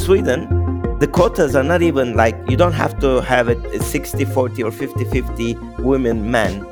[0.00, 0.48] Sweden,
[0.98, 4.70] the quotas are not even like you don't have to have a 60 40 or
[4.70, 6.64] 50 50 women men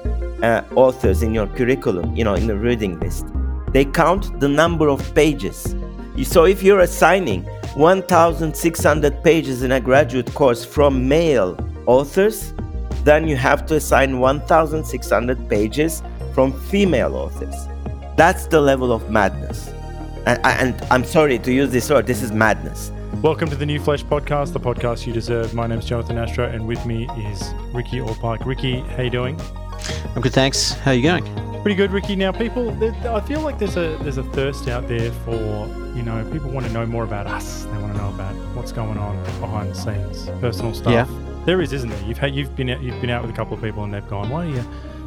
[0.43, 3.27] uh, authors in your curriculum, you know, in the reading list.
[3.73, 5.77] They count the number of pages.
[6.25, 12.55] So if you're assigning 1,600 pages in a graduate course from male authors,
[13.05, 16.03] then you have to assign 1,600 pages
[16.35, 17.55] from female authors.
[18.17, 19.69] That's the level of madness.
[20.27, 22.91] And, and, I'm sorry to use this word, this is madness.
[23.23, 25.53] Welcome to the New Flesh Podcast, the podcast you deserve.
[25.53, 28.47] My name's Jonathan Astro, and with me is Ricky Allpike.
[28.47, 29.41] Ricky, how you doing?
[30.15, 30.71] I'm good, thanks.
[30.71, 31.25] How are you going?
[31.63, 32.15] Pretty good, Ricky.
[32.15, 32.71] Now, people,
[33.09, 35.35] I feel like there's a there's a thirst out there for
[35.97, 37.65] you know people want to know more about us.
[37.65, 40.93] They want to know about what's going on behind the scenes, personal stuff.
[40.93, 41.43] Yeah.
[41.45, 42.03] There is, isn't there?
[42.05, 44.09] You've had you've been out, you've been out with a couple of people, and they've
[44.09, 44.65] gone, "Why do you,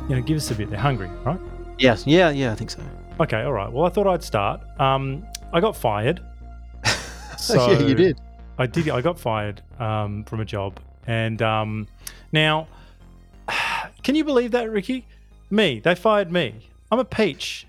[0.09, 1.39] you know, give us a bit?" They're hungry, right?
[1.77, 2.05] Yes.
[2.05, 2.29] Yeah.
[2.29, 2.51] Yeah.
[2.51, 2.83] I think so.
[3.21, 3.41] Okay.
[3.43, 3.71] All right.
[3.71, 4.59] Well, I thought I'd start.
[4.81, 6.21] Um, I got fired.
[7.41, 8.19] So yeah, you did.
[8.57, 8.89] I did.
[8.89, 11.87] I got fired um, from a job, and um,
[12.31, 12.67] now,
[14.03, 15.07] can you believe that, Ricky?
[15.49, 16.69] Me, they fired me.
[16.91, 17.67] I'm a peach.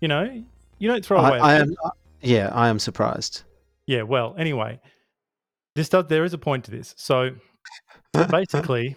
[0.00, 0.42] You know,
[0.78, 1.38] you don't throw away.
[1.38, 1.74] I, I am.
[1.84, 1.90] Uh,
[2.22, 3.42] yeah, I am surprised.
[3.86, 4.02] Yeah.
[4.02, 4.80] Well, anyway,
[5.76, 6.06] this does.
[6.08, 6.94] There is a point to this.
[6.96, 7.30] So,
[8.30, 8.96] basically,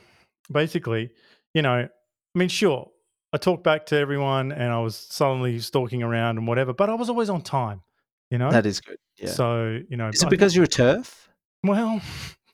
[0.51, 1.11] basically,
[1.53, 1.87] you know,
[2.35, 2.89] I mean, sure,
[3.33, 6.93] I talked back to everyone, and I was sullenly stalking around and whatever, but I
[6.93, 7.81] was always on time.
[8.29, 8.97] You know, that is good.
[9.23, 9.31] Yeah.
[9.31, 11.29] So you know, is it because you're a turf?
[11.63, 12.01] Well,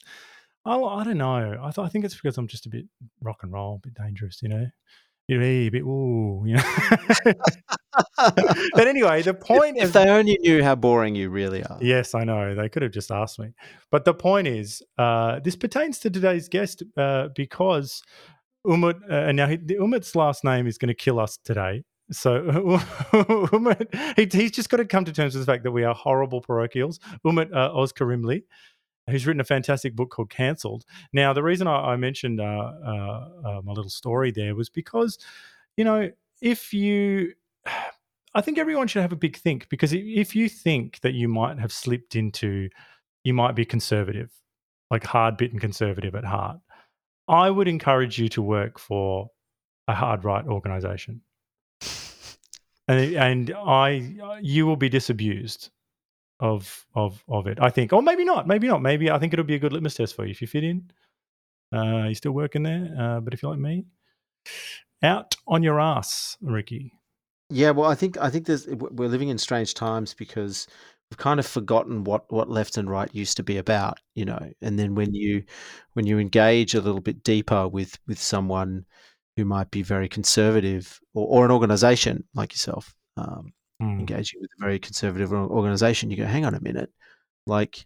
[0.66, 1.58] I, I don't know.
[1.62, 2.86] I, th- I think it's because I'm just a bit
[3.22, 4.68] rock and roll, a bit dangerous, you know.
[5.28, 6.64] You're a bit, ooh, you know.
[8.74, 11.78] but anyway, the point if, if they only knew how boring you really are.
[11.80, 12.56] Yes, I know.
[12.56, 13.54] They could have just asked me.
[13.92, 18.02] But the point is, uh, this pertains to today's guest uh, because
[18.66, 21.84] Umut, uh, and now he, Umut's last name is going to kill us today.
[22.12, 22.80] So
[23.54, 25.94] Umut, he, he's just got to come to terms with the fact that we are
[25.94, 27.00] horrible parochials.
[27.24, 28.42] Umut uh, Özkırımlı,
[29.10, 30.86] who's written a fantastic book called Cancelled.
[31.14, 35.18] Now, the reason I, I mentioned uh, uh, uh, my little story there was because,
[35.78, 36.10] you know,
[36.42, 37.34] if you,
[38.36, 41.58] I think everyone should have a big think because if you think that you might
[41.58, 42.70] have slipped into,
[43.24, 44.32] you might be conservative,
[44.92, 46.60] like hard bitten conservative at heart,
[47.28, 49.32] I would encourage you to work for
[49.88, 51.22] a hard right organization
[52.90, 55.70] and and I you will be disabused
[56.40, 57.60] of of of it.
[57.62, 58.82] I think, or maybe not, maybe not.
[58.82, 60.92] Maybe I think it'll be a good litmus test for you if you fit in.
[61.74, 63.86] Uh, you're still working there, uh, but if you're like me,
[65.04, 66.92] out on your ass, Ricky.
[67.52, 70.68] Yeah, well, I think I think there's we're living in strange times because
[71.12, 74.52] we've kind of forgotten what what left and right used to be about, you know.
[74.62, 75.44] And then when you
[75.94, 78.86] when you engage a little bit deeper with with someone
[79.40, 84.00] who might be very conservative or, or an organization like yourself um, mm.
[84.00, 86.92] engaging with a very conservative organization, you go, hang on a minute,
[87.48, 87.86] like,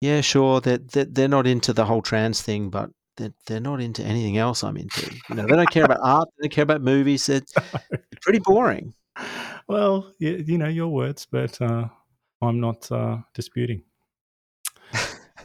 [0.00, 3.80] yeah, sure, they're, they're, they're not into the whole trans thing, but they're, they're not
[3.80, 5.14] into anything else I'm into.
[5.28, 7.28] You know, they don't care about art, they don't care about movies.
[7.28, 7.52] It's
[8.22, 8.94] pretty boring.
[9.68, 11.88] Well, you, you know, your words, but uh,
[12.42, 13.82] I'm not uh, disputing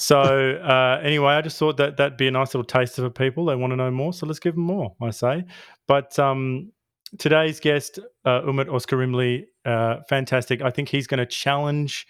[0.04, 3.46] so uh, anyway, I just thought that that'd be a nice little taster for people.
[3.46, 4.94] They want to know more, so let's give them more.
[5.02, 5.46] I say.
[5.88, 6.74] But um,
[7.18, 10.62] today's guest, uh, Umut Özkırımlı, uh, fantastic.
[10.62, 12.06] I think he's going to challenge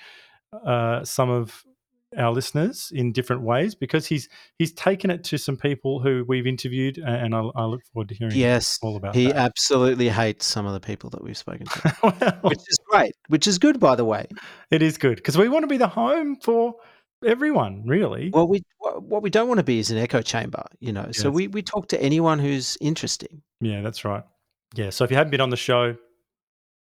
[0.65, 1.63] uh, some of
[2.17, 4.27] our listeners in different ways because he's
[4.57, 8.15] he's taken it to some people who we've interviewed, and I, I look forward to
[8.15, 9.13] hearing yes, all about.
[9.13, 9.35] He that.
[9.35, 13.45] absolutely hates some of the people that we've spoken to, well, which is great, which
[13.45, 14.25] is good, by the way.
[14.71, 16.73] It is good because we want to be the home for
[17.25, 18.29] everyone, really.
[18.29, 21.05] Well, we what we don't want to be is an echo chamber, you know.
[21.07, 21.17] Yes.
[21.19, 23.41] So we we talk to anyone who's interesting.
[23.61, 24.23] Yeah, that's right.
[24.75, 24.89] Yeah.
[24.89, 25.95] So if you haven't been on the show,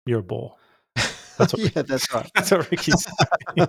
[0.05, 0.55] you're a bore.
[1.37, 2.29] That's what yeah, that's right.
[2.35, 3.07] That's what Ricky's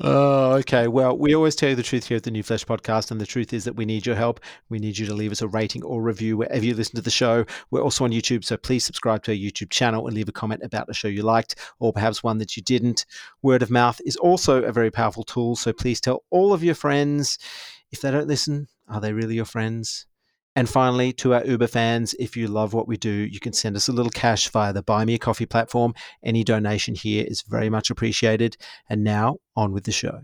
[0.00, 0.88] oh, okay.
[0.88, 3.26] Well, we always tell you the truth here at the New Flesh podcast, and the
[3.26, 4.40] truth is that we need your help.
[4.68, 7.10] We need you to leave us a rating or review wherever you listen to the
[7.10, 7.44] show.
[7.70, 10.62] We're also on YouTube, so please subscribe to our YouTube channel and leave a comment
[10.62, 13.06] about the show you liked, or perhaps one that you didn't.
[13.42, 16.74] Word of mouth is also a very powerful tool, so please tell all of your
[16.74, 17.38] friends.
[17.90, 20.06] If they don't listen, are they really your friends?
[20.56, 23.76] And finally, to our Uber fans, if you love what we do, you can send
[23.76, 25.94] us a little cash via the Buy Me a Coffee platform.
[26.24, 28.56] Any donation here is very much appreciated.
[28.88, 30.22] And now, on with the show.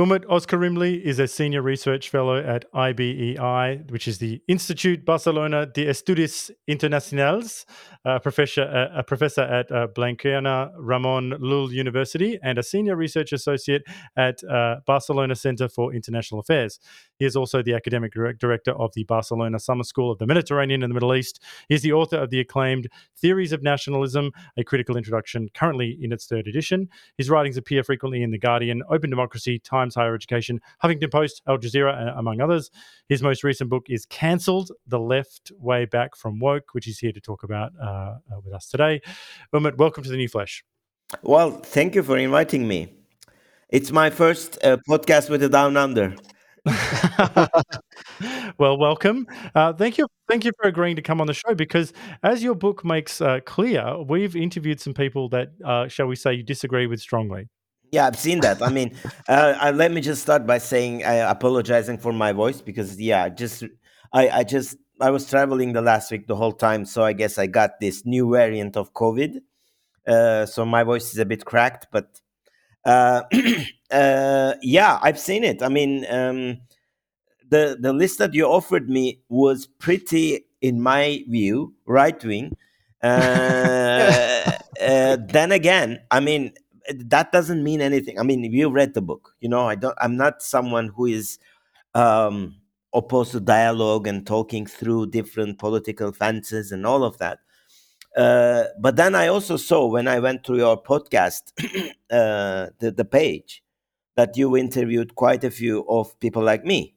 [0.00, 5.86] Umut Özkırımlı is a senior research fellow at IBEI, which is the Institute Barcelona de
[5.86, 7.64] Estudis Internacionals,
[8.04, 8.62] a professor,
[8.96, 13.82] a professor at uh, Blanquerna Ramon Llull University, and a senior research associate
[14.16, 16.78] at uh, Barcelona Center for International Affairs.
[17.18, 20.92] He is also the academic director of the Barcelona Summer School of the Mediterranean and
[20.92, 21.42] the Middle East.
[21.68, 22.86] He is the author of the acclaimed
[23.16, 26.88] Theories of Nationalism, a critical introduction, currently in its third edition.
[27.16, 31.58] His writings appear frequently in The Guardian, Open Democracy, Times Higher Education, Huffington Post, Al
[31.58, 32.70] Jazeera, among others.
[33.08, 37.12] His most recent book is Cancelled The Left Way Back from Woke, which he's here
[37.12, 39.00] to talk about uh, uh, with us today.
[39.54, 40.62] Umut, welcome to the New Flesh.
[41.22, 42.92] Well, thank you for inviting me.
[43.70, 46.14] It's my first uh, podcast with the Down Under.
[48.58, 49.26] well, welcome.
[49.54, 50.06] Uh, thank you.
[50.28, 53.40] Thank you for agreeing to come on the show because, as your book makes uh,
[53.46, 57.48] clear, we've interviewed some people that, uh, shall we say, you disagree with strongly.
[57.90, 58.62] Yeah, I've seen that.
[58.62, 58.94] I mean,
[59.28, 63.64] uh, let me just start by saying uh, apologizing for my voice because, yeah, just
[64.12, 67.38] I, I just I was traveling the last week the whole time, so I guess
[67.38, 69.38] I got this new variant of COVID.
[70.06, 72.20] Uh, so my voice is a bit cracked, but
[72.84, 73.22] uh,
[73.90, 75.62] uh, yeah, I've seen it.
[75.62, 76.58] I mean, um,
[77.48, 82.56] the the list that you offered me was pretty, in my view, right wing.
[83.02, 83.06] Uh,
[84.82, 86.52] uh, then again, I mean,
[86.96, 88.18] that doesn't mean anything.
[88.18, 89.68] I mean, you read the book, you know.
[89.68, 89.96] I don't.
[90.00, 91.38] I'm not someone who is
[91.94, 92.56] um,
[92.92, 97.38] opposed to dialogue and talking through different political fences and all of that.
[98.16, 101.52] Uh, but then I also saw when I went to your podcast,
[102.10, 103.62] uh, the, the page,
[104.16, 106.96] that you interviewed quite a few of people like me,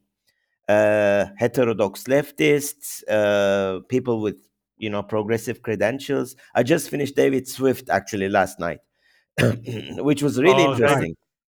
[0.68, 4.38] uh, heterodox leftists, uh, people with
[4.78, 6.36] you know progressive credentials.
[6.56, 8.80] I just finished David Swift actually last night,
[9.98, 11.16] which was really oh, interesting.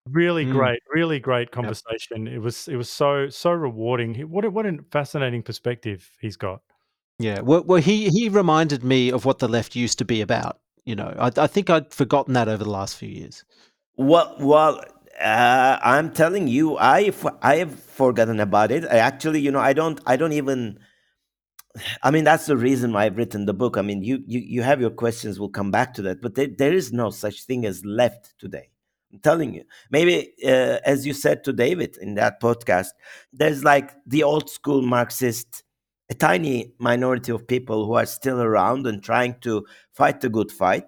[0.10, 0.52] Really mm.
[0.52, 2.26] great, really great conversation.
[2.26, 2.36] Yep.
[2.36, 4.16] It was it was so so rewarding.
[4.30, 6.62] What a, what a fascinating perspective he's got.
[7.20, 10.60] Yeah, well, well, he he reminded me of what the left used to be about.
[10.84, 13.46] You know, I, I think I'd forgotten that over the last few years.
[13.96, 14.84] Well, well,
[15.22, 18.84] uh, I'm telling you, I I have forgotten about it.
[18.86, 20.80] I actually, you know, I don't I don't even.
[22.04, 23.78] I mean, that's the reason why I've written the book.
[23.78, 25.40] I mean, you you you have your questions.
[25.40, 28.70] We'll come back to that, but there, there is no such thing as left today.
[29.12, 29.64] I'm telling you.
[29.92, 32.90] Maybe, uh, as you said to David in that podcast,
[33.32, 35.64] there's like the old school Marxist
[36.10, 40.52] a tiny minority of people who are still around and trying to fight the good
[40.52, 40.86] fight.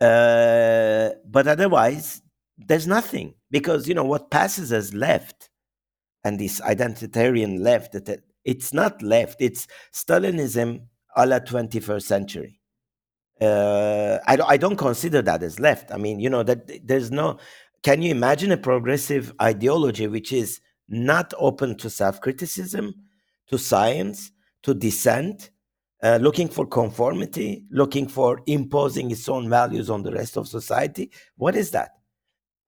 [0.00, 2.22] Uh, but otherwise,
[2.58, 5.48] there's nothing because you know what passes as left,
[6.24, 10.82] and this identitarian left that it's not left; it's Stalinism
[11.16, 12.60] a la 21st century.
[13.40, 15.92] Uh, I, I don't consider that as left.
[15.92, 17.38] I mean, you know that there's no.
[17.82, 22.94] Can you imagine a progressive ideology which is not open to self-criticism?
[23.48, 24.32] to science,
[24.62, 25.50] to dissent,
[26.02, 31.10] uh, looking for conformity, looking for imposing its own values on the rest of society.
[31.36, 31.92] What is that?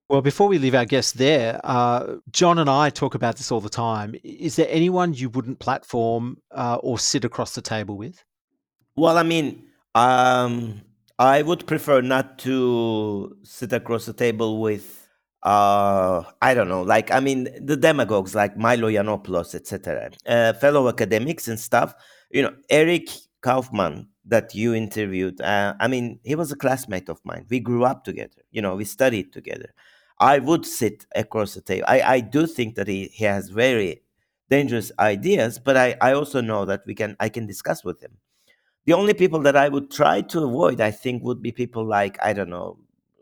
[0.09, 3.61] Well, before we leave our guests there, uh, John and I talk about this all
[3.61, 4.15] the time.
[4.25, 8.25] Is there anyone you wouldn't platform uh, or sit across the table with?
[8.97, 10.81] Well, I mean, um,
[11.19, 14.95] I would prefer not to sit across the table with
[15.45, 20.89] uh i don't know like i mean the demagogues like milo yiannopoulos etc uh, fellow
[20.89, 21.95] academics and stuff
[22.31, 23.09] you know eric
[23.41, 27.85] Kaufmann, that you interviewed uh, i mean he was a classmate of mine we grew
[27.85, 29.73] up together you know we studied together
[30.21, 34.03] i would sit across the table i, I do think that he, he has very
[34.51, 38.17] dangerous ideas but I, I also know that we can i can discuss with him
[38.87, 42.19] the only people that i would try to avoid i think would be people like
[42.23, 42.79] i don't know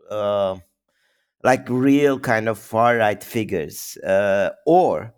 [0.09, 0.57] uh,
[1.43, 5.13] like real kind of far right figures, uh, or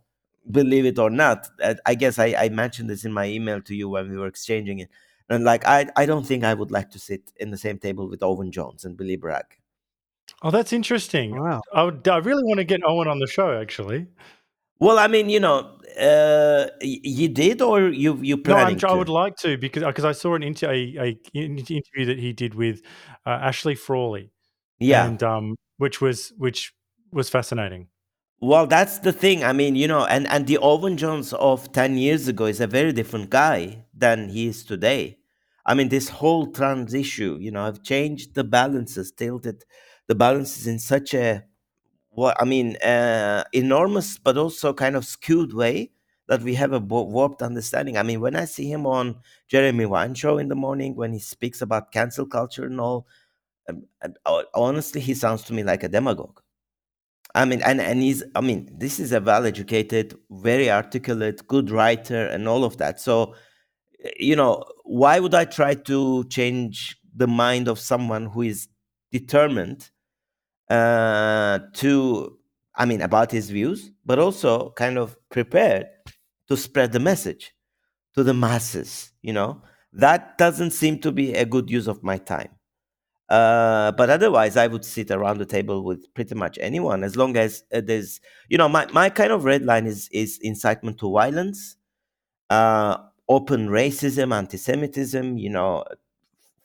[0.51, 1.48] believe it or not,
[1.86, 4.79] I guess I, I mentioned this in my email to you when we were exchanging
[4.79, 4.89] it.
[5.29, 8.09] And like, I, I don't think I would like to sit in the same table
[8.09, 9.58] with Owen Jones and Billy Bragg.
[10.41, 11.39] Oh, that's interesting.
[11.39, 11.62] Wow.
[11.74, 14.08] I, would, I really want to get Owen on the show, actually.
[14.79, 18.79] Well, I mean, you know, uh, you did, or you you planning?
[18.81, 22.17] No, i would like to because because I saw an inter- a, a, interview that
[22.17, 22.81] he did with
[23.25, 24.31] uh, Ashley Frawley.
[24.79, 26.74] Yeah, and um, which was which
[27.12, 27.88] was fascinating.
[28.39, 29.43] Well, that's the thing.
[29.43, 32.67] I mean, you know, and and the Owen Jones of ten years ago is a
[32.67, 35.17] very different guy than he is today.
[35.65, 39.65] I mean, this whole trans issue, you know, have changed the balances, tilted
[40.09, 41.45] the balance is in such a
[42.09, 45.91] what I mean, uh, enormous but also kind of skewed way
[46.27, 47.95] that we have a warped understanding.
[47.97, 49.15] I mean, when I see him on
[49.47, 53.07] Jeremy Vine show in the morning when he speaks about cancel culture and all,
[54.55, 56.41] honestly, he sounds to me like a demagogue.
[57.35, 58.23] I mean, and and he's.
[58.33, 62.99] I mean, this is a well-educated, very articulate, good writer, and all of that.
[62.99, 63.35] So,
[64.17, 68.67] you know, why would I try to change the mind of someone who is
[69.11, 69.91] determined
[70.69, 72.38] uh, to,
[72.75, 75.88] I mean, about his views, but also kind of prepared
[76.47, 77.53] to spread the message
[78.15, 79.11] to the masses?
[79.21, 79.61] You know,
[79.93, 82.49] that doesn't seem to be a good use of my time.
[83.29, 87.38] Uh, but otherwise, I would sit around the table with pretty much anyone as long
[87.38, 91.11] as uh, there's, you know, my, my kind of red line is is incitement to
[91.11, 91.75] violence,
[92.49, 92.97] uh,
[93.27, 95.83] open racism, anti-Semitism, you know,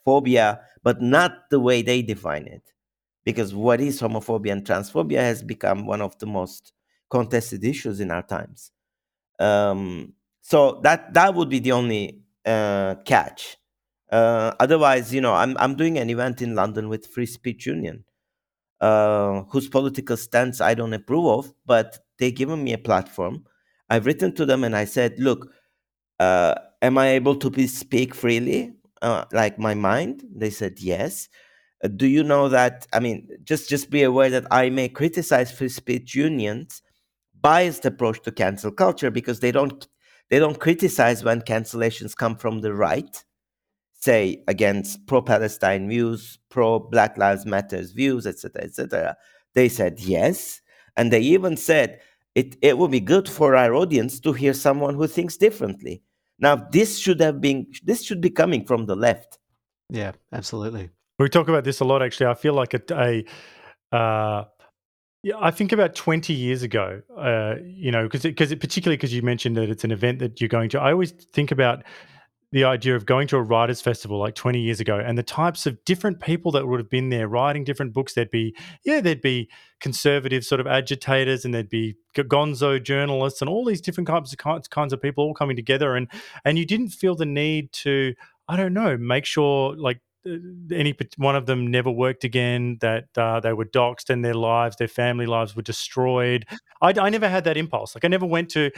[0.06, 2.72] phobia, but not the way they define it,
[3.24, 6.72] because what is homophobia and transphobia has become one of the most
[7.10, 8.70] contested issues in our times.
[9.38, 13.56] Um, so that that would be the only uh, catch.
[14.10, 18.04] Uh, otherwise, you know, I'm I'm doing an event in London with Free Speech Union,
[18.80, 23.44] uh, whose political stance I don't approve of, but they've given me a platform.
[23.90, 25.50] I've written to them and I said, look,
[26.20, 30.24] uh, am I able to speak freely, uh, like my mind?
[30.34, 31.28] They said yes.
[31.96, 32.86] Do you know that?
[32.92, 36.82] I mean, just just be aware that I may criticize free speech unions
[37.40, 39.86] biased approach to cancel culture because they don't
[40.30, 43.22] they don't criticize when cancellations come from the right
[44.04, 49.16] say against pro-Palestine views, pro-Black Lives Matters views, etc., etc.
[49.54, 50.60] They said yes,
[50.96, 52.00] and they even said
[52.34, 56.02] it, it would be good for our audience to hear someone who thinks differently.
[56.38, 59.38] Now, this should have been this should be coming from the left.
[59.88, 60.90] Yeah, absolutely.
[61.18, 62.02] We talk about this a lot.
[62.02, 63.24] Actually, I feel like a,
[63.92, 64.44] a uh,
[65.22, 69.22] yeah, I think about 20 years ago, uh, you know, because because particularly because you
[69.22, 70.80] mentioned that it's an event that you're going to.
[70.80, 71.84] I always think about
[72.54, 75.66] the idea of going to a writers festival like 20 years ago and the types
[75.66, 78.54] of different people that would have been there writing different books there'd be
[78.84, 83.80] yeah there'd be conservative sort of agitators and there'd be gonzo journalists and all these
[83.80, 86.06] different kinds of kinds of people all coming together and
[86.44, 88.14] and you didn't feel the need to
[88.46, 90.00] i don't know make sure like
[90.72, 94.76] any one of them never worked again that uh, they were doxxed and their lives
[94.76, 96.46] their family lives were destroyed
[96.80, 98.70] I, I never had that impulse like i never went to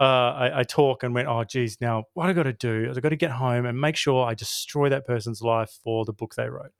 [0.00, 2.98] uh, I, I, talk and went, oh, geez, now what I got to do is
[2.98, 6.12] I got to get home and make sure I destroy that person's life for the
[6.12, 6.72] book they wrote.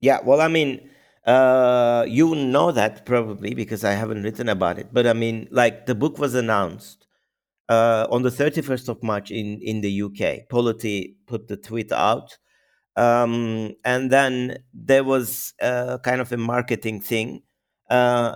[0.00, 0.88] Yeah, well, I mean,
[1.26, 4.88] uh, you know that probably because I haven't written about it.
[4.92, 7.08] But I mean, like the book was announced
[7.68, 10.48] uh, on the 31st of March in, in the UK.
[10.48, 12.38] Polity put the tweet out.
[12.98, 17.42] Um, and then there was uh, kind of a marketing thing.
[17.88, 18.34] Uh,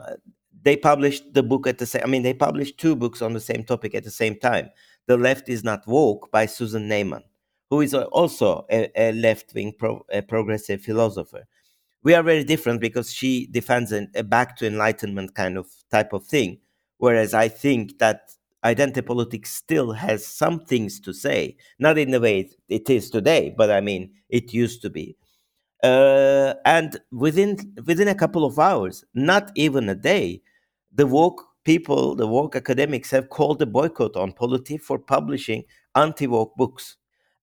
[0.62, 3.40] they published the book at the same i mean they published two books on the
[3.40, 4.70] same topic at the same time
[5.06, 7.22] the left is not woke by susan neiman
[7.70, 11.44] who is also a, a left-wing pro, a progressive philosopher
[12.04, 16.12] we are very different because she defends a, a back to enlightenment kind of type
[16.12, 16.58] of thing
[16.98, 18.32] whereas i think that
[18.64, 23.54] identity politics still has some things to say not in the way it is today
[23.56, 25.16] but i mean it used to be
[25.82, 30.40] uh, and within within a couple of hours not even a day
[30.94, 35.64] the woke people, the woke academics have called a boycott on Polity for publishing
[35.94, 36.96] anti woke books.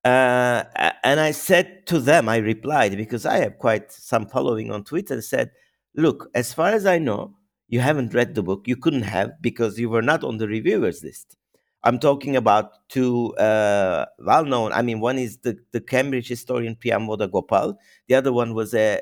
[0.05, 0.63] Uh,
[1.03, 5.21] and I said to them, I replied, because I have quite some following on Twitter,
[5.21, 5.51] said,
[5.95, 7.35] Look, as far as I know,
[7.69, 8.67] you haven't read the book.
[8.67, 11.37] You couldn't have because you were not on the reviewers list.
[11.83, 14.73] I'm talking about two uh, well known.
[14.73, 17.77] I mean, one is the, the Cambridge historian Priyamvada Gopal.
[18.07, 18.99] The other one was a,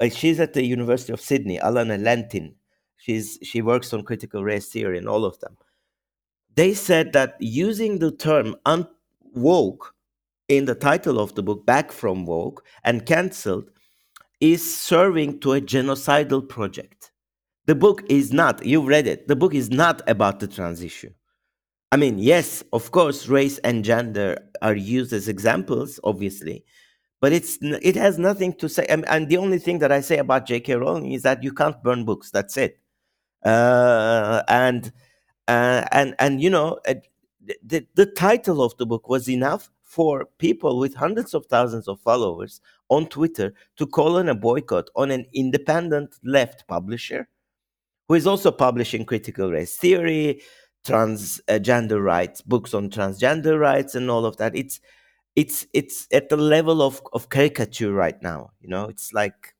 [0.00, 2.54] a she's at the University of Sydney, Alana Lentin.
[2.98, 5.56] She's she works on critical race theory and all of them.
[6.54, 9.92] They said that using the term unwoke
[10.48, 13.70] in the title of the book, Back from Woke, and cancelled,
[14.40, 17.10] is serving to a genocidal project.
[17.66, 21.10] The book is not, you've read it, the book is not about the trans issue.
[21.92, 26.64] I mean, yes, of course, race and gender are used as examples, obviously,
[27.20, 28.86] but it's it has nothing to say.
[28.88, 30.74] And, and the only thing that I say about J.K.
[30.74, 32.30] Rowling is that you can't burn books.
[32.30, 32.80] That's it
[33.46, 34.92] uh, and
[35.48, 36.94] uh, and and you know uh,
[37.64, 42.00] the, the title of the book was enough for people with hundreds of thousands of
[42.00, 47.28] followers on Twitter to call on a boycott on an independent left publisher
[48.08, 50.42] who is also publishing critical race theory,
[50.86, 54.54] transgender uh, rights, books on transgender rights, and all of that.
[54.56, 54.80] It's
[55.34, 58.50] it's it's at the level of, of caricature right now.
[58.60, 59.54] You know, it's like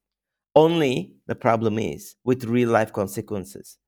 [0.54, 3.78] only the problem is with real life consequences.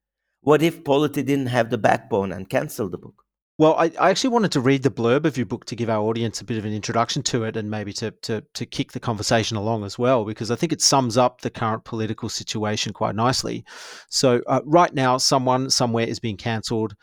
[0.42, 3.24] What if Polity didn't have the backbone and canceled the book?
[3.58, 6.00] Well, I, I actually wanted to read the blurb of your book to give our
[6.00, 9.00] audience a bit of an introduction to it and maybe to, to, to kick the
[9.00, 13.16] conversation along as well, because I think it sums up the current political situation quite
[13.16, 13.64] nicely.
[14.10, 16.94] So, uh, right now, someone somewhere is being cancelled.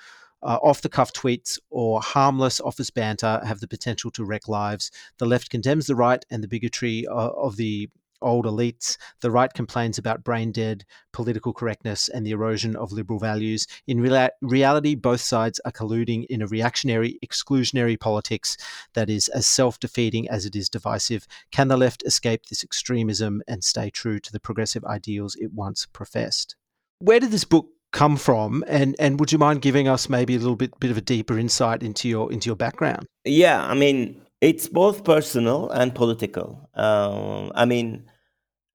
[0.44, 4.92] Uh, off the cuff tweets or harmless office banter have the potential to wreck lives.
[5.18, 7.90] The left condemns the right and the bigotry uh, of the
[8.22, 8.98] old elites.
[9.22, 13.68] The right complains about brain dead political correctness and the erosion of liberal values.
[13.88, 18.58] In rea- reality, both sides are colluding in a reactionary, exclusionary politics
[18.94, 21.28] that is as self defeating as it is divisive.
[21.52, 25.86] Can the left escape this extremism and stay true to the progressive ideals it once
[25.86, 26.56] professed?
[27.00, 30.38] Where did this book come from and and would you mind giving us maybe a
[30.38, 34.22] little bit bit of a deeper insight into your into your background yeah i mean
[34.42, 38.06] it's both personal and political um, i mean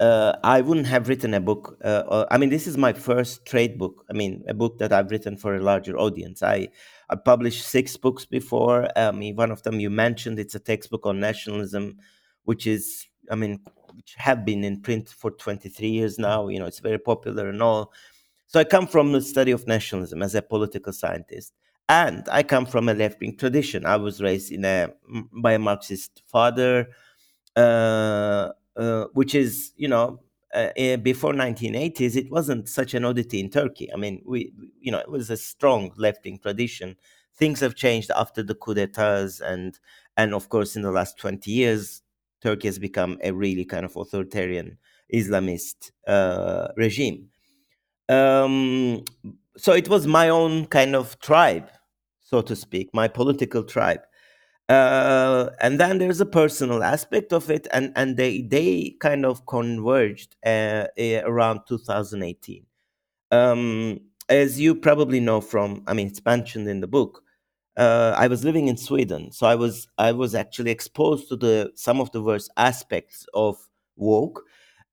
[0.00, 1.76] uh, I wouldn't have written a book.
[1.84, 4.06] Uh, uh, I mean, this is my first trade book.
[4.08, 6.42] I mean, a book that I've written for a larger audience.
[6.42, 6.68] I,
[7.10, 8.88] I published six books before.
[8.96, 10.38] I mean, one of them you mentioned.
[10.38, 11.98] It's a textbook on nationalism,
[12.44, 13.60] which is, I mean,
[13.94, 16.48] which have been in print for 23 years now.
[16.48, 17.92] You know, it's very popular and all.
[18.46, 21.52] So I come from the study of nationalism as a political scientist,
[21.90, 23.85] and I come from a left-wing tradition.
[23.85, 24.90] I was raised in a
[25.32, 26.88] by a Marxist father.
[27.56, 30.20] Uh, uh, which is you know
[30.54, 34.92] uh, eh, before 1980s it wasn't such an oddity in turkey i mean we you
[34.92, 36.97] know it was a strong left-wing tradition
[37.35, 39.80] things have changed after the coup d'etats and
[40.16, 42.02] and of course in the last 20 years
[42.40, 44.78] turkey has become a really kind of authoritarian
[45.12, 47.28] islamist uh, regime
[48.09, 49.04] um,
[49.56, 51.68] so it was my own kind of tribe
[52.30, 54.00] so to speak my political tribe
[54.68, 59.44] uh, and then there's a personal aspect of it, and and they they kind of
[59.46, 62.64] converged uh, uh, around 2018.
[63.32, 67.22] Um, as you probably know from, I mean, it's mentioned in the book.
[67.76, 71.72] Uh, I was living in Sweden, so I was I was actually exposed to the
[71.75, 73.56] some of the worst aspects of
[73.96, 74.44] woke.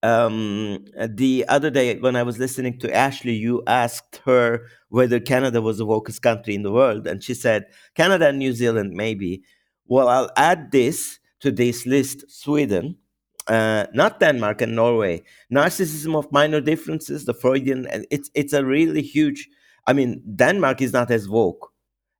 [0.03, 5.61] Um, the other day when I was listening to Ashley, you asked her whether Canada
[5.61, 9.43] was the wokest country in the world, and she said Canada and New Zealand maybe
[9.87, 12.97] well, I'll add this to this list Sweden,
[13.47, 15.23] uh, not Denmark and Norway.
[15.51, 19.49] Narcissism of minor differences, the Freudian, and it's, it's a really huge.
[19.87, 21.71] I mean, Denmark is not as woke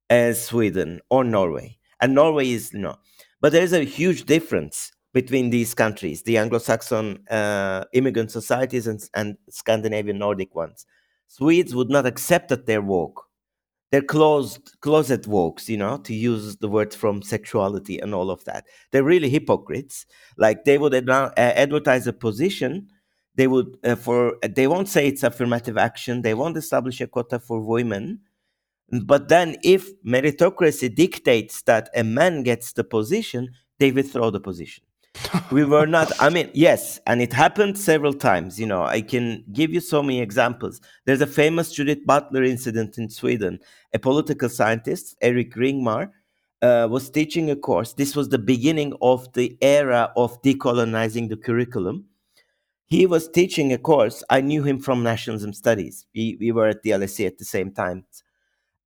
[0.10, 1.78] as Sweden or Norway.
[1.99, 2.95] And Norway is, you know,
[3.41, 9.01] but there's a huge difference between these countries, the Anglo Saxon uh, immigrant societies and,
[9.15, 10.86] and Scandinavian Nordic ones.
[11.27, 13.23] Swedes would not accept that they're woke.
[13.89, 18.45] They're closed closet wokes you know to use the word from sexuality and all of
[18.45, 18.65] that.
[18.91, 20.06] They're really hypocrites.
[20.38, 22.88] Like they would ad- uh, advertise a position.
[23.34, 26.21] They would uh, for they won't say it's affirmative action.
[26.21, 28.19] They won't establish a quota for women.
[29.03, 33.49] But then if meritocracy dictates that a man gets the position
[33.80, 34.87] they withdraw the position
[35.51, 39.43] we were not i mean yes and it happened several times you know i can
[39.53, 40.82] give you so many examples.
[41.06, 43.60] There's a famous judith butler incident in sweden.
[43.93, 46.12] A political scientist erik ringmar
[46.62, 47.93] uh, was teaching a course.
[47.93, 52.06] This was the beginning of the era of decolonizing the curriculum.
[52.86, 54.23] He was teaching a course.
[54.30, 56.06] I knew him from nationalism studies.
[56.15, 58.06] We, we were at the lse at the same time.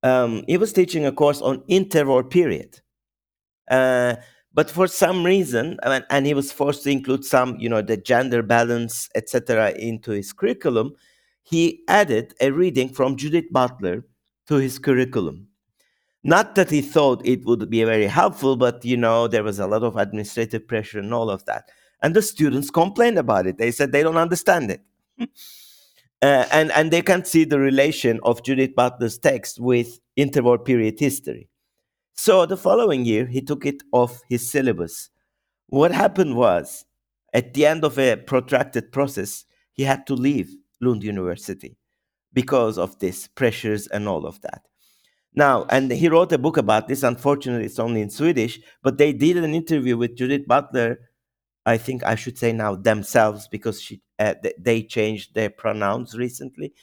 [0.02, 2.80] Um, he was teaching a course on interwar period.
[3.70, 4.16] Uh,
[4.54, 7.96] but for some reason and, and he was forced to include some you know the
[7.96, 10.92] gender balance etc into his curriculum
[11.42, 14.04] he added a reading from judith butler
[14.46, 15.48] to his curriculum.
[16.24, 19.66] Not that he thought it would be very helpful but you know there was a
[19.66, 21.70] lot of administrative pressure and all of that.
[22.02, 23.58] And the students complained about it.
[23.58, 24.82] They said they don't understand it.
[26.24, 30.94] Uh, and and they can't see the relation of judith butler's text with interwar period
[31.00, 31.48] history
[32.14, 35.10] so the following year, he took it off his syllabus.
[35.68, 36.84] What happened was,
[37.32, 41.76] at the end of a protracted process, he had to leave Lund University
[42.32, 44.66] because of this pressures and all of that.
[45.34, 47.02] Now, and he wrote a book about this.
[47.02, 50.98] Unfortunately, it's only in Swedish, but they did an interview with Judith Butler.
[51.64, 56.74] I think I should say now themselves because she, uh, they changed their pronouns recently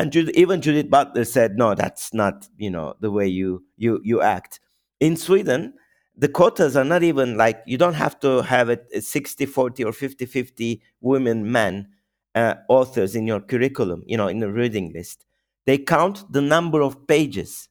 [0.00, 4.22] and even Judith Butler said, "No, that's not you know the way you you you
[4.22, 4.60] act."
[5.00, 5.74] In Sweden,
[6.16, 9.92] the quotas are not even like you don't have to have it 60 40 or
[9.92, 11.88] 50 50 women men
[12.34, 15.24] uh, authors in your curriculum you know in the reading list
[15.66, 17.68] they count the number of pages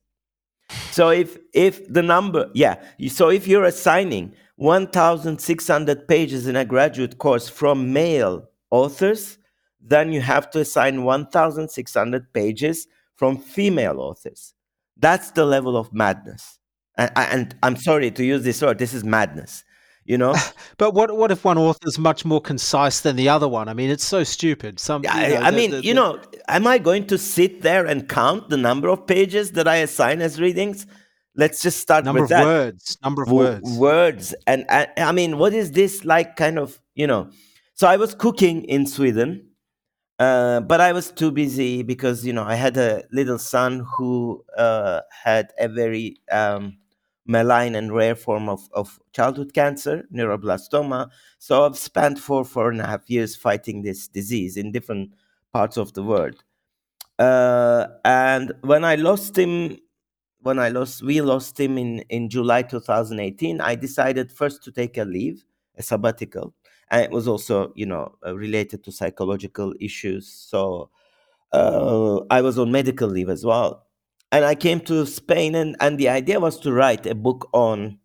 [0.92, 2.76] so if if the number yeah
[3.08, 9.38] so if you're assigning 1600 pages in a graduate course from male authors
[9.88, 14.54] then you have to assign 1,600 pages from female authors.
[14.98, 16.58] That's the level of madness.
[16.98, 18.80] And, and I'm sorry to use this word.
[18.80, 19.64] This is madness.
[20.06, 20.36] You know.
[20.78, 23.68] but what what if one author is much more concise than the other one?
[23.68, 24.80] I mean, it's so stupid.
[24.80, 25.04] Some.
[25.04, 27.86] You know, I the- mean, the- you the- know, am I going to sit there
[27.86, 30.86] and count the number of pages that I assign as readings?
[31.38, 32.46] Let's just start number with of that.
[32.46, 33.78] words, number of w- words.
[33.78, 37.30] words and, and i mean what is this like kind of you know
[37.74, 39.45] so i was cooking in sweden
[40.20, 44.44] uh, but i was too busy because you know i had a little son who
[44.58, 46.78] uh, had a very um,
[47.26, 52.82] malign and rare form of, of childhood cancer neuroblastoma so i've spent four four and
[52.82, 55.12] a half years fighting this disease in different
[55.54, 56.44] parts of the world
[57.20, 59.78] uh, and when i lost him
[60.46, 64.96] when I lost, we lost him in, in July 2018, I decided first to take
[64.96, 65.44] a leave,
[65.76, 66.54] a sabbatical.
[66.92, 70.28] And it was also, you know, uh, related to psychological issues.
[70.28, 70.90] So
[71.52, 73.86] uh, I was on medical leave as well.
[74.32, 78.00] And I came to Spain, and, and the idea was to write a book on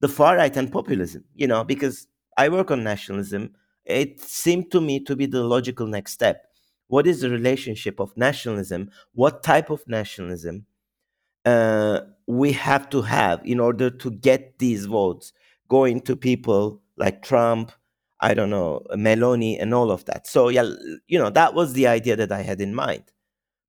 [0.00, 2.06] the far right and populism, you know, because
[2.38, 3.54] I work on nationalism.
[3.84, 6.44] It seemed to me to be the logical next step.
[6.88, 8.90] What is the relationship of nationalism?
[9.12, 10.66] What type of nationalism?
[11.44, 15.32] uh, we have to have in order to get these votes
[15.68, 17.72] going to people like Trump,
[18.24, 20.26] I don't know, Meloni, and all of that.
[20.26, 20.64] So, yeah,
[21.08, 23.04] you know, that was the idea that I had in mind.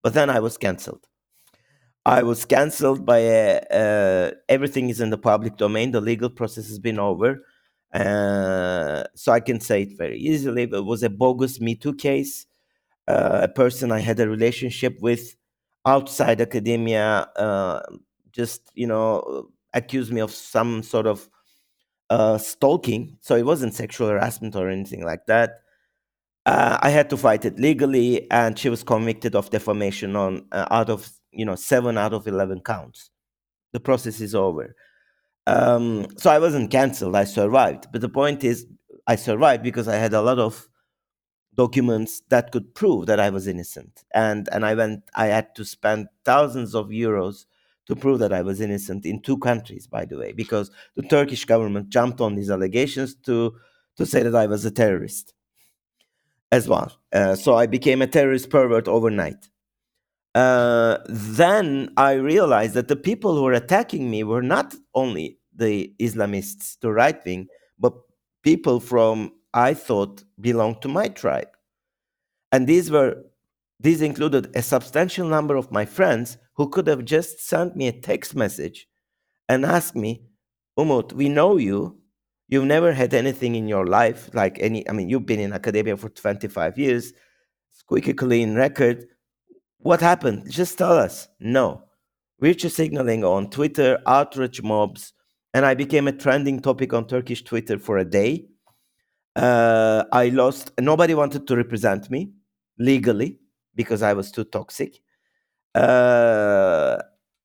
[0.02, 1.06] But then I was cancelled.
[2.06, 5.92] I was cancelled by a, uh, everything is in the public domain.
[5.92, 7.44] The legal process has been over.
[7.94, 10.64] Uh, so I can say it very easily.
[10.64, 12.46] It was a bogus Me Too case.
[13.08, 15.36] Uh, a person I had a relationship with
[15.86, 17.82] outside academia uh,
[18.32, 21.30] just you know accused me of some sort of
[22.16, 23.18] uh, stalking.
[23.20, 25.50] So it wasn't sexual harassment or anything like that.
[26.46, 30.68] Uh, i had to fight it legally and she was convicted of defamation on uh,
[30.70, 33.10] out of you know seven out of 11 counts.
[33.74, 34.76] The process is over.
[35.48, 37.88] Um, so i wasn't cancelled i survived.
[37.92, 38.68] But the point is
[39.08, 40.54] i survived because i had a lot of
[41.56, 44.04] documents that could prove that I was innocent.
[44.14, 47.46] And and I went I had to spend thousands of euros
[47.88, 51.46] to prove that I was innocent in two countries, by the way, because the Turkish
[51.46, 53.56] government jumped on these allegations to
[53.98, 55.34] to say that I was a terrorist
[56.52, 56.92] as well.
[57.14, 59.50] Uh, so I became a terrorist pervert overnight.
[60.34, 65.94] Uh, then I realized that the people who were attacking me were not only the
[65.98, 67.48] Islamists, the right wing,
[67.80, 67.94] but
[68.44, 71.48] people from I thought belonged to my tribe.
[72.52, 73.24] And these were
[73.80, 77.92] these included a substantial number of my friends who could have just sent me a
[77.92, 78.88] text message
[79.48, 80.24] and asked me,
[80.78, 81.98] Umut, we know you.
[82.48, 85.98] You've never had anything in your life like any, I mean, you've been in academia
[85.98, 87.14] for 25 years,
[87.72, 89.08] squeaky clean record.
[89.80, 90.52] What happened?
[90.52, 91.28] Just tell us.
[91.40, 91.84] No.
[92.40, 95.14] Virtue signaling on Twitter, outrage mobs,
[95.54, 98.46] and I became a trending topic on Turkish Twitter for a day.
[99.36, 102.32] Uh, I lost, nobody wanted to represent me
[102.78, 103.40] legally
[103.74, 105.02] because I was too toxic.
[105.76, 106.98] Uh,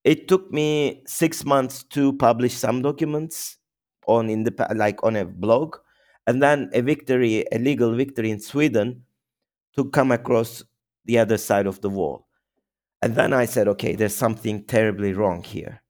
[0.04, 3.58] it took me six months to publish some documents
[4.06, 5.76] on in the like on a blog,
[6.26, 9.02] and then a victory, a legal victory in Sweden,
[9.76, 10.62] to come across
[11.04, 12.26] the other side of the wall.
[13.02, 15.82] And then I said, okay, there's something terribly wrong here.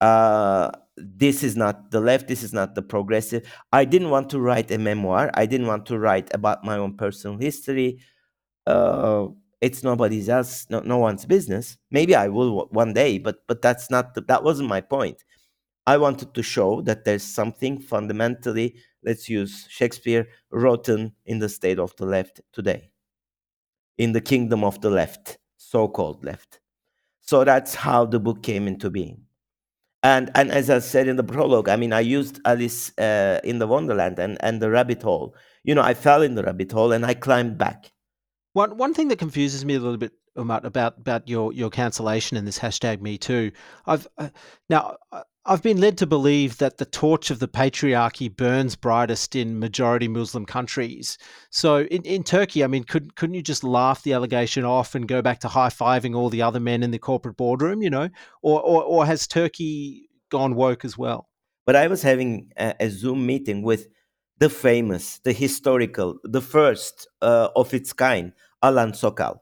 [0.00, 2.28] Uh, this is not the left.
[2.28, 3.46] This is not the progressive.
[3.72, 5.30] I didn't want to write a memoir.
[5.34, 8.00] I didn't want to write about my own personal history
[8.66, 9.26] uh,
[9.60, 11.76] it's nobody's else, no, no one's business.
[11.90, 15.24] Maybe I will one day, but but that's not the, that wasn't my point.
[15.86, 21.78] I wanted to show that there's something fundamentally, let's use Shakespeare, rotten in the state
[21.78, 22.90] of the left today,
[23.98, 26.60] in the kingdom of the left, so-called left.
[27.20, 29.22] So that's how the book came into being.
[30.02, 33.58] And and as I said in the prologue, I mean, I used Alice uh, in
[33.58, 35.34] the Wonderland and and the rabbit hole.
[35.64, 37.92] You know, I fell in the rabbit hole and I climbed back.
[38.52, 42.36] One one thing that confuses me a little bit, Umut, about about your your cancellation
[42.36, 43.52] and this hashtag Me Too.
[43.86, 44.30] I've uh,
[44.68, 44.96] now
[45.46, 50.06] I've been led to believe that the torch of the patriarchy burns brightest in majority
[50.06, 51.16] Muslim countries.
[51.50, 55.08] So in, in Turkey, I mean, could couldn't you just laugh the allegation off and
[55.08, 57.82] go back to high fiving all the other men in the corporate boardroom?
[57.82, 58.08] You know,
[58.42, 61.28] or or, or has Turkey gone woke as well?
[61.66, 63.86] But I was having a, a Zoom meeting with
[64.40, 69.38] the famous, the historical, the first uh, of its kind, Alan Sokal,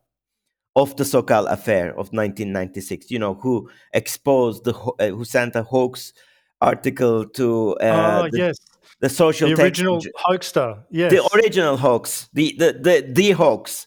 [0.77, 3.11] of the Sokal affair of 1996.
[3.11, 6.13] You know, who exposed the, ho- uh, who sent a hoax
[6.61, 8.59] article to uh, oh the, yes,
[9.01, 10.83] the social the original hoaxster.
[10.91, 13.87] Yes, the original hoax, the the the, the hoax.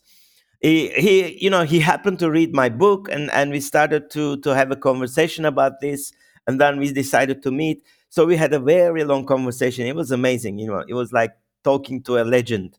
[0.61, 4.37] he, he you know he happened to read my book and and we started to
[4.37, 6.13] to have a conversation about this
[6.47, 10.11] and then we decided to meet so we had a very long conversation it was
[10.11, 11.31] amazing you know it was like
[11.63, 12.77] talking to a legend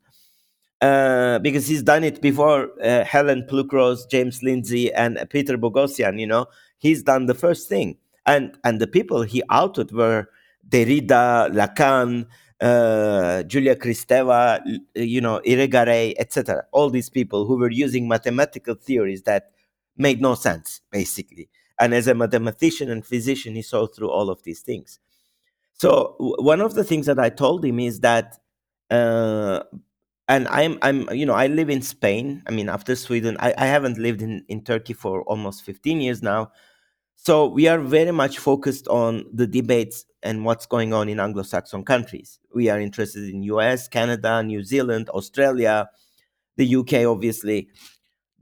[0.82, 6.20] uh, because he's done it before uh, helen pluckrose james lindsay and peter Boghossian.
[6.20, 6.46] you know
[6.78, 10.28] he's done the first thing and and the people he outed were
[10.68, 12.26] derrida lacan
[12.60, 14.60] uh, Julia Kristeva,
[14.94, 16.62] you know, Irigaray, etc.
[16.70, 19.50] All these people who were using mathematical theories that
[19.96, 21.48] made no sense, basically.
[21.80, 25.00] And as a mathematician and physician, he saw through all of these things.
[25.74, 28.38] So one of the things that I told him is that,
[28.90, 29.62] uh,
[30.28, 32.42] and I'm, I'm, you know, I live in Spain.
[32.46, 36.22] I mean, after Sweden, I, I haven't lived in, in Turkey for almost 15 years
[36.22, 36.52] now.
[37.16, 41.84] So we are very much focused on the debates and what's going on in Anglo-Saxon
[41.84, 42.38] countries.
[42.54, 45.88] We are interested in US, Canada, New Zealand, Australia,
[46.56, 47.68] the UK, obviously,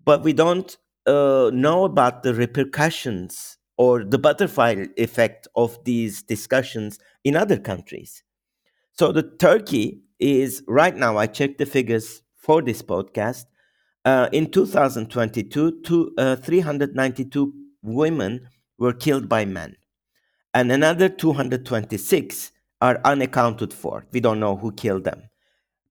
[0.05, 6.99] but we don't uh, know about the repercussions or the butterfly effect of these discussions
[7.25, 8.23] in other countries.
[8.93, 11.17] So the Turkey is right now.
[11.17, 13.47] I checked the figures for this podcast.
[14.05, 19.77] Uh, in 2022, two, uh, 392 women were killed by men,
[20.53, 24.05] and another 226 are unaccounted for.
[24.13, 25.23] We don't know who killed them.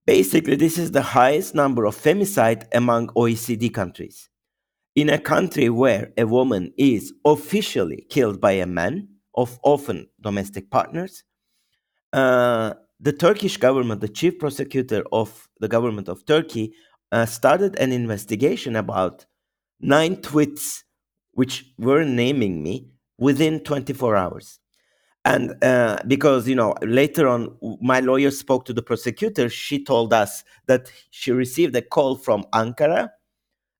[0.06, 4.29] Basically, this is the highest number of femicide among OECD countries.
[4.96, 10.70] In a country where a woman is officially killed by a man, of often domestic
[10.70, 11.24] partners,
[12.12, 16.74] uh, the Turkish government, the chief prosecutor of the government of Turkey,
[17.12, 19.26] uh, started an investigation about
[19.80, 20.82] nine tweets
[21.32, 24.58] which were naming me within 24 hours.
[25.24, 30.12] And uh, because, you know, later on, my lawyer spoke to the prosecutor, she told
[30.12, 33.10] us that she received a call from Ankara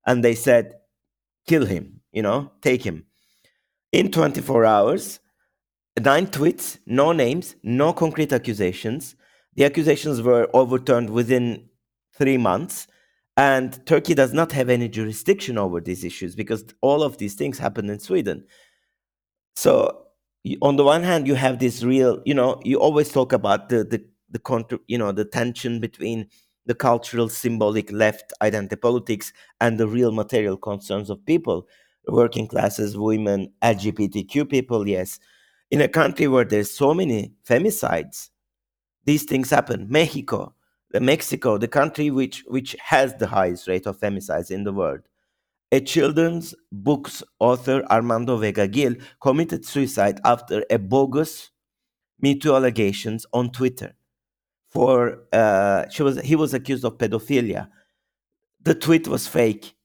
[0.05, 0.73] and they said,
[1.47, 3.05] kill him, you know, take him.
[3.91, 5.19] In 24 hours,
[5.99, 9.15] nine tweets, no names, no concrete accusations.
[9.55, 11.69] The accusations were overturned within
[12.13, 12.87] three months.
[13.37, 17.57] And Turkey does not have any jurisdiction over these issues because all of these things
[17.57, 18.45] happen in Sweden.
[19.55, 20.05] So,
[20.61, 23.83] on the one hand, you have this real, you know, you always talk about the
[23.83, 26.27] the the contra, you know, the tension between
[26.71, 31.67] the cultural, symbolic left identity politics and the real material concerns of people,
[32.07, 34.87] working classes, women, LGBTQ people.
[34.87, 35.19] Yes,
[35.69, 38.29] in a country where there's so many femicides,
[39.03, 39.87] these things happen.
[39.89, 40.55] Mexico,
[40.93, 45.01] Mexico, the country which which has the highest rate of femicides in the world.
[45.73, 51.51] A children's books author Armando Vega Gil committed suicide after a bogus
[52.21, 53.93] Me Too allegations on Twitter.
[54.71, 57.67] For uh, she was he was accused of pedophilia.
[58.61, 59.75] The tweet was fake.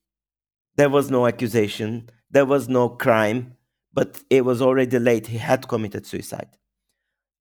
[0.76, 2.10] There was no accusation.
[2.30, 3.56] There was no crime,
[3.92, 5.26] but it was already late.
[5.26, 6.56] He had committed suicide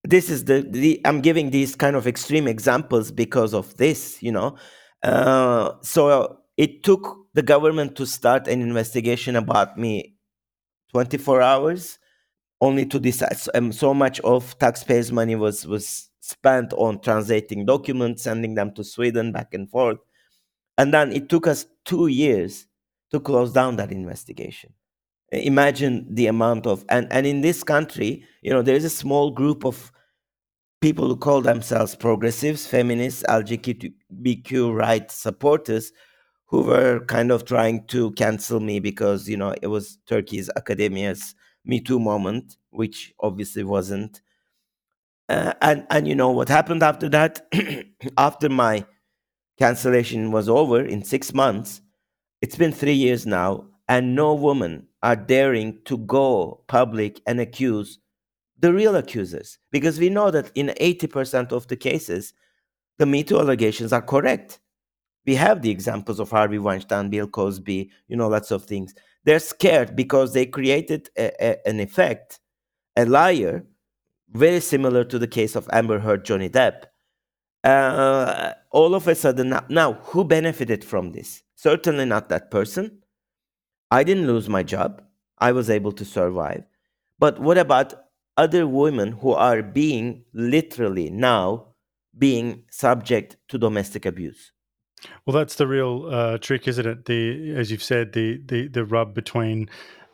[0.06, 4.32] this is the, the i'm giving these kind of extreme examples because of this you
[4.32, 4.56] know
[5.02, 10.14] uh, so it took the government to start an investigation about me
[10.92, 11.98] 24 hours
[12.60, 17.64] only to decide so, um, so much of taxpayers money was was spent on translating
[17.66, 19.98] documents sending them to sweden back and forth
[20.78, 22.66] and then it took us two years
[23.10, 24.72] to close down that investigation
[25.32, 29.30] imagine the amount of and and in this country you know there is a small
[29.30, 29.92] group of
[30.80, 35.92] people who call themselves progressives, feminists, LGBTQ rights supporters
[36.46, 41.34] who were kind of trying to cancel me because, you know, it was Turkey's academia's
[41.64, 44.20] Me Too moment, which obviously wasn't.
[45.28, 47.46] Uh, and, and you know what happened after that?
[48.18, 48.84] after my
[49.58, 51.80] cancellation was over in six months,
[52.42, 57.98] it's been three years now, and no woman are daring to go public and accuse
[58.58, 59.58] the real accusers.
[59.70, 62.32] Because we know that in 80% of the cases
[62.98, 64.60] the me too allegations are correct.
[65.26, 68.94] We have the examples of harvey weinstein bill cosby you know lots of things.
[69.24, 72.40] They're scared because they created a, a, an effect
[72.96, 73.64] a liar
[74.30, 76.84] very similar to the case of amber heard johnny depp.
[77.64, 81.42] Uh, all of a sudden now, who benefited from this?
[81.56, 83.02] Certainly not that person.
[83.90, 85.02] I didn't lose my job.
[85.38, 86.64] I was able to survive.
[87.18, 87.94] But what about
[88.36, 91.66] other women who are being literally now
[92.16, 94.52] being subject to domestic abuse.
[95.24, 97.04] Well, that's the real uh, trick, isn't it?
[97.04, 99.68] The as you've said, the the the rub between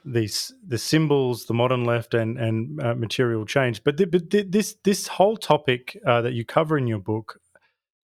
[0.04, 3.82] these the symbols, the modern left, and and uh, material change.
[3.84, 7.40] But, the, but the, this this whole topic uh, that you cover in your book,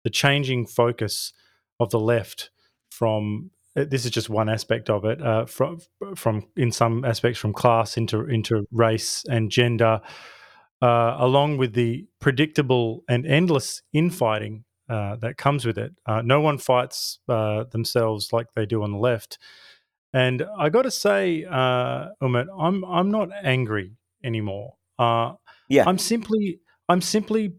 [0.03, 1.33] the changing focus
[1.79, 2.49] of the left
[2.89, 5.21] from uh, this is just one aspect of it.
[5.21, 5.79] Uh, from
[6.15, 10.01] from in some aspects from class into into race and gender,
[10.81, 15.93] uh, along with the predictable and endless infighting uh, that comes with it.
[16.23, 19.37] No one fights themselves like they do on the left.
[20.13, 24.75] And I got to say, uh, Umut, I'm I'm not angry anymore.
[24.97, 25.33] Uh,
[25.69, 25.83] Yeah.
[25.87, 27.53] I'm simply I'm simply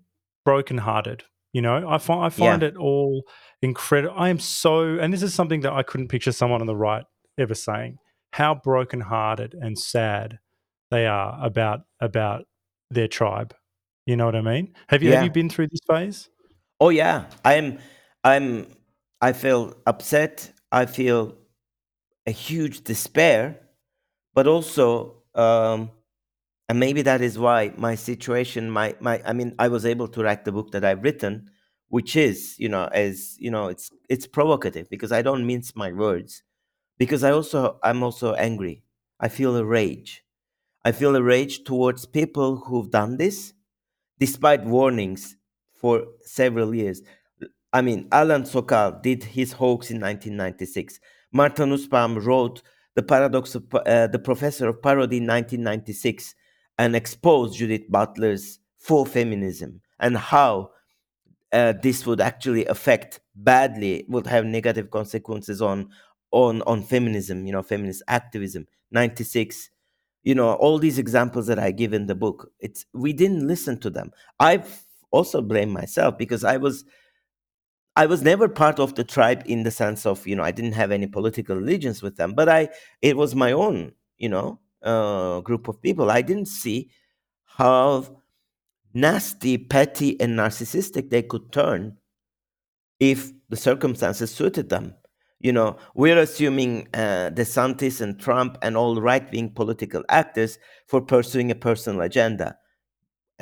[0.45, 1.25] brokenhearted.
[1.53, 3.25] You know, I find I find it all
[3.63, 4.15] incredible.
[4.17, 7.05] I am so, and this is something that I couldn't picture someone on the right
[7.39, 7.99] ever saying
[8.33, 10.39] how brokenhearted and sad
[10.91, 12.45] they are about about
[12.91, 13.55] their tribe.
[14.07, 14.75] You know what I mean?
[14.89, 16.29] Have you have you been through this phase?
[16.81, 17.79] Oh yeah, I'm
[18.25, 18.67] I'm
[19.21, 20.53] I feel upset.
[20.71, 21.35] I feel
[22.29, 23.61] a huge despair,
[24.35, 25.91] but also um
[26.69, 30.23] and maybe that is why my situation my my I mean I was able to
[30.23, 31.51] write the book that I've written
[31.91, 35.93] which is, you know, as you know, it's it's provocative because I don't mince my
[35.93, 36.43] words
[36.99, 38.85] because I also I'm also angry.
[39.21, 40.25] I feel a rage.
[40.85, 43.55] I feel a rage towards people who've done this
[44.19, 45.37] despite warnings
[45.75, 47.03] for several years.
[47.73, 51.01] I mean, Alan Sokal did his hoax in 1996.
[51.33, 52.63] Martha Nussbaum wrote
[52.95, 56.35] The Paradox of uh, the Professor of Parody in 1996
[56.79, 60.71] and exposed Judith Butler's faux feminism and how
[61.53, 65.91] uh, this would actually affect badly, would have negative consequences on
[66.31, 68.67] on on feminism, you know, feminist activism.
[68.91, 69.71] 96
[70.23, 73.79] you know all these examples that i give in the book it's we didn't listen
[73.79, 74.11] to them
[74.41, 76.85] i've also blamed myself because i was
[78.03, 80.79] i was never part of the tribe in the sense of you know i didn't
[80.83, 82.69] have any political allegiance with them but i
[83.03, 86.91] it was my own you know uh, group of people i didn't see
[87.45, 88.05] how
[88.95, 91.97] nasty petty and narcissistic they could turn
[93.01, 94.95] if the circumstances suited them.
[95.41, 101.01] You know, we're assuming uh, DeSantis and Trump and all right wing political actors for
[101.01, 102.57] pursuing a personal agenda,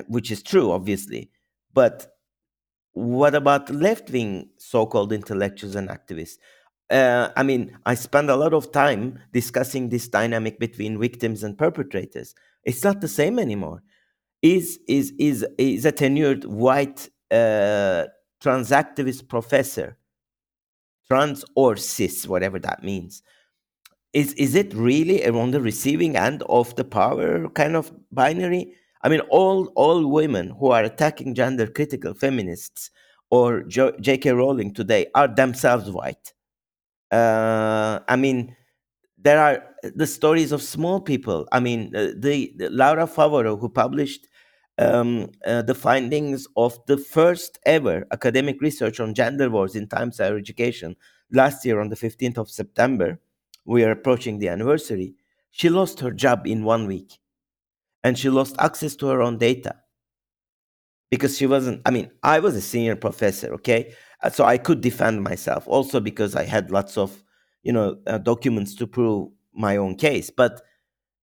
[0.07, 1.31] which is true, obviously.
[1.73, 2.16] But
[2.97, 6.39] what about left wing so called intellectuals and activists?
[6.89, 11.59] Uh, I mean, I spend a lot of time discussing this dynamic between victims and
[11.59, 12.35] perpetrators.
[12.65, 13.83] It's not the same anymore.
[14.41, 18.05] Is is is is a tenured white uh,
[18.43, 19.99] transactivist professor
[21.09, 23.23] trans or cis, whatever that means.
[24.15, 28.73] Is is it really on the receiving end of the power kind of binary?
[29.03, 32.91] I mean, all all women who are attacking gender critical feminists
[33.31, 34.31] or J.K.
[34.33, 36.33] Rowling today are themselves white.
[37.11, 38.57] Uh, I mean,
[39.19, 41.49] there are the stories of small people.
[41.53, 44.29] I mean, uh, the, the Laura Favaro, who published
[44.79, 50.19] um, uh, the findings of the first ever academic research on gender wars in Times
[50.19, 50.97] Higher Education
[51.33, 53.19] last year on the 15th of September.
[53.65, 55.15] We are approaching the anniversary.
[55.51, 57.19] She lost her job in one week
[58.07, 59.77] and she lost access to her own data.
[61.11, 63.93] Because she wasn't i mean i was a senior professor okay?
[64.23, 67.23] Uh, so i could defend myself also because i had lots of
[67.65, 70.31] you know uh, documents to prove my own case.
[70.31, 70.63] But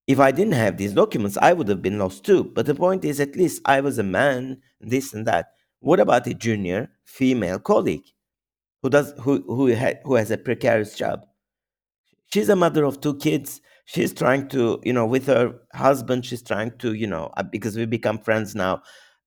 [0.07, 2.45] if i didn't have these documents i would have been lost too.
[2.45, 5.53] But the point is at least i was a man this and that.
[5.81, 8.07] What about a junior female colleague
[8.83, 11.25] who does who who, ha- who has a precarious job?
[12.33, 16.41] She's a mother of two kids she's trying to you know with her husband she's
[16.41, 18.81] trying to you know uh, because we become friends now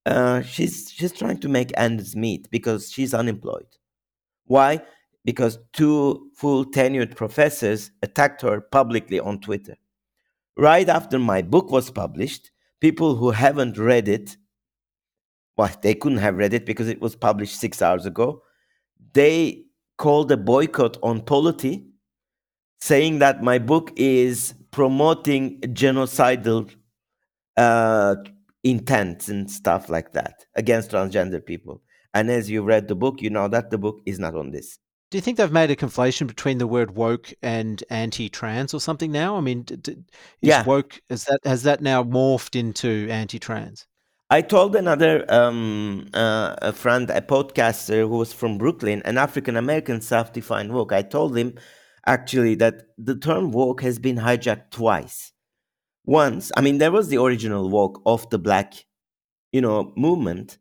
[0.06, 3.66] uh, she's she's trying to make ends meet because she's unemployed.
[4.44, 4.80] Why?
[5.24, 9.76] Because two full tenured professors attacked her publicly on twitter.
[10.56, 14.36] Right after my book was published people who haven't read it
[15.56, 18.42] well they couldn't have read it because it was published six hours ago
[19.12, 19.64] they
[19.96, 21.86] called a boycott on polity
[22.80, 26.72] saying that my book is promoting genocidal
[27.56, 28.16] uh,
[28.64, 31.82] intent and stuff like that against transgender people.
[32.14, 34.78] And as you read the book, you know that the book is not on this.
[35.10, 39.12] Do you think they've made a conflation between the word woke and anti-trans or something
[39.12, 39.36] now?
[39.36, 40.64] I mean, d- d- is Yeah.
[40.64, 43.86] woke has that has that now morphed into anti-trans?
[44.30, 49.56] I told another um, uh, a friend, a podcaster who was from Brooklyn, an African
[49.56, 50.92] American self defined woke.
[50.92, 51.54] I told him
[52.06, 55.32] actually that the term woke has been hijacked twice.
[56.04, 58.74] Once, I mean, there was the original woke of the black,
[59.50, 60.58] you know, movement,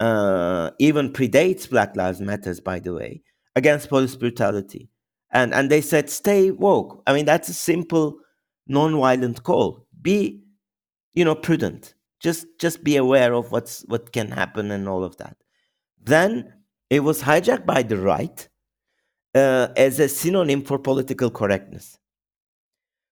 [0.00, 3.22] uh, even predates Black Lives Matters, by the way,
[3.54, 4.90] against police brutality.
[5.30, 7.02] And, and they said, stay woke.
[7.06, 8.18] I mean, that's a simple,
[8.66, 9.86] non-violent call.
[10.00, 10.42] Be,
[11.14, 11.94] you know, prudent.
[12.18, 15.36] Just, just be aware of what's, what can happen and all of that.
[16.02, 16.52] Then
[16.90, 18.48] it was hijacked by the right.
[19.34, 21.98] Uh, as a synonym for political correctness.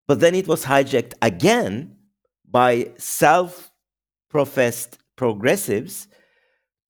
[0.07, 1.97] But then it was hijacked again
[2.51, 3.71] by self
[4.29, 6.09] professed progressives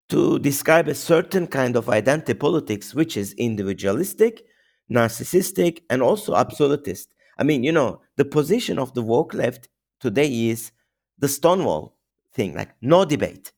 [0.08, 4.44] to describe a certain kind of identity politics, which is individualistic,
[4.90, 7.14] narcissistic, and also absolutist.
[7.38, 9.68] I mean, you know, the position of the woke left
[10.00, 10.72] today is
[11.18, 11.96] the Stonewall
[12.34, 13.52] thing, like no debate.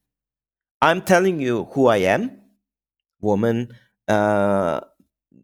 [0.81, 2.41] I'm telling you who I am,
[3.21, 3.69] woman,
[4.09, 4.81] uh,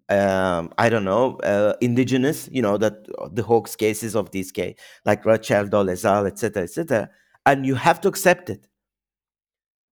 [0.08, 4.76] um, I don't know, uh, indigenous, you know, that the Hawks cases of these case,
[5.04, 7.10] like Rachel Dolezal, etc., etc.,
[7.44, 8.66] and you have to accept it.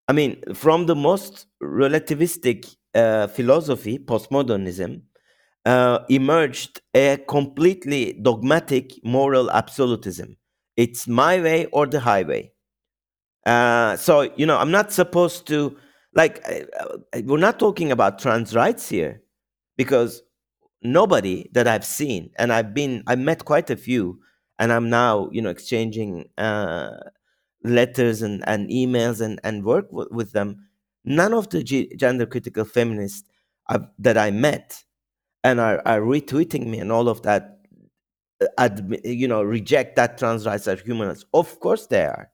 [0.08, 5.02] I mean, from the most relativistic uh, philosophy, postmodernism,
[5.66, 10.36] uh, emerged a completely dogmatic moral absolutism.
[10.76, 12.52] It's my way or the highway.
[13.44, 15.76] Uh, so, you know, I'm not supposed to,
[16.14, 19.22] like, uh, uh, we're not talking about trans rights here
[19.76, 20.22] because
[20.82, 24.20] nobody that I've seen, and I've been, I met quite a few,
[24.58, 26.90] and I'm now, you know, exchanging uh,
[27.64, 30.68] letters and, and emails and, and work w- with them.
[31.04, 33.28] None of the g- gender critical feminists
[33.68, 34.82] I've, that I met
[35.44, 37.58] and are, are retweeting me and all of that,
[38.58, 38.68] uh,
[39.04, 41.24] you know, reject that trans rights are human rights.
[41.34, 42.30] Of course they are.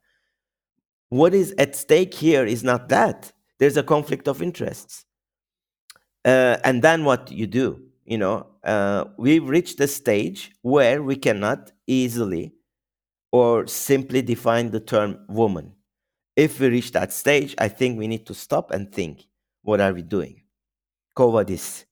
[1.08, 3.32] What is at stake here is not that.
[3.58, 5.04] There's a conflict of interests.
[6.24, 11.16] Uh, and then what you do, you know, uh, we've reached a stage where we
[11.16, 12.52] cannot easily
[13.32, 15.72] or simply define the term woman.
[16.36, 19.26] If we reach that stage, I think we need to stop and think
[19.62, 20.42] what are we doing?
[21.16, 21.86] Cover this.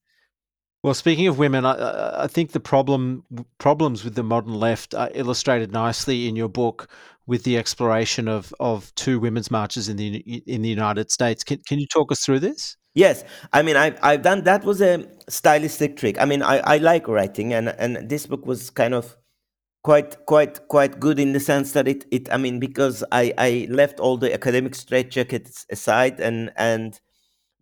[0.82, 3.24] Well, speaking of women, I, I think the problem
[3.58, 6.88] problems with the modern left are illustrated nicely in your book
[7.26, 10.16] with the exploration of, of two women's marches in the
[10.46, 11.44] in the United States.
[11.44, 12.76] Can, can you talk us through this?
[12.94, 16.20] Yes, I mean I've I've done that was a stylistic trick.
[16.20, 19.16] I mean I, I like writing and and this book was kind of
[19.82, 23.68] quite quite quite good in the sense that it it I mean because I I
[23.70, 27.00] left all the academic straitjackets aside and and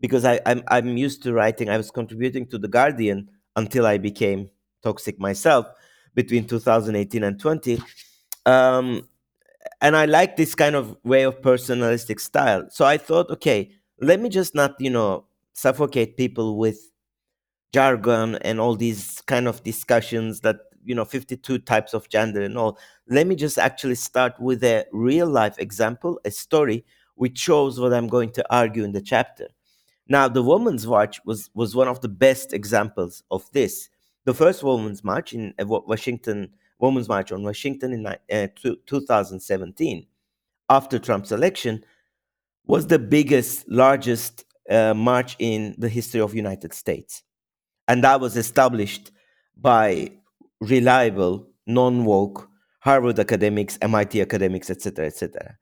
[0.01, 3.99] because I I'm I'm used to writing I was contributing to the Guardian until I
[3.99, 4.51] became
[4.83, 5.67] toxic myself
[6.15, 7.83] between 2018 and 20
[8.47, 9.09] um
[9.81, 12.67] and I like this kind of way of personalistic style.
[12.71, 13.71] So I thought, okay,
[14.01, 16.91] let me just not, you know, suffocate people with
[17.73, 22.57] jargon and all these kind of discussions that, you know, 52 types of gender and
[22.57, 22.79] all.
[23.09, 26.85] Let me just actually start with a real life example, a story
[27.17, 29.49] which shows what I'm going to argue in the chapter.
[30.09, 33.91] Now, the Women's March was, was one of the best examples of this.
[34.25, 38.47] The first Women's March in uh, Washington, Women's March on Washington in uh,
[38.87, 40.07] 2017,
[40.71, 41.85] after Trump's election,
[42.69, 47.23] was the biggest, largest uh, march in the history of United States,
[47.89, 49.11] and that was established
[49.57, 50.13] by
[50.61, 52.49] reliable, non-woke
[52.81, 55.57] Harvard academics, MIT academics, etc., etc.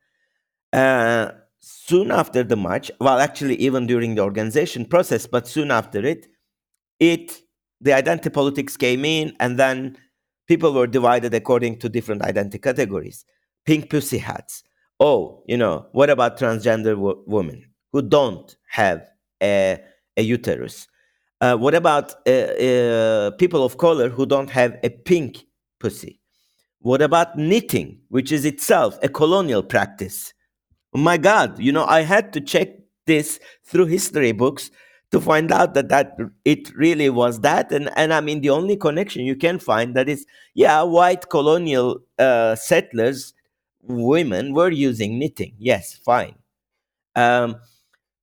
[0.73, 6.05] Uh, soon after the march, well, actually, even during the organization process, but soon after
[6.05, 6.27] it,
[7.01, 7.41] it
[7.81, 9.97] the identity politics came in, and then
[10.47, 13.25] people were divided according to different identity categories.
[13.65, 14.63] Pink pussy hats.
[15.01, 19.07] Oh, you know, what about transgender wo- women who don't have
[19.43, 19.79] a,
[20.17, 20.89] a uterus?
[21.41, 25.45] Uh, what about uh, uh, people of color who don't have a pink
[25.81, 26.21] pussy?
[26.81, 30.33] What about knitting, which is itself a colonial practice?
[30.95, 32.69] my god you know i had to check
[33.07, 34.71] this through history books
[35.11, 38.77] to find out that that it really was that and and i mean the only
[38.77, 43.35] connection you can find that is yeah white colonial uh, settlers
[43.89, 45.55] women were using knitting.
[45.59, 46.35] Yes fine.
[47.15, 47.57] Um,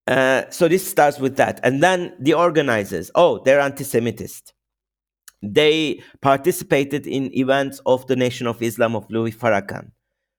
[0.07, 1.59] uh, so this starts with that.
[1.64, 4.53] And then the organizers oh they're anti-semitist
[5.41, 9.91] they participated in events of the nation of islam of louis farrakhan.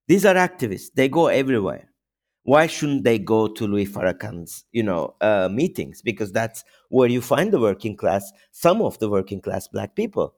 [0.09, 0.93] These are activists.
[0.95, 1.89] They go everywhere.
[2.43, 6.03] Why shouldn't they go to Louis Farrakhan's, you know, uh, meetings?
[6.03, 10.35] Because that's where you find the working class, some of the working class black people.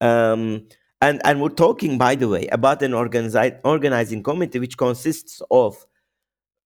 [0.00, 0.66] Um,
[1.00, 5.86] and and we're talking, by the way, about an organizi- organizing committee which consists of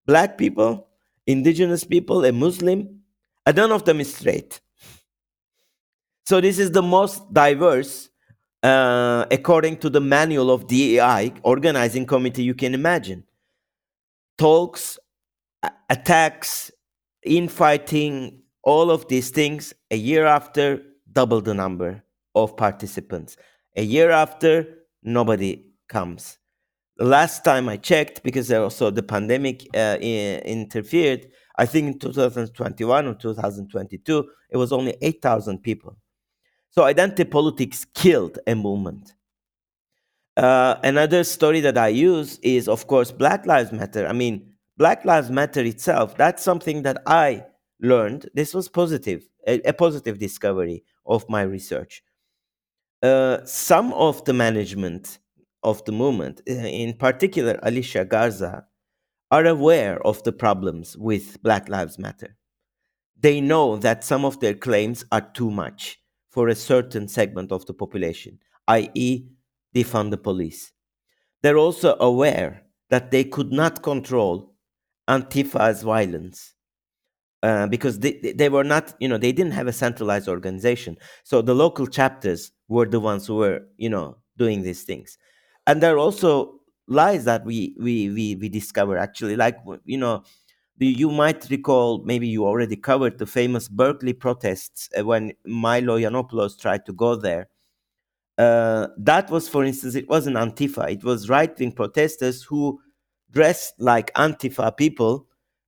[0.07, 0.89] black people,
[1.27, 3.01] indigenous people, a Muslim,
[3.47, 4.61] and none of them is straight.
[6.27, 8.09] So this is the most diverse,
[8.63, 13.25] uh, according to the manual of DEI organizing committee you can imagine
[14.39, 14.99] talks,
[15.91, 16.71] attacks,
[17.25, 22.03] infighting, all of these things, a year after, double the number
[22.35, 23.37] of participants.
[23.77, 24.67] A year after,
[25.03, 26.39] nobody comes.
[26.97, 33.07] The last time I checked, because also the pandemic uh, interfered, I think in 2021
[33.07, 35.97] or 2022, it was only 8,000 people.
[36.71, 39.15] So identity politics killed a movement.
[40.37, 44.07] Uh, another story that I use is, of course, Black Lives Matter.
[44.07, 47.45] I mean, Black Lives Matter itself, that's something that I
[47.81, 48.29] learned.
[48.35, 52.03] This was positive, a, a positive discovery of my research.
[53.03, 55.19] Uh, some of the management
[55.63, 58.67] of the movement, uh, in particular Alicia Garza,
[59.31, 62.37] are aware of the problems with Black Lives Matter.
[63.19, 65.99] They know that some of their claims are too much
[66.29, 68.39] for a certain segment of the population,
[68.69, 69.27] i.e.,
[69.75, 70.73] defund the police.
[71.43, 74.55] They're also aware that they could not control
[75.09, 76.55] Antifa's violence
[77.43, 80.97] uh, because they, they were not, you know, they didn't have a centralized organization.
[81.25, 85.19] So the local chapters were the ones who were, you know, doing these things.
[85.67, 90.25] And there are also lies that we we we, we discover actually, like you know,
[90.79, 96.59] you might recall, maybe you already covered the famous Berkeley protests uh, when Milo Yiannopoulos
[96.59, 97.49] tried to go there.
[98.39, 100.91] Uh, that was, for instance, it wasn't Antifa.
[100.91, 102.81] It was right-wing protesters who
[103.31, 105.27] dressed like Antifa people,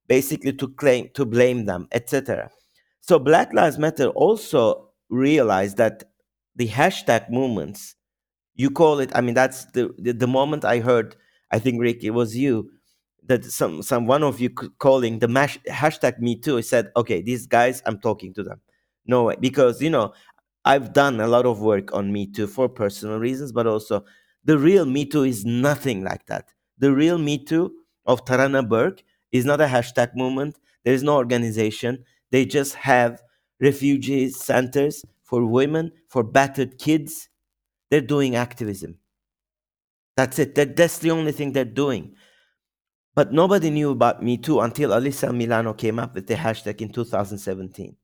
[0.08, 2.50] basically to claim to blame them, etc.
[3.00, 6.04] So Black Lives Matter also realized that
[6.56, 7.96] the hashtag movements,
[8.54, 9.10] you call it.
[9.14, 11.16] I mean, that's the the, the moment I heard.
[11.50, 12.70] I think Rick, it was you
[13.26, 17.46] that some some one of you calling the mash, hashtag me too said okay these
[17.46, 18.60] guys i'm talking to them
[19.06, 20.12] no way because you know
[20.64, 24.04] i've done a lot of work on me too for personal reasons but also
[24.44, 26.48] the real me too is nothing like that
[26.78, 27.72] the real me too
[28.06, 33.22] of tarana burke is not a hashtag movement there is no organization they just have
[33.60, 37.28] refugee centers for women for battered kids
[37.90, 38.98] they're doing activism
[40.16, 42.14] that's it that, that's the only thing they're doing
[43.14, 46.90] but nobody knew about Me Too until Alyssa Milano came up with the hashtag in
[46.90, 47.94] 2017,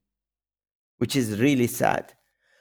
[0.99, 2.13] which is really sad.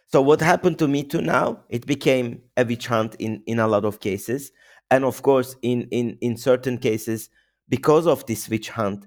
[0.06, 1.64] So what happened to Me Too now?
[1.68, 4.50] It became a hunt in, in a lot of cases.
[4.90, 7.28] And of course, in, in, in certain cases,
[7.68, 9.06] because of this witch hunt,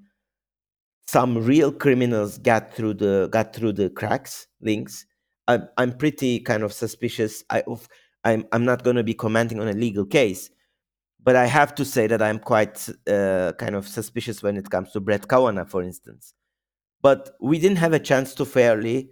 [1.07, 5.05] some real criminals got through the got through the cracks links.
[5.47, 7.43] I'm, I'm pretty kind of suspicious.
[7.49, 7.63] I,
[8.23, 10.49] I'm, I'm not going to be commenting on a legal case,
[11.21, 14.91] but I have to say that I'm quite uh, kind of suspicious when it comes
[14.91, 16.33] to Brett Kavanaugh, for instance.
[17.01, 19.09] But we didn't have a chance to fairly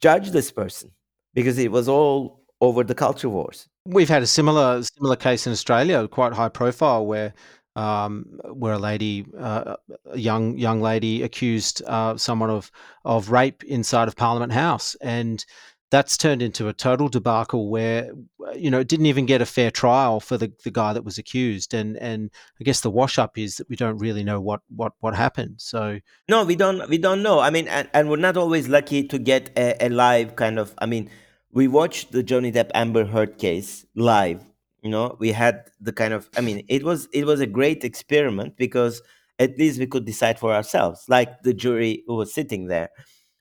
[0.00, 0.90] judge this person
[1.34, 3.68] because it was all over the culture wars.
[3.86, 7.32] We've had a similar similar case in Australia, quite high profile, where
[7.76, 9.76] um, where a lady, uh,
[10.10, 12.70] a young young lady, accused uh, someone of
[13.04, 15.44] of rape inside of Parliament House, and
[15.92, 18.10] that's turned into a total debacle where
[18.56, 21.18] you know it didn't even get a fair trial for the, the guy that was
[21.18, 21.74] accused.
[21.74, 24.94] And and i guess the wash up is that we don't really know what what
[25.00, 25.56] what happened.
[25.58, 27.38] So no we don't we don't know.
[27.38, 30.74] I mean and, and we're not always lucky to get a, a live kind of
[30.78, 31.10] i mean
[31.52, 34.44] we watched the johnny depp amber heard case live
[34.82, 37.84] you know we had the kind of i mean it was it was a great
[37.84, 39.02] experiment because
[39.38, 42.88] at least we could decide for ourselves like the jury who was sitting there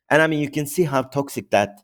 [0.10, 1.80] and i mean you can see how toxic that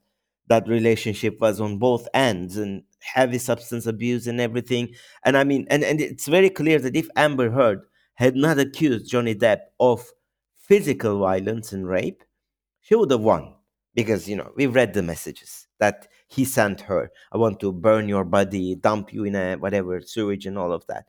[0.51, 4.93] that relationship was on both ends and heavy substance abuse and everything.
[5.23, 7.83] And I mean, and, and it's very clear that if Amber Heard
[8.15, 10.11] had not accused Johnny Depp of
[10.57, 12.23] physical violence and rape,
[12.81, 13.53] she would have won.
[13.93, 17.11] Because, you know, we've read the messages that he sent her.
[17.33, 20.87] I want to burn your body, dump you in a whatever sewage and all of
[20.87, 21.05] that.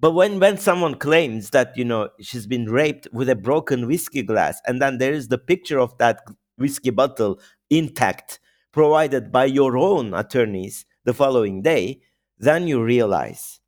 [0.00, 4.22] But when, when someone claims that, you know, she's been raped with a broken whiskey
[4.24, 6.22] glass, and then there is the picture of that
[6.58, 7.40] whiskey bottle
[7.70, 8.40] intact
[8.72, 12.00] provided by your own attorneys the following day,
[12.38, 13.60] then you realize.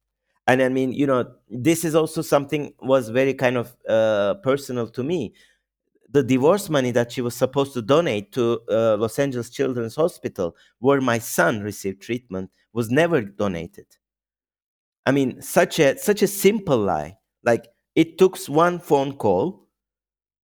[0.47, 4.89] And I mean, you know, this is also something was very kind of uh, personal
[4.89, 5.35] to me.
[6.15, 10.57] The divorce money that she was supposed to donate to uh, Los Angeles Children's Hospital,
[10.79, 13.87] where my son received treatment, was never donated.
[15.05, 17.19] I mean, such a such a simple lie.
[17.43, 19.69] Like it took one phone call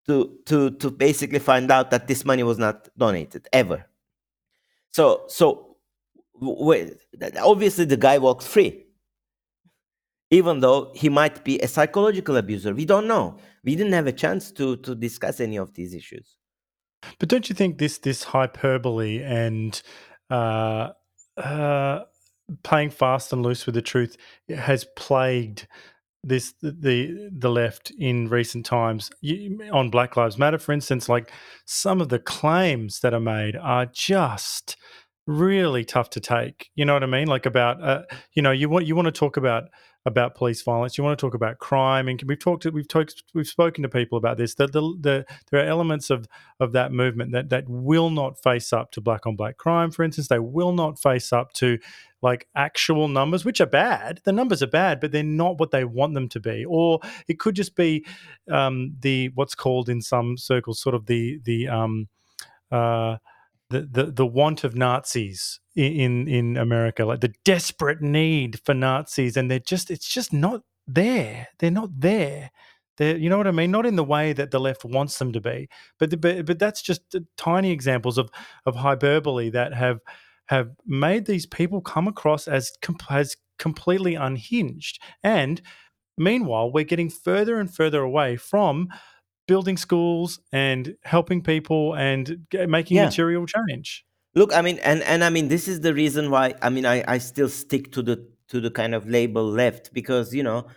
[0.07, 3.85] to to to basically find out that this money was not donated ever.
[4.89, 5.77] So so
[6.41, 6.97] wait,
[7.39, 8.87] obviously the guy walks free.
[10.31, 13.37] Even though he might be a psychological abuser, we don't know.
[13.63, 16.37] We didn't have a chance to to discuss any of these issues.
[17.19, 19.81] But don't you think this this hyperbole and
[20.29, 20.89] uh,
[21.37, 21.99] uh,
[22.63, 24.17] playing fast and loose with the truth
[24.49, 25.67] has plagued
[26.23, 29.09] this the the left in recent times
[29.71, 31.31] on Black Lives Matter, for instance, like
[31.65, 34.77] some of the claims that are made are just
[35.27, 36.69] really tough to take.
[36.75, 37.27] You know what I mean?
[37.27, 38.03] Like about uh,
[38.33, 39.63] you know you want you want to talk about
[40.05, 40.97] about police violence.
[40.97, 43.89] You want to talk about crime, and we've talked to, we've talked we've spoken to
[43.89, 44.55] people about this.
[44.55, 46.27] That the, the there are elements of
[46.59, 49.91] of that movement that that will not face up to black on black crime.
[49.91, 51.77] For instance, they will not face up to
[52.21, 54.21] like actual numbers, which are bad.
[54.23, 56.65] The numbers are bad, but they're not what they want them to be.
[56.65, 58.05] Or it could just be
[58.49, 62.07] um, the what's called in some circles sort of the the um,
[62.71, 63.17] uh,
[63.69, 69.37] the, the the want of Nazis in in America, like the desperate need for Nazis,
[69.37, 71.47] and they're just it's just not there.
[71.59, 72.51] They're not there.
[72.97, 73.71] They're, you know what I mean?
[73.71, 75.69] Not in the way that the left wants them to be,
[75.99, 78.29] but but but that's just tiny examples of
[78.65, 79.99] of hyperbole that have
[80.47, 82.73] have made these people come across as
[83.09, 84.99] as completely unhinged.
[85.23, 85.61] And
[86.17, 88.89] meanwhile, we're getting further and further away from
[89.47, 93.05] building schools and helping people and making yeah.
[93.05, 94.05] material change.
[94.33, 97.03] Look, I mean, and and I mean, this is the reason why I mean, I
[97.07, 100.67] I still stick to the to the kind of label left because you know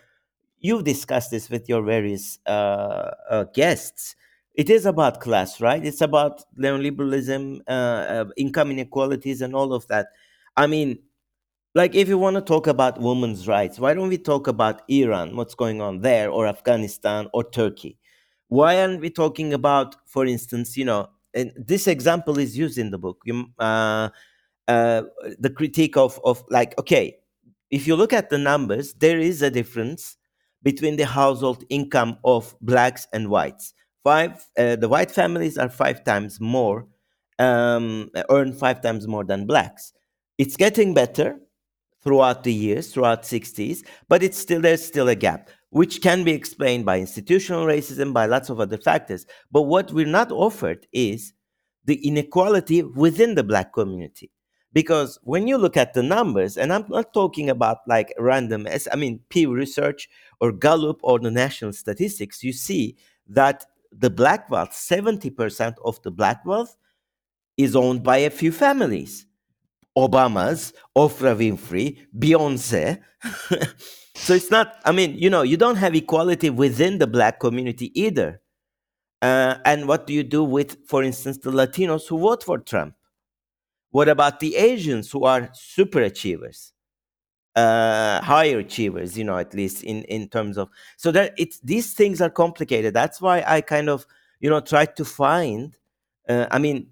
[0.59, 4.15] you've discussed this with your various uh, uh, guests.
[4.55, 5.83] It is about class, right?
[5.85, 10.07] It's about neoliberalism, uh, uh income inequalities, and all of that.
[10.57, 10.99] I mean,
[11.75, 15.35] like if you want to talk about women's rights, why don't we talk about Iran,
[15.35, 17.97] what's going on there, or Afghanistan, or Turkey?
[18.47, 22.89] Why aren't we talking about, for instance, you know, and this example is used in
[22.89, 23.21] the book.
[23.25, 24.09] You, uh,
[24.67, 25.03] uh,
[25.37, 27.17] the critique of of like, okay,
[27.69, 30.17] if you look at the numbers, there is a difference
[30.63, 33.73] between the household income of blacks and whites.
[34.03, 36.87] Five, uh, the white families are five times more,
[37.37, 39.93] um, earn five times more than blacks.
[40.37, 41.39] It's getting better
[42.03, 46.31] throughout the years, throughout 60s, but it's still there's still a gap which can be
[46.31, 49.25] explained by institutional racism, by lots of other factors.
[49.51, 51.33] But what we're not offered is
[51.85, 54.31] the inequality within the black community.
[54.73, 58.95] Because when you look at the numbers, and I'm not talking about like random, I
[58.95, 60.09] mean, Pew Research
[60.41, 62.97] or Gallup or the national statistics, you see
[63.27, 66.75] that the black wealth, 70% of the black wealth
[67.55, 69.25] is owned by a few families.
[69.97, 73.01] Obama's, Oprah Winfrey, Beyonce.
[74.15, 77.91] So it's not, I mean, you know, you don't have equality within the black community
[77.99, 78.41] either.
[79.21, 82.95] Uh, and what do you do with, for instance, the Latinos who vote for Trump?
[83.91, 86.73] What about the Asians who are super achievers,
[87.55, 91.93] uh, higher achievers, you know, at least in, in terms of, so that it's, these
[91.93, 92.93] things are complicated.
[92.93, 94.05] That's why I kind of,
[94.39, 95.75] you know, tried to find,
[96.27, 96.87] uh, I mean,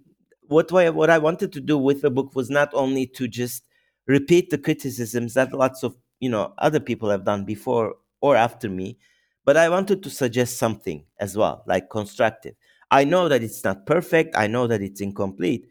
[0.48, 3.64] what, what I wanted to do with the book was not only to just
[4.08, 8.70] repeat the criticisms that lots of you know other people have done before or after
[8.70, 8.98] me
[9.46, 12.56] but i wanted to suggest something as well like constructive.
[12.92, 15.68] I know that it's not perfect i know that it's incomplete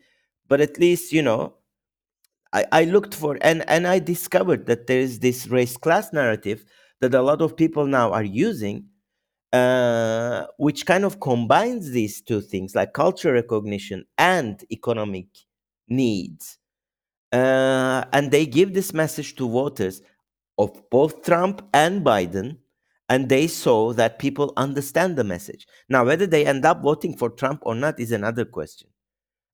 [0.49, 1.55] but at least you know
[2.53, 6.65] i, I looked for and and i discovered that there is this race class narrative
[7.01, 8.85] that a lot of people now are using
[9.53, 15.27] uh, which kind of combines these two things like cultural recognition and economic
[15.89, 16.59] needs.
[17.33, 20.03] Uh, and they give this message to voters
[20.59, 22.59] of both Trump and Biden,
[23.09, 25.67] and they saw that people understand the message.
[25.89, 28.89] Now, whether they end up voting for Trump or not is another question.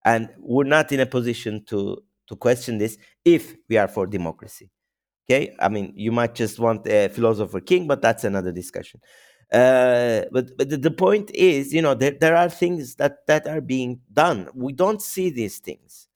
[0.05, 4.71] And we're not in a position to, to question this if we are for democracy.
[5.29, 5.57] Okay?
[5.59, 9.01] I mean, you might just want a philosopher king, but that's another discussion.
[9.53, 13.47] Uh, but but the, the point is, you know, there, there are things that, that
[13.47, 14.49] are being done.
[14.55, 16.07] We don't see these things.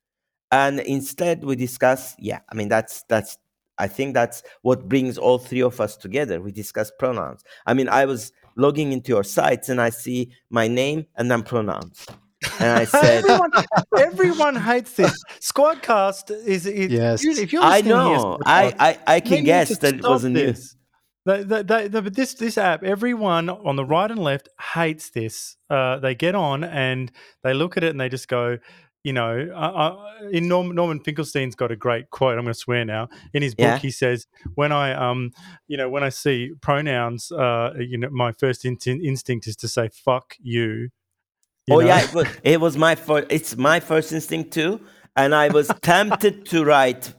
[0.51, 3.39] And instead we discuss, yeah, I mean, that's that's
[3.83, 6.41] I think that's what brings all three of us together.
[6.41, 7.43] We discuss pronouns.
[7.67, 11.43] I mean, I was logging into your sites and I see my name and then
[11.43, 12.07] pronouns.
[12.61, 13.51] And I said, everyone,
[13.99, 15.21] everyone hates this.
[15.41, 17.25] Squadcast is, is yes.
[17.25, 20.77] If you're I know, I, I, I can guess that it wasn't this.
[21.25, 25.57] The, the, the, but this this app, everyone on the right and left hates this.
[25.71, 27.11] Uh, they get on and
[27.43, 28.59] they look at it and they just go,
[29.05, 32.39] you know, uh, in Norm, Norman Finkelstein's got a great quote.
[32.39, 33.09] I'm going to swear now.
[33.33, 33.79] In his book, yeah.
[33.79, 35.33] he says, "When I, um,
[35.67, 39.69] you know, when I see pronouns, uh, you know, my first in- instinct is to
[39.69, 40.91] say fuck you."
[41.67, 41.87] you oh know?
[41.87, 43.27] yeah, it was, it was my first.
[43.31, 44.81] It's my first instinct too,
[45.17, 47.13] and I was tempted to write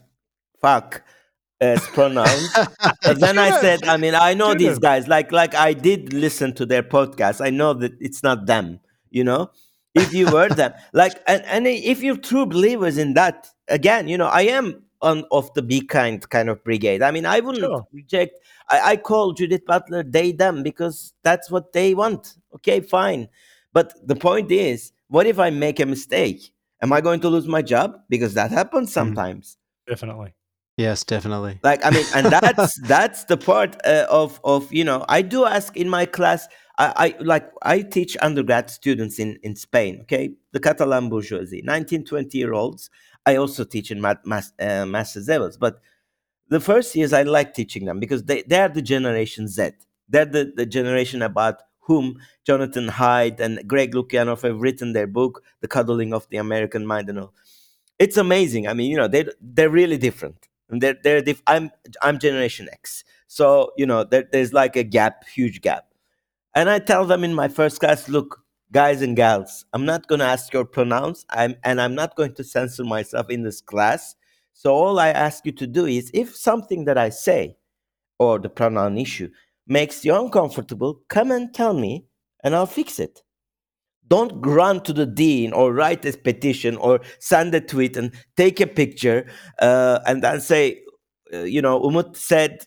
[0.62, 1.02] "fuck"
[1.60, 2.50] as pronouns.
[3.02, 5.06] but then I said, I mean, I know these guys.
[5.06, 7.44] Like, like I did listen to their podcast.
[7.44, 8.80] I know that it's not them.
[9.10, 9.50] You know
[9.94, 14.18] if you were them like and, and if you're true believers in that again you
[14.18, 17.64] know i am on of the be kind kind of brigade i mean i wouldn't
[17.64, 17.86] sure.
[17.92, 18.38] reject
[18.68, 23.28] I, I call judith butler they them because that's what they want okay fine
[23.72, 27.46] but the point is what if i make a mistake am i going to lose
[27.46, 28.94] my job because that happens mm-hmm.
[28.94, 30.34] sometimes definitely
[30.76, 31.60] Yes, definitely.
[31.62, 35.44] Like I mean, and that's that's the part uh, of of you know I do
[35.44, 36.48] ask in my class.
[36.78, 40.00] I, I like I teach undergrad students in in Spain.
[40.02, 42.90] Okay, the Catalan bourgeoisie, 19, 20 year olds.
[43.26, 45.80] I also teach in math, uh, master's levels, but
[46.48, 49.70] the first years I like teaching them because they they are the generation Z.
[50.08, 55.42] They're the, the generation about whom Jonathan Haidt and Greg Lukianoff have written their book,
[55.60, 57.34] The Coddling of the American Mind and all.
[57.98, 58.68] It's amazing.
[58.68, 60.48] I mean, you know, they they're really different.
[60.70, 61.70] And they're they're diff- I'm
[62.02, 65.86] I'm Generation X, so you know there, there's like a gap, huge gap.
[66.54, 68.40] And I tell them in my first class, look,
[68.70, 72.34] guys and gals, I'm not going to ask your pronouns, I'm and I'm not going
[72.34, 74.14] to censor myself in this class.
[74.52, 77.56] So all I ask you to do is, if something that I say
[78.20, 79.30] or the pronoun issue
[79.66, 82.06] makes you uncomfortable, come and tell me,
[82.44, 83.22] and I'll fix it.
[84.06, 88.60] Don't run to the dean or write a petition or send a tweet and take
[88.60, 89.26] a picture
[89.60, 90.82] uh, and then say,
[91.32, 92.64] uh, you know, Umut said.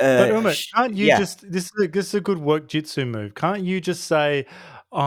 [0.00, 1.18] Uh, But Umut, can't you yeah.
[1.18, 3.34] just this is a, this is a good work jitsu move?
[3.34, 4.46] Can't you just say,
[4.90, 4.98] "Oh,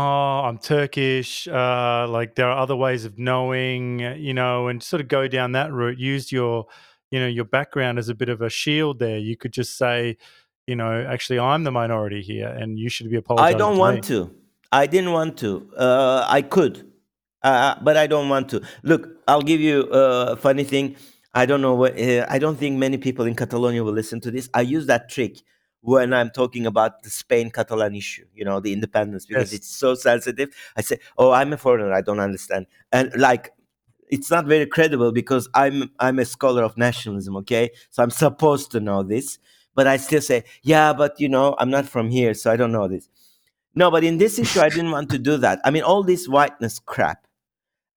[0.48, 1.48] I'm Turkish.
[1.48, 5.52] Uh, like there are other ways of knowing," you know, and sort of go down
[5.54, 5.98] that route.
[6.00, 6.68] Use your,
[7.12, 9.00] you know, your background as a bit of a shield.
[9.00, 10.18] There, you could just say,
[10.68, 13.56] you know, actually, I'm the minority here, and you should be apologizing.
[13.56, 14.02] I don't to want me.
[14.04, 14.36] to.
[14.72, 15.70] I didn't want to.
[15.78, 16.90] Uh, I could,
[17.44, 18.62] uh, but I don't want to.
[18.84, 20.96] Look, I'll give you a funny thing.
[21.42, 21.94] I don't know what.
[22.00, 24.50] Uh, I don't think many people in Catalonia will listen to this.
[24.54, 25.34] I use that trick
[25.82, 28.26] when I'm talking about the Spain Catalan issue.
[28.34, 29.60] You know, the independence because Yes.
[29.60, 30.50] it's so sensitive.
[30.76, 31.94] I say, "Oh, I'm a foreigner.
[31.94, 33.52] I don't understand," and like.
[34.10, 37.72] It's not very credible because I'm I'm a scholar of nationalism, okay?
[37.90, 39.38] So I'm supposed to know this,
[39.76, 42.72] but I still say, yeah, but you know, I'm not from here, so I don't
[42.72, 43.10] know this.
[43.76, 45.60] No, but in this issue, I didn't want to do that.
[45.66, 47.28] I mean, all this whiteness crap.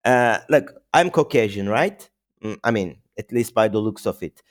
[0.05, 2.09] Uh, look, I'm Caucasian, right?
[2.43, 4.43] Mm, I mean, at least by the looks of it.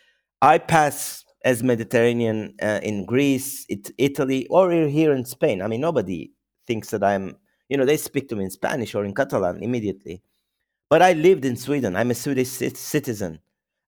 [0.42, 5.62] I pass as Mediterranean uh, in Greece, it, Italy, or here in Spain.
[5.62, 6.32] I mean, nobody
[6.68, 7.26] thinks that I'm,
[7.70, 10.22] you know, they speak to me in Spanish or in Catalan immediately.
[10.90, 11.96] But I lived in Sweden.
[11.96, 13.40] I'm a Swedish citizen.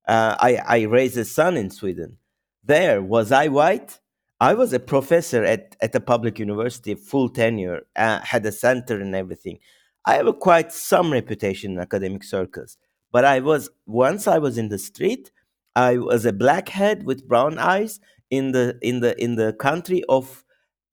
[0.08, 2.18] Uh, I, I raised a son in Sweden.
[2.64, 4.00] There, was I white?
[4.40, 9.00] I was a professor at, at a public university, full tenure, uh, had a center
[9.00, 9.60] and everything.
[10.06, 12.78] I have a quite some reputation in academic circles.
[13.12, 15.32] But I was once I was in the street,
[15.76, 18.00] I was a blackhead with brown eyes
[18.30, 20.44] in the in the in the country of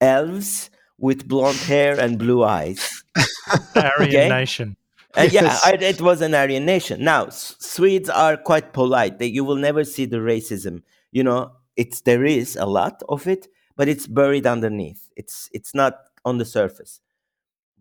[0.01, 3.03] elves with blonde hair and blue eyes.
[3.75, 4.29] Aryan Okay.
[4.29, 4.75] nation.
[5.15, 7.03] And yeah, I, it was an Aryan nation.
[7.03, 9.17] Now, S- Swedes are quite polite.
[9.17, 10.83] They, you will never see the racism.
[11.11, 15.09] You know, it's there is a lot of it, but it's buried underneath.
[15.15, 15.95] It's it's not
[16.25, 16.99] on the surface.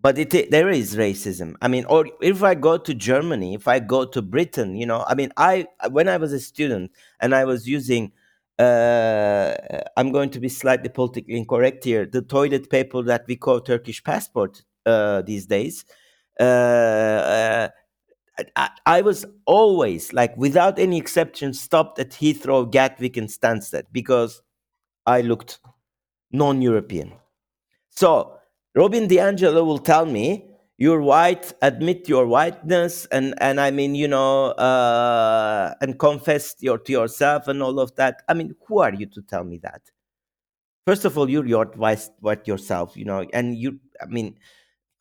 [0.00, 1.56] But it there is racism.
[1.60, 5.04] I mean, or if I go to Germany, if I go to Britain, you know,
[5.08, 8.12] I mean, I when I was a student and I was using.
[8.60, 9.54] Uh,
[9.96, 12.04] I'm going to be slightly politically incorrect here.
[12.04, 15.84] The toilet paper that we call Turkish passport uh, these days,
[16.40, 17.68] uh, uh,
[18.56, 24.42] I, I was always like without any exception stopped at Heathrow, Gatwick, and Stansted because
[25.06, 25.60] I looked
[26.32, 27.12] non-European.
[27.90, 28.37] So
[28.74, 31.52] Robin DiAngelo will tell me, "You're white.
[31.62, 37.48] Admit your whiteness, and and I mean, you know, uh, and confess your to yourself
[37.48, 39.82] and all of that." I mean, who are you to tell me that?
[40.86, 43.80] First of all, you're your white, white yourself, you know, and you.
[44.00, 44.36] I mean,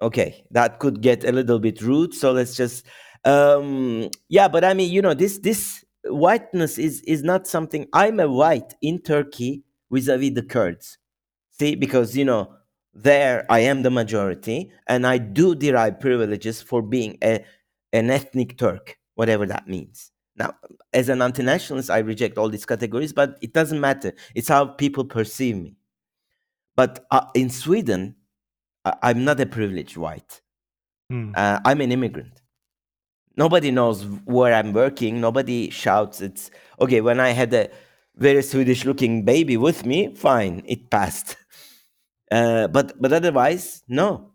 [0.01, 2.85] okay that could get a little bit rude so let's just
[3.25, 8.19] um yeah but i mean you know this this whiteness is is not something i'm
[8.19, 10.97] a white in turkey vis-a-vis the kurds
[11.49, 12.53] see because you know
[13.03, 17.43] there i am the majority and i do derive privileges for being a
[17.93, 20.53] an ethnic turk whatever that means now
[20.93, 25.05] as an anti-nationalist i reject all these categories but it doesn't matter it's how people
[25.05, 25.75] perceive me
[26.75, 28.15] but uh, in sweden
[28.85, 30.41] I- i'm not a privileged white
[31.09, 31.31] Hmm.
[31.37, 32.41] uh, I'm an immigrant.
[33.37, 35.21] Nobody knows where I'm working.
[35.21, 36.21] Nobody shouts.
[36.21, 37.01] It's okay.
[37.01, 37.69] When I had a
[38.17, 41.37] very Swedish looking baby with me, fine, it passed.
[42.31, 44.31] Uh, but but otherwise, no.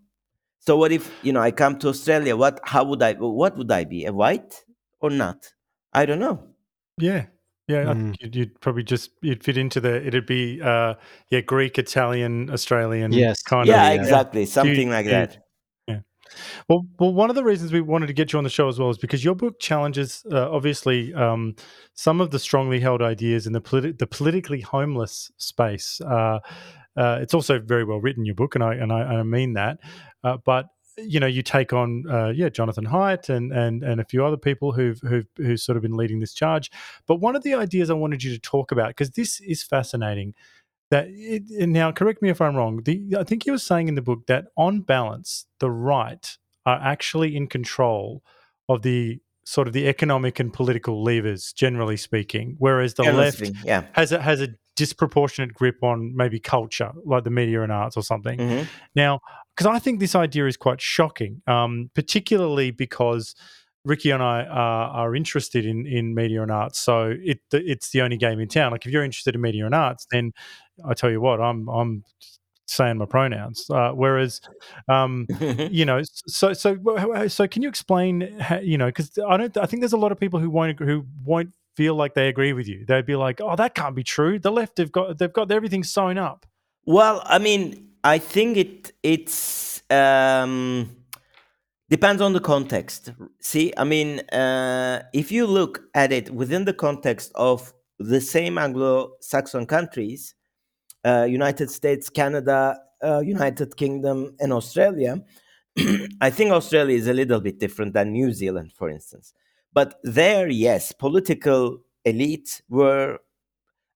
[0.61, 2.37] So what if you know I come to Australia?
[2.37, 4.65] What how would I what would I be a white
[5.01, 5.53] or not?
[5.93, 6.49] I don't know.
[6.99, 7.27] Yeah.
[7.69, 8.01] Yeah, I Mm.
[8.01, 10.95] think you'd, you'd probably just you'd fit into the it'd be uh
[11.31, 13.43] yeah Greek, Italian, Australian Yes.
[13.43, 15.13] kind Yeah, of exactly, something Huge, like huge.
[15.13, 15.39] that.
[16.69, 18.79] Well, well, one of the reasons we wanted to get you on the show as
[18.79, 21.55] well is because your book challenges, uh, obviously, um,
[21.95, 26.01] some of the strongly held ideas in the politi- the politically homeless space.
[26.01, 26.39] Uh,
[26.97, 29.55] uh, it's also very well written, your book, and I and I, and I mean
[29.55, 29.79] that.
[30.25, 30.67] Uh, but
[30.99, 34.37] you know, you take on, uh, yeah, Jonathan Haidt and and and a few other
[34.37, 36.71] people who've who've who've sort of been leading this charge.
[37.07, 40.35] But one of the ideas I wanted you to talk about because this is fascinating.
[40.91, 42.83] That it, now, correct me if I'm wrong.
[42.85, 46.37] The, I think you were saying in the book that on balance, the right
[46.67, 48.23] are actually in control
[48.69, 53.85] of the sort of the economic and political levers, generally speaking, whereas the left yeah.
[53.93, 58.03] has a has a disproportionate grip on maybe culture, like the media and arts or
[58.03, 58.39] something.
[58.39, 58.67] Mhm.
[58.95, 59.21] Now,
[59.55, 63.35] because I think this idea is quite shocking, um, particularly because
[63.85, 66.81] Ricky and I are, are interested in, in media and arts.
[66.81, 68.73] So it it's the only game in town.
[68.73, 70.33] Like if you're interested in media and arts, then
[70.87, 72.05] I tell you what, I'm I'm
[72.67, 73.69] saying my pronouns.
[73.69, 74.41] Uh, whereas,
[74.89, 75.27] um,
[75.71, 76.77] you know, so so
[77.29, 78.39] so can you explain?
[78.39, 79.57] How, you know, because I don't.
[79.57, 82.53] I think there's a lot of people who won't who won't feel like they agree
[82.53, 82.85] with you.
[82.87, 84.39] They'd be like, "Oh, that can't be true.
[84.39, 86.47] The left have got they've got everything sewn up."
[86.85, 90.97] Well, I mean, I think it it's um,
[91.89, 93.13] depends on the context.
[93.41, 98.59] See, I mean, uh, if you look at it within the context of the same
[98.59, 100.35] Anglo-Saxon countries,
[101.05, 105.23] uh, United States, Canada, uh, United Kingdom, and Australia,
[106.21, 109.33] I think Australia is a little bit different than New Zealand, for instance.
[109.73, 113.21] But there, yes, political elites were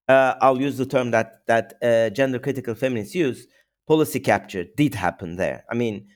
[0.09, 3.47] uh, I'll use the term that that uh, gender critical feminists use.
[3.87, 5.65] Policy capture did happen there.
[5.71, 6.09] I mean,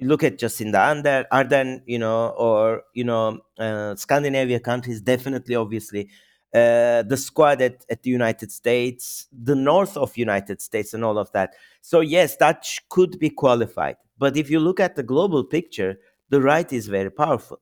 [0.00, 5.00] look at Jacinda Ardern, Ardern, you know, or you know, uh, Scandinavia countries.
[5.00, 6.10] Definitely, obviously,
[6.54, 11.18] uh, the squad at, at the United States, the north of United States, and all
[11.18, 11.54] of that.
[11.82, 13.96] So yes, that sh- could be qualified.
[14.18, 15.98] But if you look at the global picture,
[16.30, 17.60] the right is very powerful,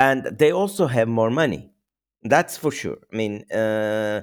[0.00, 1.70] and they also have more money.
[2.24, 2.98] That's for sure.
[3.12, 4.22] I mean, uh,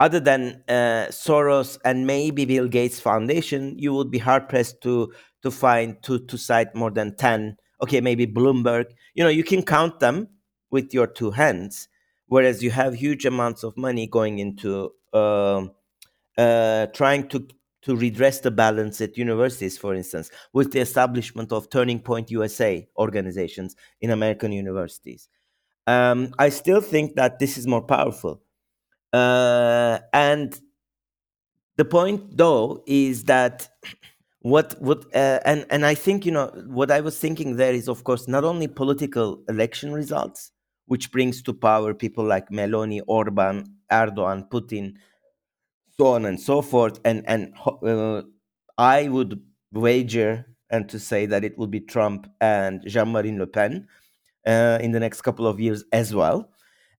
[0.00, 5.12] other than uh, Soros and maybe Bill Gates Foundation, you would be hard pressed to
[5.42, 7.56] to find to to cite more than ten.
[7.82, 8.86] Okay, maybe Bloomberg.
[9.14, 10.28] You know, you can count them
[10.70, 11.88] with your two hands.
[12.26, 15.72] Whereas you have huge amounts of money going into um
[16.38, 17.46] uh, trying to
[17.84, 22.86] to redress the balance at universities, for instance, with the establishment of Turning Point USA
[22.96, 25.28] organizations in American universities.
[25.86, 28.42] Um, I still think that this is more powerful.
[29.12, 30.58] Uh, and
[31.76, 33.68] the point, though, is that
[34.40, 37.88] what what uh, and and I think you know what I was thinking there is,
[37.88, 40.52] of course, not only political election results,
[40.86, 44.94] which brings to power people like Meloni, Orban, Erdogan, Putin,
[45.98, 48.22] so on and so forth, and and uh,
[48.78, 49.40] I would
[49.72, 53.86] wager and to say that it will be Trump and Jean-Marie Le Pen
[54.46, 56.50] uh, in the next couple of years as well.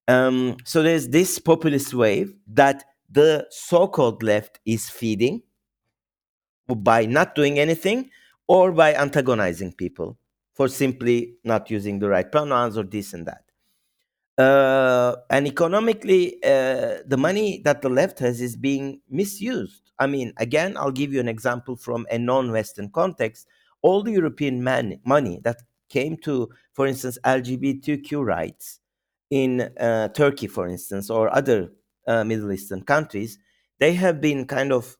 [0.07, 5.41] Um, so there's this populist wave that the so-called left is feeding
[6.67, 8.09] by not doing anything
[8.47, 10.17] or by antagonizing people
[10.53, 13.44] for simply not using the right pronouns or this and that.
[14.37, 19.91] Uh, and economically, uh, the money that the left has is being misused.
[19.97, 23.47] I mean, again, I'll give you an example from a non Western context.
[23.81, 28.79] All the European man- money that came to, for instance, LGBTQ rights
[29.29, 31.71] in uh, Turkey, for instance, or other
[32.07, 33.37] uh, Middle Eastern countries,
[33.79, 34.97] they have been kind of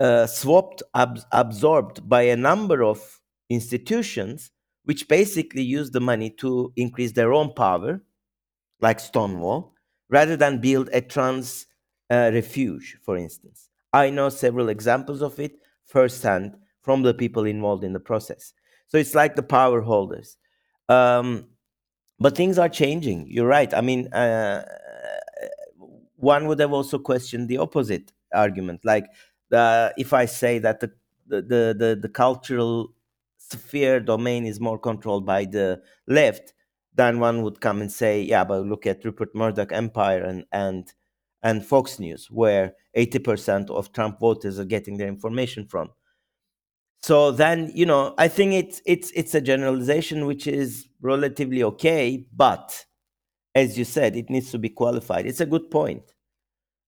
[0.00, 4.50] uh, swapped, ab- absorbed by a number of institutions
[4.84, 8.00] which basically use the money to increase their own power,
[8.84, 9.72] like Stonewall,
[10.10, 11.66] rather than build a trans
[12.10, 13.70] uh, refuge, for instance.
[13.92, 15.52] I know several examples of it
[15.86, 18.52] firsthand from the people involved in the process.
[18.88, 20.36] So it's like the power holders.
[20.88, 21.46] Um,
[22.20, 23.26] but things are changing.
[23.28, 23.72] You're right.
[23.72, 24.64] I mean, uh,
[26.16, 28.80] one would have also questioned the opposite argument.
[28.84, 29.06] Like,
[29.50, 30.92] uh, if I say that the,
[31.26, 32.92] the, the, the, the cultural
[33.38, 36.53] sphere domain is more controlled by the left,
[36.94, 40.92] then one would come and say, yeah, but look at Rupert Murdoch Empire and, and,
[41.42, 45.90] and Fox News, where 80% of Trump voters are getting their information from.
[47.02, 52.26] So then, you know, I think it's it's it's a generalization which is relatively okay,
[52.34, 52.86] but
[53.54, 55.26] as you said, it needs to be qualified.
[55.26, 56.14] It's a good point.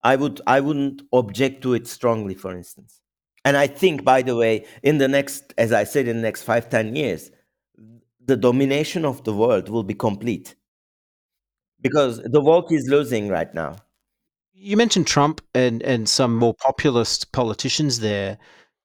[0.03, 3.03] I would I wouldn't object to it strongly, for instance.
[3.45, 6.45] And I think, by the way, in the next, as I said, in the next
[6.45, 7.31] five, ten years,
[8.27, 10.55] the domination of the world will be complete
[11.81, 13.77] because the woke is losing right now.
[14.53, 18.39] You mentioned Trump and, and some more populist politicians there.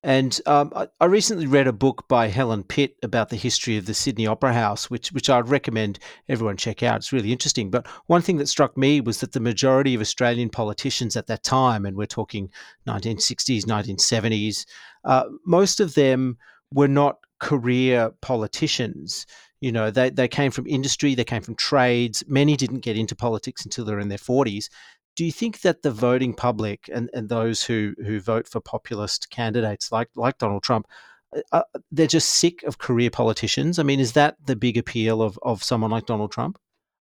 [0.03, 3.85] And um, I, I recently read a book by Helen Pitt about the history of
[3.85, 6.97] the Sydney Opera House, which which I'd recommend everyone check out.
[6.97, 7.69] It's really interesting.
[7.69, 11.43] But one thing that struck me was that the majority of Australian politicians at that
[11.43, 12.49] time, and we're talking
[12.87, 14.65] 1960s, 1970s,
[15.05, 16.37] uh, most of them
[16.73, 19.25] were not career politicians.
[19.59, 22.23] You know, they, they came from industry, they came from trades.
[22.27, 24.69] Many didn't get into politics until they're in their 40s.
[25.17, 29.29] Do you think that the voting public and, and those who, who vote for populist
[29.29, 30.87] candidates like, like Donald Trump,
[31.35, 33.77] uh, uh they're just sick of career politicians?
[33.77, 36.57] I mean, is that the big appeal of, of someone like Donald Trump?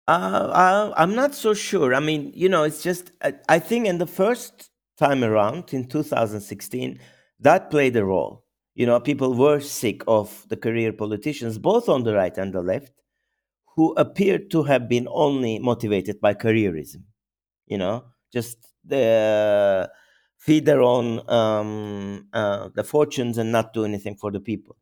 [0.07, 1.95] Uh, I'm not so sure.
[1.95, 5.87] I mean, you know, it's just, I, I think in the first time around in
[5.87, 6.99] 2016,
[7.39, 8.44] that played a role.
[8.75, 12.61] You know, people were sick of the career politicians, both on the right and the
[12.61, 12.91] left,
[13.75, 17.03] who appeared to have been only motivated by careerism.
[17.67, 19.89] You know, just the
[20.37, 24.75] feed their own um, uh, the fortunes and not do anything for the people.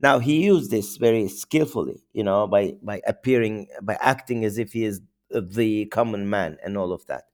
[0.00, 4.72] Now he used this very skillfully, you know, by by appearing by acting as if
[4.72, 7.24] he is the common man and all of that.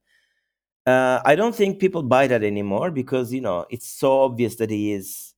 [0.86, 4.70] Uh, I don't think people buy that anymore because you know it's so obvious that
[4.70, 5.31] he is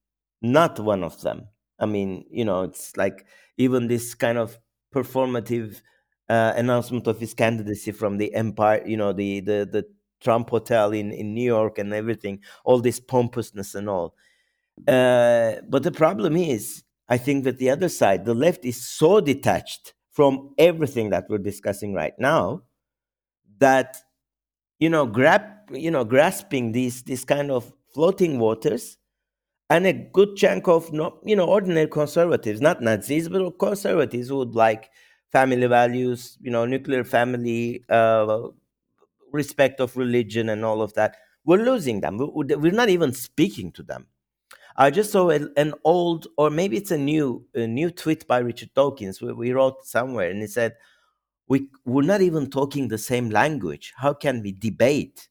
[0.45, 1.49] not one of them.
[1.79, 3.27] I mean, you know, it's like
[3.59, 4.59] even this kind of
[4.95, 5.81] performative
[6.29, 9.85] uh, announcement of his candidacy from the Empire, you know, the the the
[10.21, 14.15] Trump Hotel in in New York and everything, all this pompousness and all.
[14.89, 19.21] Uh, but the problem is, I think that the other side, the left, is so
[19.21, 22.63] detached from everything that we're discussing right now
[23.59, 23.97] that
[24.81, 25.43] you know, grab,
[25.73, 28.99] you know, grasping these these kind of floating waters,
[29.71, 34.37] and a good chunk of no, you know, ordinary conservatives, not Nazis, but conservatives who
[34.37, 34.91] would like
[35.33, 38.49] family values, you know, nuclear family, uh,
[39.33, 41.17] respect of religion, and all of that.
[41.45, 42.19] We're losing them.
[42.19, 44.07] We're not even speaking to them.
[44.77, 48.71] I just saw an old, or maybe it's a new, a new tweet by Richard
[48.75, 49.21] Dawkins.
[49.21, 50.75] We, we wrote somewhere, and he said,
[51.49, 55.29] we we're not even talking the same language how can we debate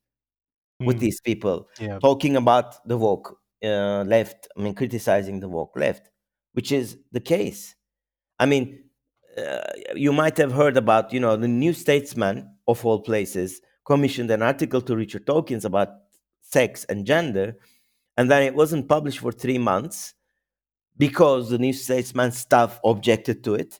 [0.79, 1.97] with these people yeah.
[1.99, 6.09] talking about the woke uh, left i mean criticizing the woke left
[6.53, 7.75] which is the case.
[8.39, 8.83] I mean
[9.37, 9.61] uh,
[9.95, 14.41] you might have heard about you know the new statesman of all places commissioned an
[14.41, 15.89] article to richard dawkins about
[16.41, 17.57] sex and gender
[18.15, 20.13] and then it wasn't published for three months
[20.97, 23.79] because the new statesman staff objected to it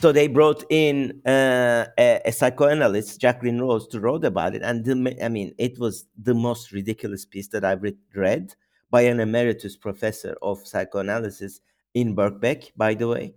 [0.00, 4.84] so they brought in uh, a, a, psychoanalyst, Jacqueline Rose, to write about it, and
[4.84, 7.82] the, I mean, it was the most ridiculous piece that I've
[8.14, 8.54] read
[8.90, 11.60] by an emeritus professor of psychoanalysis
[11.94, 13.34] in Birkbeck, by the way.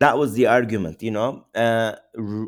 [0.00, 1.46] That was the argument, you know.
[1.54, 1.96] Uh,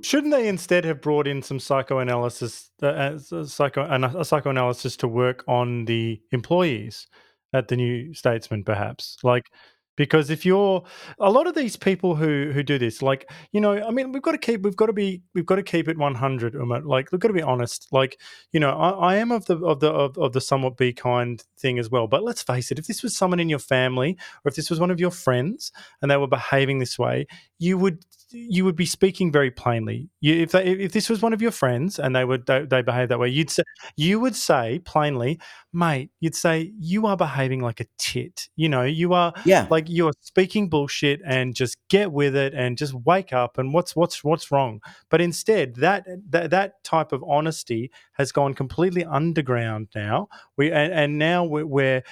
[0.03, 5.85] Shouldn't they instead have brought in some psychoanalysis, uh, psycho, a psychoanalysis to work on
[5.85, 7.07] the employees
[7.53, 9.19] at the New Statesman, perhaps?
[9.23, 9.51] Like,
[9.97, 10.83] because if you're
[11.19, 14.23] a lot of these people who who do this like you know i mean we've
[14.23, 16.85] got to keep we've got to be we've got to keep it 100 Umut.
[16.87, 18.19] like we've got to be honest like
[18.53, 21.43] you know I, I am of the of the of, of, the somewhat be kind
[21.59, 24.49] thing as well but let's face it if this was someone in your family or
[24.49, 27.27] if this was one of your friends and they were behaving this way
[27.59, 30.09] you would you would be speaking very plainly.
[30.21, 32.83] You, if they, if this was one of your friends and they would they, they
[32.83, 33.63] behave that way, you'd say
[33.97, 35.41] you would say plainly,
[35.73, 36.11] mate.
[36.21, 38.49] You'd say you are behaving like a tit.
[38.57, 39.67] You know, you are yeah.
[39.71, 43.95] like you're speaking bullshit and just get with it and just wake up and what's
[43.95, 44.81] what's what's wrong.
[45.11, 50.29] But instead, that that that type of honesty has gone completely underground now.
[50.57, 52.03] We and, and now we're, we're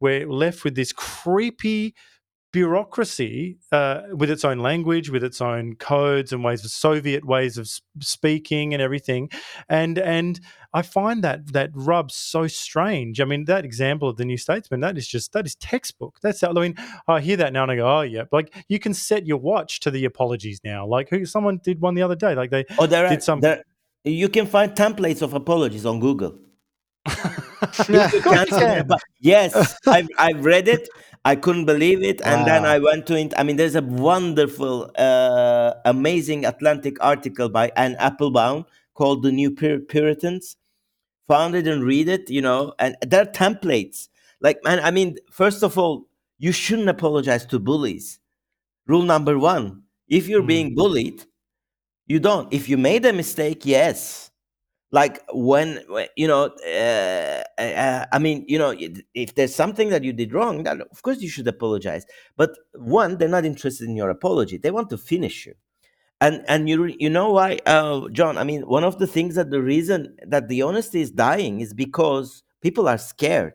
[0.00, 1.94] we're left with this creepy
[2.52, 7.58] bureaucracy uh, with its own language, with its own codes and ways of Soviet ways
[7.58, 7.68] of
[8.00, 9.30] speaking and everything,
[9.68, 10.40] and and
[10.72, 13.20] I find that that rubs so strange.
[13.20, 16.18] I mean, that example of the New Statesman that is just that is textbook.
[16.22, 16.74] That's I mean,
[17.08, 19.80] I hear that now and I go, oh yeah, like you can set your watch
[19.80, 20.86] to the apologies now.
[20.86, 22.34] Like who someone did one the other day.
[22.34, 23.40] Like they oh there did are, some.
[23.40, 23.62] There,
[24.04, 26.38] you can find templates of apologies on Google.
[29.20, 30.88] yes, I've, I've read it.
[31.24, 32.20] I couldn't believe it.
[32.22, 32.46] And wow.
[32.46, 33.34] then I went to it.
[33.36, 39.50] I mean, there's a wonderful, uh, amazing Atlantic article by Anne Applebaum called The New
[39.50, 40.56] Pur- Puritans.
[41.28, 44.08] Found it and read it, you know, and there are templates.
[44.40, 46.08] Like, man, I mean, first of all,
[46.38, 48.18] you shouldn't apologize to bullies.
[48.86, 50.48] Rule number one if you're mm.
[50.48, 51.24] being bullied,
[52.06, 52.52] you don't.
[52.52, 54.29] If you made a mistake, yes
[54.92, 55.80] like when
[56.16, 58.74] you know uh, uh, i mean you know
[59.14, 62.06] if there's something that you did wrong then of course you should apologize.
[62.36, 64.56] But one they're not interested in your apology.
[64.56, 65.54] They want to finish you.
[66.20, 68.36] And and you you know why uh, john?
[68.36, 71.72] I mean one of the things that the reason that the honesty is dying is
[71.72, 73.54] because people are scared.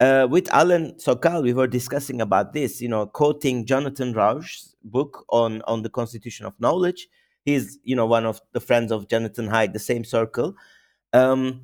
[0.00, 5.24] Uh, with Alan Sokal, we were discussing about this, you know, quoting Jonathan Rauch's book
[5.28, 7.06] on, on the constitution of knowledge
[7.44, 10.54] He's you know one of the friends of Jonathan Haidt, the same circle.
[11.12, 11.62] Um,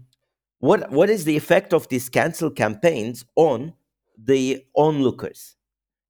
[0.59, 3.75] what what is the effect of these cancel campaigns on
[4.17, 5.57] the onlookers?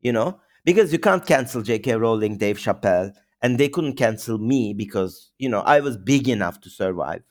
[0.00, 1.96] You know, because you can't cancel J.K.
[1.96, 3.12] Rowling, Dave Chappelle,
[3.42, 7.22] and they couldn't cancel me because you know I was big enough to survive,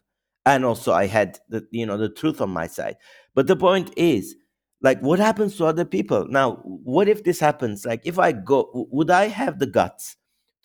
[0.45, 2.97] and also I had the you know the truth on my side.
[3.33, 4.35] But the point is,
[4.81, 6.57] like, what happens to other people now?
[6.63, 7.85] What if this happens?
[7.85, 10.16] Like, if I go, would I have the guts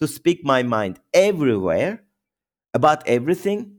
[0.03, 2.03] to speak my mind everywhere
[2.75, 3.77] about everything?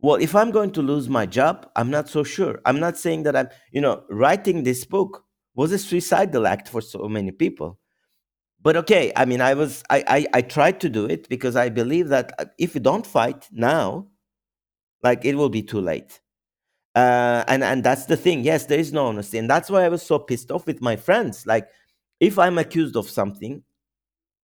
[0.00, 2.60] Well, if I'm going to lose my job, I'm not so sure.
[2.64, 5.24] I'm not saying that I'm, you know, writing this book
[5.54, 7.78] was a suicidal act for so many people.
[8.62, 11.68] But okay, I mean, I was, I, I, I tried to do it because I
[11.68, 14.06] believe that uh, if you don't fight now,
[15.02, 16.20] like it will be too late.
[16.94, 18.44] Uh, and and that's the thing.
[18.44, 20.96] Yes, there is no honesty, and that's why I was so pissed off with my
[20.96, 21.46] friends.
[21.46, 21.68] Like,
[22.18, 23.62] if I'm accused of something,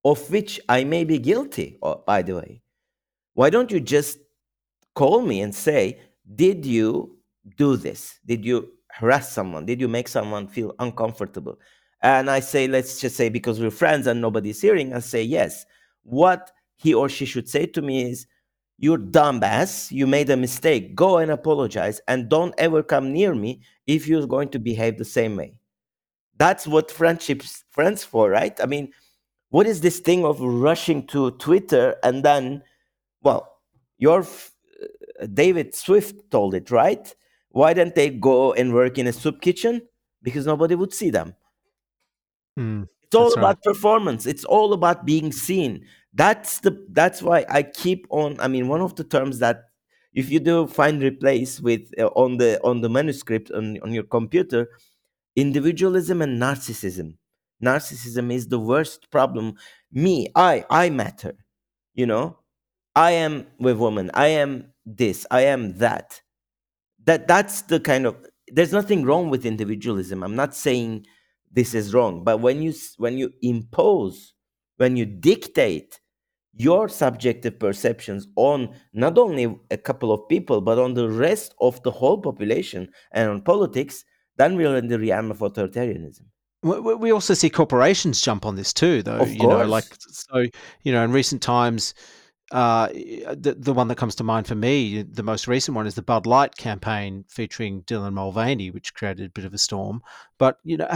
[0.06, 2.62] of which I may be guilty, or, by the way,
[3.34, 4.18] why don't you just
[4.94, 6.00] call me and say,
[6.34, 7.18] Did you
[7.56, 8.20] do this?
[8.24, 9.66] Did you harass someone?
[9.66, 11.58] Did you make someone feel uncomfortable?
[12.02, 15.66] And I say, Let's just say, because we're friends and nobody's hearing, I say, Yes.
[16.04, 18.28] What he or she should say to me is,
[18.78, 19.90] You're dumbass.
[19.90, 20.94] You made a mistake.
[20.94, 25.04] Go and apologize and don't ever come near me if you're going to behave the
[25.04, 25.58] same way.
[26.38, 28.58] That's what friendships friends for, right?
[28.62, 28.92] I mean,
[29.56, 32.62] what is this thing of rushing to Twitter and then,
[33.22, 33.42] well,
[33.98, 34.52] your f-
[35.32, 37.14] David Swift told it, right?
[37.50, 39.82] Why didn't they go and work in a soup kitchen?
[40.22, 41.34] Because nobody would see them.
[42.58, 43.52] Mm, It's all that's right.
[43.52, 44.26] about performance.
[44.26, 45.86] It's all about being seen.
[46.12, 48.40] That's the that's why I keep on.
[48.40, 49.64] I mean, one of the terms that
[50.14, 54.04] if you do find replace with uh, on the on the manuscript on on your
[54.04, 54.68] computer,
[55.36, 57.16] individualism and narcissism.
[57.64, 59.54] Narcissism is the worst problem.
[59.92, 61.34] Me, I, I matter.
[61.94, 62.38] You know,
[62.94, 64.10] I am with woman.
[64.14, 65.26] I am this.
[65.30, 66.20] I am that.
[67.04, 68.16] That that's the kind of.
[68.48, 70.22] There's nothing wrong with individualism.
[70.22, 71.06] I'm not saying
[71.50, 74.34] this is wrong, but when you when you impose,
[74.76, 76.00] when you dictate
[76.56, 81.82] your subjective perceptions on not only a couple of people but on the rest of
[81.82, 84.04] the whole population and on politics,
[84.36, 86.24] then we're in the realm of authoritarianism.
[86.62, 89.18] We, also see corporations jump on this too, though.
[89.18, 90.46] Of you know, like so.
[90.82, 91.94] You know, in recent times,
[92.50, 95.94] uh, the the one that comes to mind for me, the most recent one, is
[95.94, 100.00] the Bud Light campaign featuring Dylan Mulvaney, which created a bit of a storm.
[100.38, 100.88] But you know,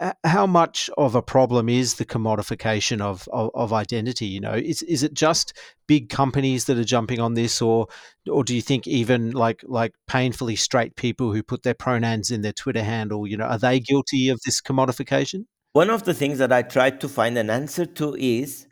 [0.00, 4.24] Uh, how much of a problem is the commodification of, of of identity?
[4.24, 5.52] You know, is is it just
[5.86, 7.86] big companies that are jumping on this, or
[8.28, 12.40] or do you think even like like painfully straight people who put their pronouns in
[12.40, 15.44] their Twitter handle, you know, are they guilty of this commodification?
[15.74, 18.66] One of the things that I tried to find an answer to is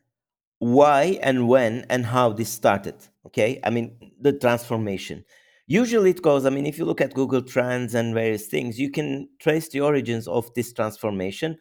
[0.60, 2.96] why and when and how this started.
[3.26, 5.24] Okay, I mean the transformation.
[5.68, 6.46] Usually it goes.
[6.46, 9.82] I mean, if you look at Google Trends and various things, you can trace the
[9.82, 11.58] origins of this transformation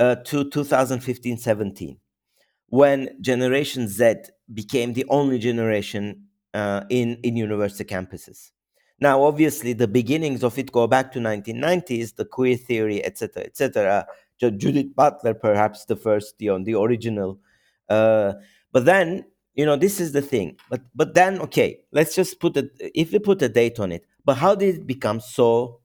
[0.00, 1.96] uh, to 2015 17
[2.66, 4.14] when Generation Z
[4.52, 8.50] became the only generation uh, in in university campuses.
[9.00, 14.06] Now, obviously, the beginnings of it go back to 1990s, the queer theory, etc., etc.
[14.40, 17.38] Judith Butler, perhaps the first, the, the original.
[17.88, 18.34] Uh,
[18.72, 19.24] but then,
[19.54, 20.56] you know, this is the thing.
[20.70, 22.70] But but then, okay, let's just put it.
[22.80, 25.80] If we put a date on it, but how did it become so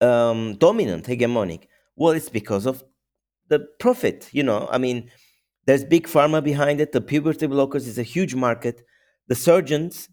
[0.00, 1.64] um, dominant, hegemonic?
[1.96, 2.84] Well, it's because of
[3.48, 4.28] the profit.
[4.32, 5.10] You know, I mean,
[5.66, 6.92] there's big pharma behind it.
[6.92, 8.84] The puberty blockers is a huge market.
[9.26, 10.08] The surgeons,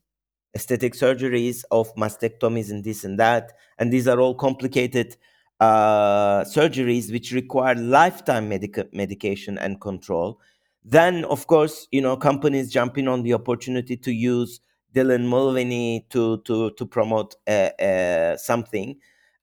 [0.56, 5.16] aesthetic surgeries of mastectomies and this and that, and these are all complicated
[5.60, 10.40] uh, surgeries which require lifetime medica- medication and control.
[10.86, 14.60] Then, of course, you know, companies jumping on the opportunity to use
[14.94, 18.98] Dylan Mulvaney to to to promote uh, uh, something.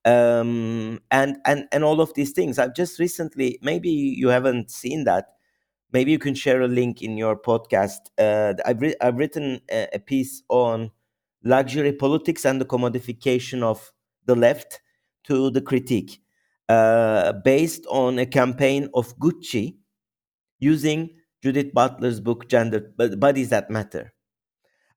[0.04, 2.58] Um and and and all of these things.
[2.58, 5.26] I've just recently maybe you haven't seen that.
[5.92, 8.00] Maybe you can share a link in your podcast.
[8.18, 10.90] Uh i've, I've written a, a piece on
[11.44, 13.92] luxury politics and the commodification of
[14.26, 14.80] the left
[15.24, 16.20] to the critique
[16.68, 19.76] uh based on a campaign of gucci
[20.60, 21.10] using
[21.42, 22.80] judith butler's book gender
[23.16, 24.12] bodies that matter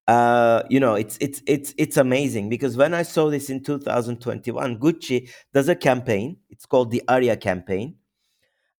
[0.07, 4.77] uh, you know, it's it's it's it's amazing because when I saw this in 2021,
[4.79, 6.37] Gucci does a campaign.
[6.49, 7.95] It's called the Aria campaign.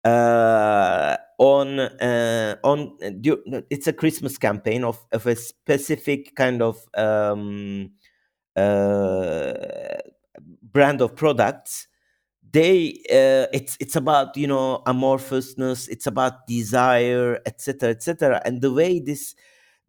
[0.04, 6.78] Uh, on uh, on uh, it's a Christmas campaign of of a specific kind of
[6.96, 7.92] um,
[8.56, 9.54] uh,
[10.62, 11.88] brand of products.
[12.56, 15.90] They uh, it's it's about you know amorphousness.
[15.90, 18.42] It's about desire, etc., etc.
[18.46, 19.36] And the way this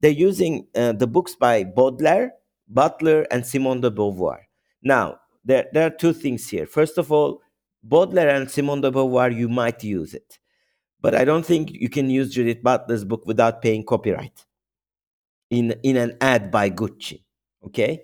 [0.00, 2.32] they're using uh, the books by Baudelaire,
[2.68, 4.40] Butler, and Simone de Beauvoir.
[4.82, 6.66] Now, there, there are two things here.
[6.66, 7.42] First of all,
[7.82, 10.38] Baudelaire and Simone de Beauvoir, you might use it.
[11.00, 14.44] but I don't think you can use Judith Butler's book without paying copyright
[15.50, 17.22] in in an ad by Gucci.
[17.64, 18.02] Okay,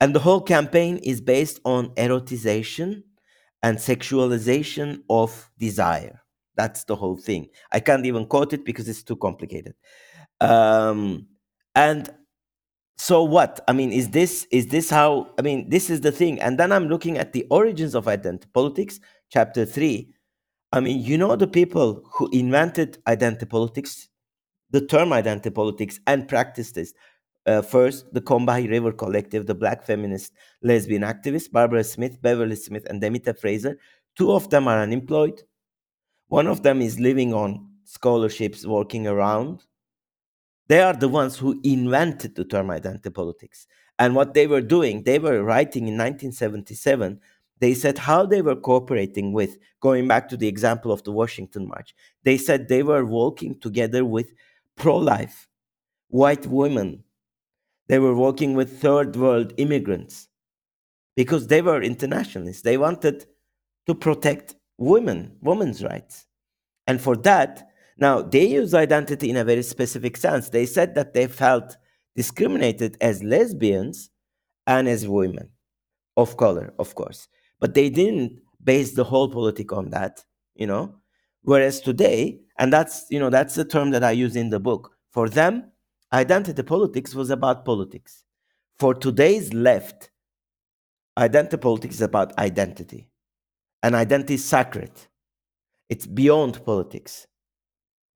[0.00, 3.02] and the whole campaign is based on erotization
[3.62, 6.20] and sexualization of desire.
[6.56, 7.48] That's the whole thing.
[7.72, 9.74] I can't even quote it because it's too complicated.
[10.40, 11.26] Um,
[11.74, 12.10] and
[12.96, 13.60] so what?
[13.68, 15.30] I mean, is this is this how?
[15.38, 16.40] I mean, this is the thing.
[16.40, 18.98] And then I'm looking at the origins of identity politics,
[19.30, 20.12] chapter three.
[20.72, 24.08] I mean, you know the people who invented identity politics,
[24.70, 26.92] the term identity politics, and practiced this.
[27.48, 32.84] Uh, first, the Combahee River Collective, the black feminist lesbian activists, Barbara Smith, Beverly Smith,
[32.90, 33.78] and Demita Frazier.
[34.16, 35.42] Two of them are unemployed.
[36.26, 39.64] One of them is living on scholarships, working around.
[40.66, 43.66] They are the ones who invented the term identity politics.
[43.98, 47.18] And what they were doing, they were writing in 1977.
[47.60, 51.66] They said how they were cooperating with, going back to the example of the Washington
[51.66, 51.94] March,
[52.24, 54.34] they said they were working together with
[54.76, 55.48] pro life,
[56.08, 57.04] white women
[57.88, 60.28] they were working with third world immigrants
[61.16, 62.62] because they were internationalists.
[62.62, 63.26] They wanted
[63.86, 66.26] to protect women, women's rights.
[66.86, 70.50] And for that, now they use identity in a very specific sense.
[70.50, 71.76] They said that they felt
[72.14, 74.10] discriminated as lesbians
[74.66, 75.50] and as women
[76.16, 77.28] of color, of course.
[77.60, 80.24] But they didn't base the whole politic on that,
[80.54, 80.94] you know.
[81.42, 84.92] Whereas today, and that's you know that's the term that I use in the book.
[85.10, 85.72] For them,
[86.12, 88.24] identity politics was about politics.
[88.78, 90.10] For today's left,
[91.18, 93.08] identity politics is about identity.
[93.82, 94.92] And identity is sacred.
[95.88, 97.26] It's beyond politics.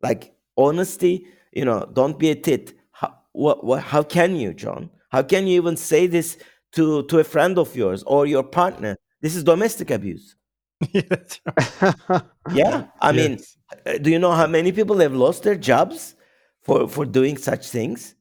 [0.02, 2.74] Like honesty, you know, don't be a tit.
[2.92, 4.90] How, what, what, how can you, John?
[5.10, 6.38] How can you even say this
[6.72, 8.98] to, to a friend of yours or your partner?
[9.20, 10.36] This is domestic abuse.
[10.92, 12.22] yeah, that's right.
[12.46, 12.86] Yeah.
[13.00, 13.56] I mean, Yes.
[13.86, 16.16] uh, do you know how many people have lost their jobs
[16.62, 18.14] for for doing such things?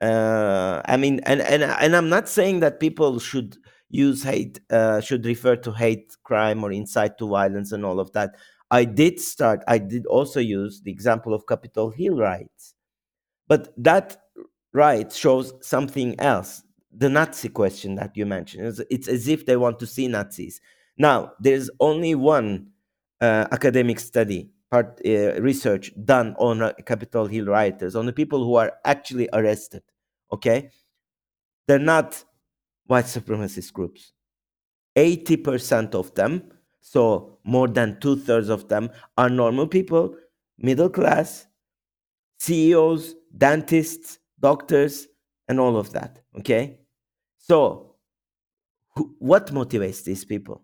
[0.00, 3.56] Uh, I mean, and and and I'm not saying that people should
[3.90, 8.12] use hate, uh, should refer to hate crime or incite to violence and all of
[8.12, 8.36] that.
[8.70, 9.64] I did start.
[9.66, 12.74] I did also use the example of Capitol Hill riots,
[13.48, 14.16] but that
[14.72, 16.62] right shows something else.
[16.96, 18.66] The Nazi question that you mentioned.
[18.66, 20.60] It's, it's as if they want to see Nazis.
[20.96, 22.68] Now, there's only one
[23.20, 28.44] uh, academic study, part uh, research done on uh, Capitol Hill rioters, on the people
[28.44, 29.82] who are actually arrested.
[30.32, 30.70] Okay,
[31.66, 32.24] they're not
[32.86, 34.12] white supremacist groups.
[34.96, 36.50] Eighty percent of them,
[36.80, 40.16] so more than two thirds of them, are normal people,
[40.58, 41.46] middle class,
[42.38, 45.06] CEOs, dentists, doctors,
[45.48, 46.20] and all of that.
[46.38, 46.80] Okay,
[47.38, 47.96] so
[49.18, 50.62] what motivates these people?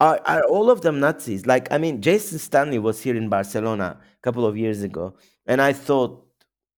[0.00, 1.46] Are, are all of them Nazis?
[1.46, 5.14] Like, I mean, Jason Stanley was here in Barcelona a couple of years ago,
[5.46, 6.26] and I thought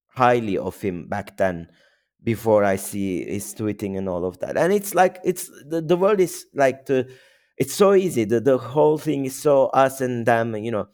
[0.09, 1.69] highly of him back then
[2.25, 4.57] before I see his tweeting and all of that.
[4.57, 7.09] And it's like, it's the, the world is like, the,
[7.59, 8.25] it's so easy.
[8.25, 10.89] The, the whole thing is so us and them, you know.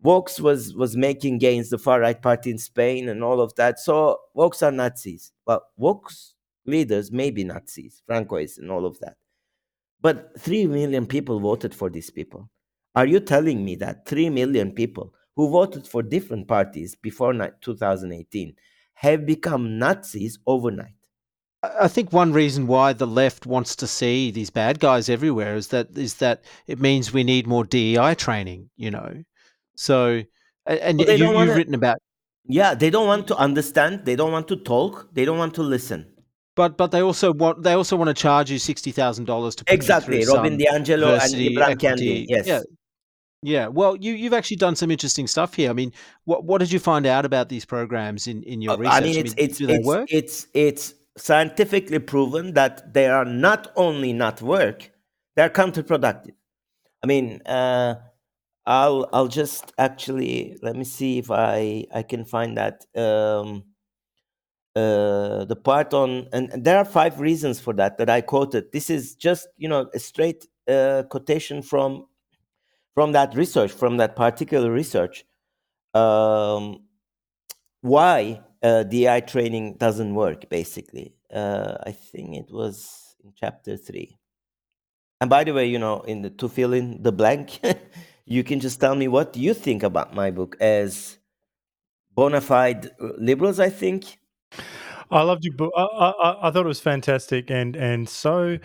[0.00, 3.80] Vox was was making gains, the far right party in Spain and all of that.
[3.80, 5.32] So Vox are Nazis.
[5.44, 6.34] Well, Vox
[6.66, 9.16] leaders may be Nazis, Francois and all of that.
[10.00, 12.50] But 3 million people voted for these people.
[12.94, 18.54] Are you telling me that 3 million people who voted for different parties before 2018
[18.94, 20.94] have become Nazis overnight?
[21.62, 25.68] I think one reason why the left wants to see these bad guys everywhere is
[25.68, 29.24] that is that it means we need more DEI training, you know.
[29.74, 30.22] So
[30.66, 31.98] and Well, you, you've written about
[32.44, 35.62] Yeah, they don't want to understand, they don't want to talk, they don't want to
[35.62, 36.06] listen.
[36.58, 39.64] But but they also want they also want to charge you sixty thousand dollars to
[39.68, 42.26] Exactly, Robin DiAngelo and Ibram Kendi.
[42.28, 42.46] Yes.
[42.48, 42.62] Yeah.
[43.42, 43.68] Yeah.
[43.68, 45.70] Well, you you've actually done some interesting stuff here.
[45.70, 45.92] I mean,
[46.24, 48.94] what what did you find out about these programs in in your Uh, research?
[48.96, 50.08] I mean, it's it's do they it's, work?
[50.10, 54.90] it's it's scientifically proven that they are not only not work,
[55.36, 56.34] they're counterproductive.
[57.04, 57.94] I mean, uh,
[58.66, 63.62] I'll I'll just actually let me see if I I can find that um,
[64.76, 68.72] uh, the part on and, there are five reasons for that that I quoted.
[68.72, 72.06] This is just you know a straight uh, quotation from
[72.94, 75.24] from that research from that particular research.
[75.94, 76.84] Um,
[77.80, 81.14] why uh, DI training doesn't work, basically.
[81.32, 84.16] Uh, I think it was in chapter three.
[85.20, 87.60] And by the way, you know, in the to fill in the blank,
[88.26, 91.18] you can just tell me what you think about my book as
[92.14, 93.60] bona fide liberals.
[93.60, 94.17] I think.
[95.10, 95.72] I loved your book.
[95.76, 98.58] I, I, I- thought it was fantastic and and so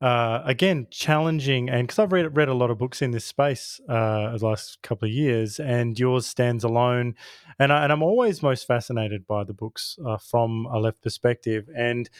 [0.00, 3.80] uh, again challenging and because I've read read a lot of books in this space
[3.88, 7.14] uh, the last couple of years, and yours stands alone,
[7.58, 11.68] and I, and I'm always most fascinated by the books uh, from a left perspective,
[11.74, 12.10] and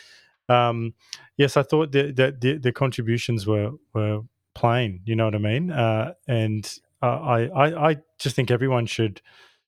[0.49, 0.95] um,
[1.37, 4.21] yes, I thought that the, the, the contributions were were
[4.55, 5.01] plain.
[5.05, 5.71] You know what I mean?
[5.71, 6.71] Uh, and
[7.03, 9.21] I, I I just think everyone should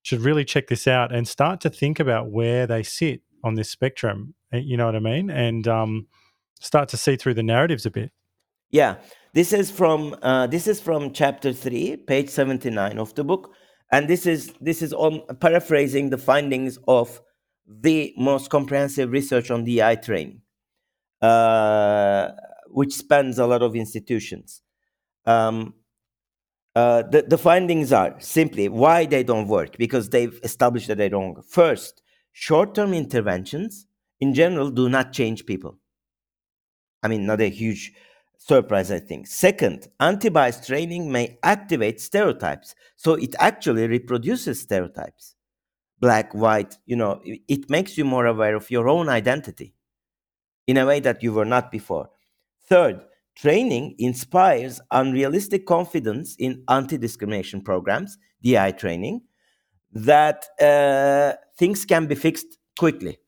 [0.02, 3.70] should really check this out and start to think about where they sit on this
[3.70, 4.34] spectrum.
[4.52, 5.30] eh, You know what I mean?
[5.30, 6.08] And um,
[6.60, 8.10] start to see through the narratives a bit.
[8.70, 8.96] Yeah,
[9.32, 13.52] this is from uh, this is from chapter three, page seventy nine of the book,
[13.92, 17.20] and this is this is on paraphrasing the findings of
[17.68, 20.40] the most comprehensive research on DI training,
[21.22, 22.30] uh,
[22.68, 24.62] which spans a lot of institutions.
[25.24, 25.74] Um,
[26.74, 31.08] uh, the, the findings are simply why they don't work because they've established that they
[31.08, 31.44] don't work.
[31.48, 32.02] First,
[32.38, 33.86] short term interventions
[34.20, 35.78] in general do not change people.
[37.02, 37.92] I mean, not a huge
[38.38, 39.26] surprise, I think.
[39.26, 42.74] Second, anti bias training may activate stereotypes.
[42.96, 45.34] So it actually reproduces stereotypes
[46.00, 49.74] black, white, you know, it- makes you more aware of your own identity
[50.66, 52.10] in a way that you were not before.
[52.68, 53.04] Third,
[53.36, 59.22] training inspires unrealistic confidence in anti discrimination programs, DI training,
[59.92, 63.18] that uh, things can be fixed quickly.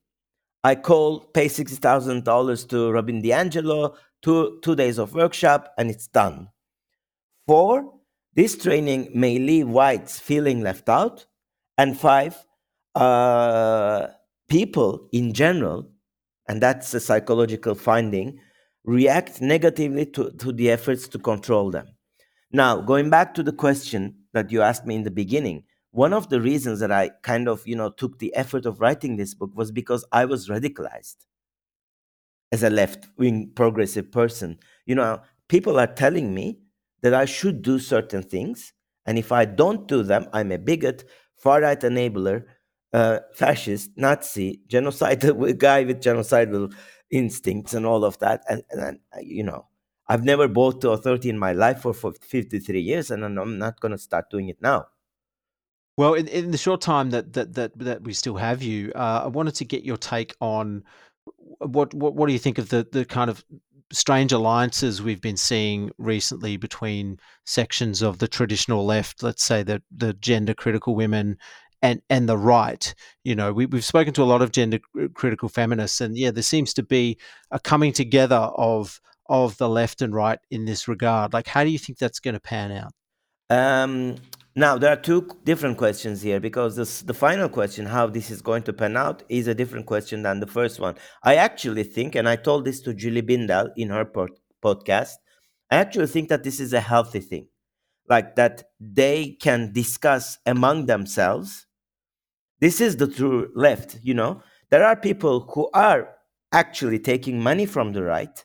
[0.65, 6.49] I call, pay $60,000 to Robin DiAngelo, two, two days of workshop, and it's done.
[7.47, 7.95] Four,
[8.35, 11.27] this training may leave whites feeling left out.
[11.79, 12.37] And five,
[12.95, 14.09] uh,
[14.49, 15.89] people in general,
[16.49, 18.41] and that's a psychological finding,
[18.85, 21.87] react negatively to, to the efforts to control them.
[22.51, 25.65] Now, going back to the question that you asked me in the beginning,
[25.99, 29.17] one of the reasons that I kind of, you know, took the effort of writing
[29.17, 31.17] this book was because I was radicalized
[32.53, 34.61] as a left-wing progressive person.
[34.87, 36.61] You know, people are telling me
[37.03, 38.73] that I should do certain things,
[39.07, 41.03] and if I don't do them, I'm a bigot,
[41.35, 42.45] far-right enabler,
[42.93, 46.73] uh, fascist, Nazi, genocidal guy with genocidal
[47.11, 48.45] instincts, and all of that.
[48.49, 49.67] And, and, and, uh, you know,
[50.07, 53.81] I've never bowed to authority in my life for, for 53 years, and I'm not
[53.81, 54.87] going to start doing it now.
[55.99, 59.23] Well, in, in the short time that that that that we still have you, uh,
[59.25, 60.85] I wanted to get your take on
[61.59, 63.45] what what what do you think of the the kind of
[63.93, 69.83] strange alliances we've been seeing recently between sections of the traditional left, let's say the
[69.91, 71.37] the gender critical women
[71.83, 72.95] and and the right.
[73.25, 74.79] You know, we, we've spoken to a lot of gender
[75.15, 77.19] critical feminists, and yeah, there seems to be
[77.51, 81.33] a coming together of of the left and right in this regard.
[81.33, 82.93] Like, how do you think that's going to pan out?
[83.51, 84.15] Um,
[84.59, 88.43] now there are two different questions here because this, the final question, how this is
[88.43, 90.97] going to pan out, is a different question than the first one.
[91.23, 95.15] I actually think, and I told this to Julie Bindel in her pod- podcast,
[95.71, 97.49] I actually think that this is a healthy thing,
[98.09, 101.67] like that they can discuss among themselves.
[102.61, 104.43] This is the true left, you know.
[104.71, 106.09] There are people who are
[106.53, 108.45] actually taking money from the right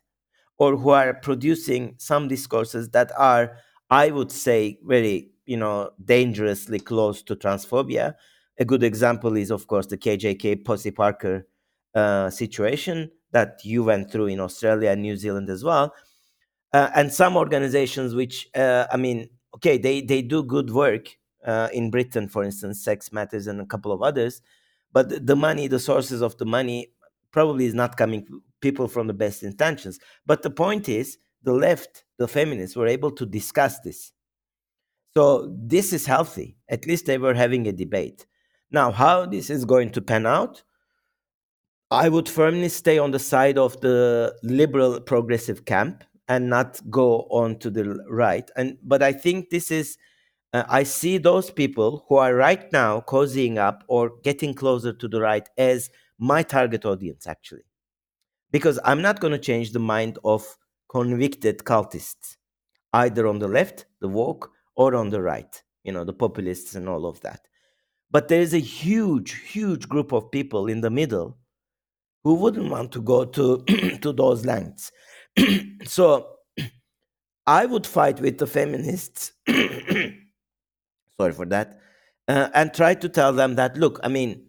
[0.58, 3.58] or who are producing some discourses that are,
[3.90, 8.16] I would say, very, you know, dangerously close to transphobia.
[8.60, 11.48] A good example is, of course, the KJK Posie Parker
[11.96, 15.94] uh, situation that you went through in Australia and New Zealand as well.
[16.72, 21.70] Uh, and some organizations which, uh, I mean, okay, they, they do good work uh,
[21.74, 24.42] in Britain, for instance, Sex Matters and a couple of others,
[24.92, 26.92] but the money, the sources of the money
[27.32, 28.26] probably is not coming
[28.62, 30.00] people from the best intentions.
[30.26, 34.14] But the point is, the left, the feminists, were able to discuss this.
[35.16, 36.58] So this is healthy.
[36.70, 38.26] At least they were having a debate.
[38.72, 40.64] Now, how this is going to pan out,
[41.92, 47.28] I would firmly stay on the side of the liberal progressive camp and not go
[47.30, 48.50] on to the right.
[48.56, 49.98] And but I think this is
[50.54, 55.08] uh, I see those people who are right now cozying up or getting closer to
[55.08, 57.64] the right as my target audience actually
[58.52, 60.58] because I'm not going to change the mind of
[60.90, 62.38] convicted cultists,
[62.94, 66.90] either on the left, the woke, or on the right, you know, the populists and
[66.90, 67.48] all of that.
[68.12, 71.38] But there is a huge, huge group of people in the middle
[72.24, 73.64] who wouldn't want to go to
[74.02, 74.92] to those lengths.
[75.86, 76.30] so
[77.46, 79.34] I would fight with the feminists.
[79.48, 81.80] sorry for that,
[82.28, 84.46] uh, and try to tell them that look, I mean,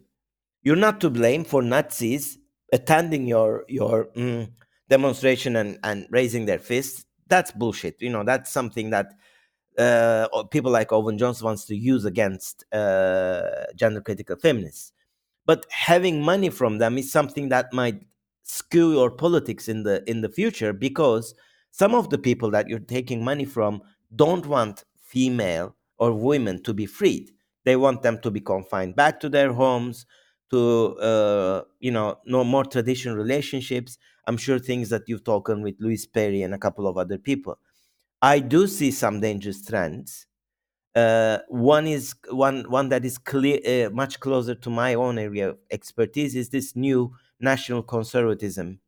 [0.63, 2.37] you're not to blame for Nazis
[2.71, 4.49] attending your your mm,
[4.89, 7.05] demonstration and and raising their fists.
[7.27, 8.01] That's bullshit.
[8.01, 9.13] You know, that's something that
[9.77, 13.41] uh, people like Owen Jones wants to use against uh,
[13.75, 14.91] gender critical feminists.
[15.45, 18.01] But having money from them is something that might
[18.43, 21.33] skew your politics in the in the future because
[21.75, 23.81] Some of the people that you're taking money from
[24.15, 27.31] don't want female or women to be freed.
[27.65, 30.05] They want them to be confined back to their homes,
[30.51, 33.97] to uh, you know, no more traditional relationships.
[34.27, 37.59] I'm sure things that you've talked with Louise Perry and a couple of other people.
[38.25, 40.25] I do see some dangerous trends.
[40.95, 45.49] Uh, one is one one that is clear, uh, much closer to my own area
[45.49, 48.79] of expertise is this new national conservatism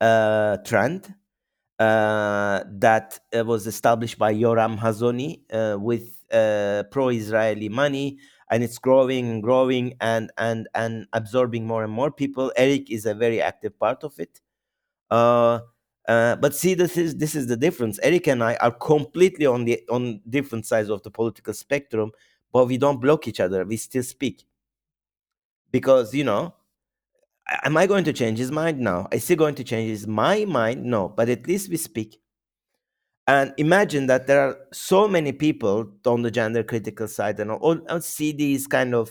[0.00, 1.12] uh, trend
[1.80, 6.22] uh, that uh, was established by Yoram Hazony uh, with
[6.92, 8.18] pro-Israeli money,
[8.48, 12.52] and it's growing and growing and and and absorbing more and more people.
[12.56, 14.40] Eric is a very active part of it.
[16.08, 18.00] Uh, but see, this is this is the difference.
[18.02, 22.10] Eric and I are completely on the on different sides of the political spectrum,
[22.52, 23.64] but we don't block each other.
[23.64, 24.44] We still speak
[25.70, 26.54] because you know
[27.64, 28.78] am I going to change his mind?
[28.78, 29.08] now?
[29.12, 30.84] Is he going to change his my mind?
[30.84, 31.08] No.
[31.08, 32.20] But at least we speak.
[33.26, 37.78] And imagine that there are so many people on the gender critical side and all,
[37.90, 39.10] all see these kind of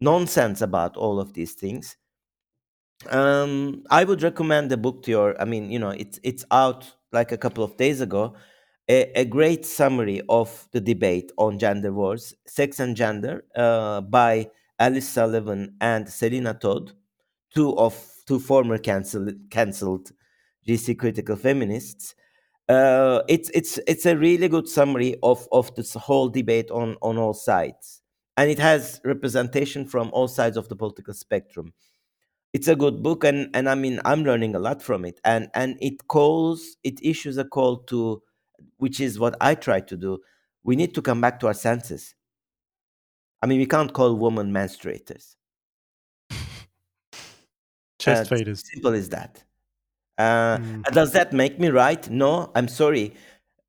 [0.00, 1.96] nonsense about all of these things.
[3.08, 5.40] Um, I would recommend the book to your.
[5.40, 8.34] I mean, you know, it's it's out like a couple of days ago.
[8.88, 14.50] A, a great summary of the debate on gender wars, sex and gender, uh, by
[14.78, 16.92] Alice Sullivan and Selina Todd,
[17.54, 17.94] two of
[18.26, 20.10] two former cancelled cancelled
[20.68, 22.14] GC critical feminists.
[22.68, 27.16] Uh, it's it's it's a really good summary of of this whole debate on on
[27.16, 28.02] all sides,
[28.36, 31.72] and it has representation from all sides of the political spectrum.
[32.52, 35.48] It's a good book, and and I mean I'm learning a lot from it, and
[35.54, 38.22] and it calls it issues a call to,
[38.78, 40.18] which is what I try to do.
[40.64, 42.14] We need to come back to our senses
[43.42, 45.36] I mean, we can't call women menstruators.
[47.98, 48.64] Chest Uh, feeders.
[48.72, 49.44] simple as that.
[50.18, 50.84] Uh, Mm.
[50.92, 52.08] Does that make me right?
[52.10, 53.14] No, I'm sorry.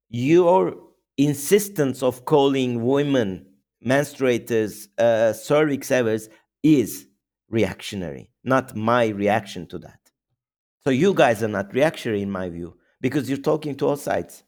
[0.10, 0.76] Your
[1.18, 3.48] insistence of calling women
[3.86, 5.92] menstruators uh, cervix
[6.64, 7.08] is
[7.50, 10.00] reactionary, not my reaction to that.
[10.84, 14.44] So you guys are not reactionary in my view because you're talking to all sides,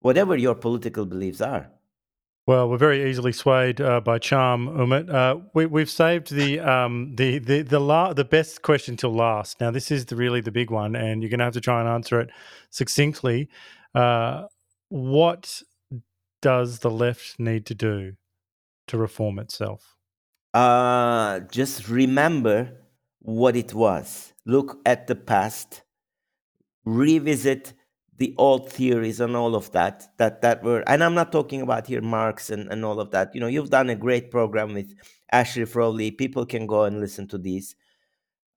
[0.00, 1.70] whatever your political beliefs are.
[2.46, 5.10] Well, we're very easily swayed uh, by charm, Umut.
[5.10, 9.60] Uh, we, we've saved the um, the the the, la- the best question till last.
[9.60, 11.80] Now, this is the, really the big one, and you're going to have to try
[11.80, 12.30] and answer it
[12.70, 13.48] succinctly.
[13.96, 14.44] Uh,
[14.90, 15.60] what
[16.40, 18.12] does the left need to do
[18.86, 19.96] to reform itself?
[20.56, 22.72] uh, just remember
[23.26, 24.32] what it was.
[24.46, 25.82] Look at the past,
[26.84, 27.74] revisit
[28.18, 31.86] the old theories and all of that that that were and i'm not talking about
[31.86, 34.94] here marx and, and all of that you know you've done a great program with
[35.32, 36.10] ashley Frawley.
[36.10, 37.76] people can go and listen to these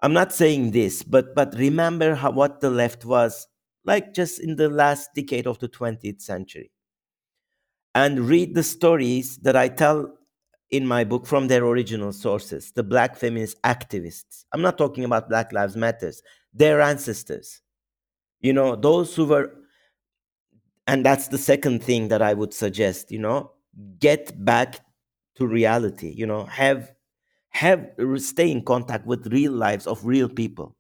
[0.01, 3.47] i'm not saying this but but remember how what the left was
[3.83, 6.71] like just in the last decade of the 20th century
[7.95, 10.18] and read the stories that i tell
[10.71, 14.45] in my book from their original sources the black feminist activists.
[14.53, 16.21] I'm not talking about black lives matters
[16.53, 17.61] their ancestors.
[18.41, 19.53] You know those who were
[20.87, 23.51] and that's the second thing that i would suggest you know
[23.99, 24.79] get back
[25.35, 26.91] to reality you know have
[27.49, 30.75] have stay in contact with real lives of real people.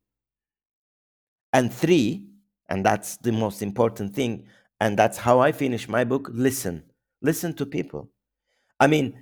[1.51, 2.25] And three
[2.69, 4.45] and that's the most important thing
[4.79, 6.83] and that's how i finish my book listen.
[7.21, 8.09] Listen to people.
[8.79, 9.19] I mean,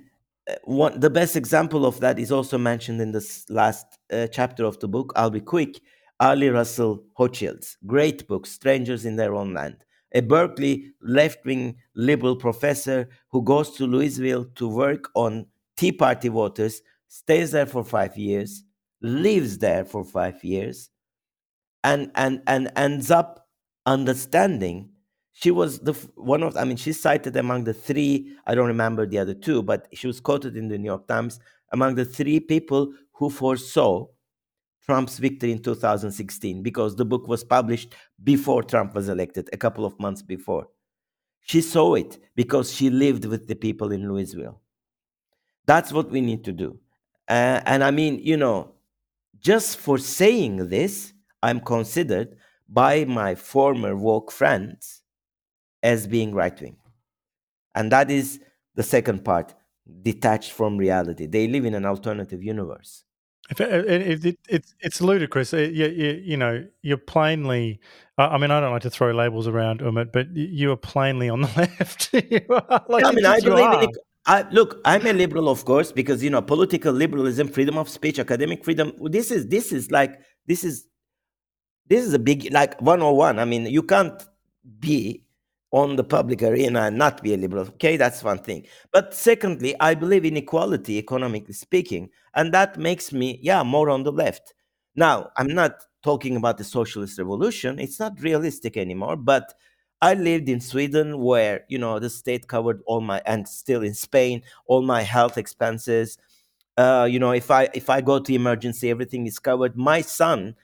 [0.64, 4.78] one the best example of that is also mentioned in this last uh, chapter of
[4.80, 5.12] the book.
[5.16, 5.80] I'll be quick.
[6.20, 9.84] Arlie Russell Hochschild's great book, Strangers in Their Own Land.
[10.12, 15.46] A Berkeley left-wing liberal professor who goes to Louisville to work on
[15.76, 18.64] Tea Party voters, stays there for five years,
[19.00, 20.90] lives there for five years,
[21.84, 23.46] and and and ends up
[23.86, 24.90] understanding
[25.40, 29.06] she was the one of i mean she's cited among the three i don't remember
[29.06, 31.38] the other two but she was quoted in the new york times
[31.72, 34.04] among the three people who foresaw
[34.84, 37.94] trump's victory in 2016 because the book was published
[38.24, 40.66] before trump was elected a couple of months before.
[41.42, 44.60] She saw it because she lived with the people in louisville.
[45.64, 46.78] That's what we need to do.
[47.28, 48.72] Uh, and i mean you know
[49.40, 51.12] just for saying this,
[51.44, 52.36] I'm considered
[52.68, 54.97] by my former woke friends
[55.82, 56.76] as being right wing.
[57.74, 58.40] And that is
[58.74, 59.54] the second part,
[60.02, 61.26] detached from reality.
[61.26, 63.04] They live in an alternative universe.
[63.50, 65.54] If it, it, it, it's it's ludicrous.
[65.54, 67.80] Uh, You, you, you know, you're plainly.
[68.18, 71.40] I mean, I don't like to throw labels around, Umut, but you are plainly on
[71.40, 72.10] the left.
[72.88, 73.96] Like, I you mean, I believe in it.
[74.26, 78.18] I, look, I'm a liberal, of course, because you know, political liberalism, freedom of speech,
[78.18, 78.92] academic freedom.
[79.00, 80.86] This is this is like this is
[81.88, 84.26] this is a big like 101 i mean you can't
[84.78, 85.24] be
[85.70, 87.64] on the public arena and not be a liberal.
[87.68, 88.66] Okay that's one thing.
[88.92, 94.02] But secondly i believe in equality economically speaking and that makes me yeah more on
[94.02, 94.54] the left.
[94.96, 95.72] Now i'm not
[96.02, 97.78] talking about the socialist revolution.
[97.78, 99.52] It's not realistic anymore but
[100.00, 103.94] i lived in sweden where you know the state covered all my and still in
[103.94, 106.18] spain all my health expenses.
[106.76, 109.76] Uh, you know if i if i go to emergency everything is covered.
[109.76, 110.54] My son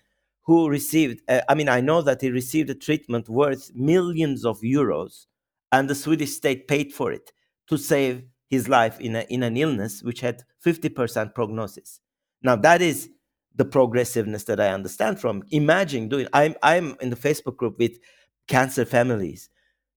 [0.45, 4.61] who received, uh, I mean, I know that he received a treatment worth millions of
[4.61, 5.27] euros,
[5.73, 7.33] and the Swedish state paid for it
[7.69, 12.01] to save his life in, a, in an illness which had 50% prognosis.
[12.43, 13.11] Now, that is
[13.57, 15.45] the progressiveness that I understand from.
[15.51, 17.99] Imagine doing, I'm, I'm in the Facebook group with
[18.47, 19.49] cancer families.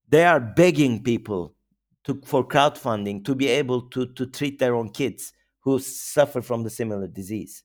[0.08, 1.56] They are begging people
[2.06, 6.64] to, for crowdfunding to be able to, to treat their own kids who suffer from
[6.64, 7.64] the similar disease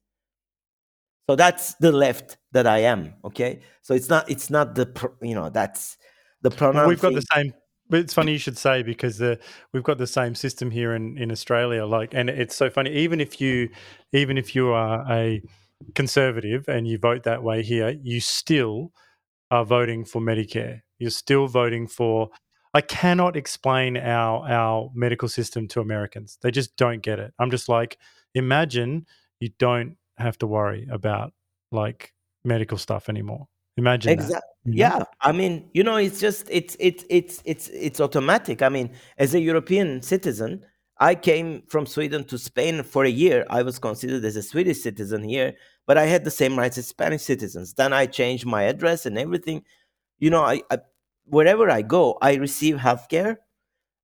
[1.33, 4.87] so that's the left that i am okay so it's not it's not the
[5.23, 5.97] you know that's
[6.43, 7.55] the pronoun we've got the same
[7.89, 9.39] but it's funny you should say because the,
[9.75, 11.85] we've got the same system here in, in Australia.
[11.85, 12.91] Like, and it's so funny.
[12.91, 13.69] Even if you,
[14.15, 15.43] even if you are a
[15.95, 18.93] conservative and you vote that way here, you still
[19.51, 20.81] are voting for Medicare.
[20.99, 22.31] You're still voting for.
[22.73, 26.39] I cannot explain our our medical system to Americans.
[26.41, 27.35] They just don't get it.
[27.39, 27.99] I'm just like,
[28.35, 29.05] imagine
[29.39, 31.33] you don't have to worry about
[31.71, 32.13] like
[32.45, 33.47] medical stuff anymore.
[33.77, 34.35] Imagine exactly.
[34.65, 38.63] That, yeah, I mean, you know, it's just it's it's it's it's it's automatic.
[38.63, 40.65] I mean, as a European citizen,
[40.99, 43.47] I came from Sweden to Spain for a year.
[43.51, 45.55] I was considered as a Swedish citizen here,
[45.87, 47.75] but I had the same rights as Spanish citizens.
[47.75, 49.65] Then I changed my address and everything.
[50.19, 50.79] You know, I, I
[51.25, 53.39] wherever I go, I receive healthcare,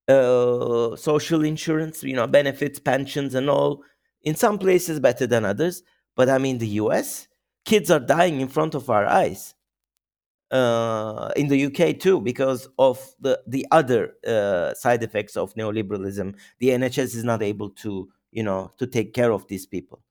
[0.08, 3.84] uh, social insurance, you know, benefits, pensions, and all.
[4.22, 5.82] In some places better than others
[6.18, 7.28] but I mean, the US,
[7.64, 9.54] kids are dying in front of our eyes.
[10.50, 16.34] Uh, in the UK too, because of the the other uh, side effects of neoliberalism,
[16.58, 20.02] the NHS is not able to, you know, to take care of these people.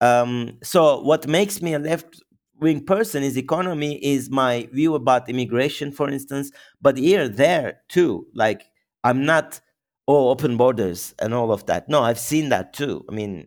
[0.00, 2.22] Um, so, what makes me a left
[2.58, 6.50] wing person is economy, is my view about immigration, for instance.
[6.80, 8.64] But here, there too, like
[9.04, 9.60] I'm not
[10.08, 11.88] oh open borders and all of that.
[11.88, 13.04] No, I've seen that too.
[13.08, 13.46] I mean,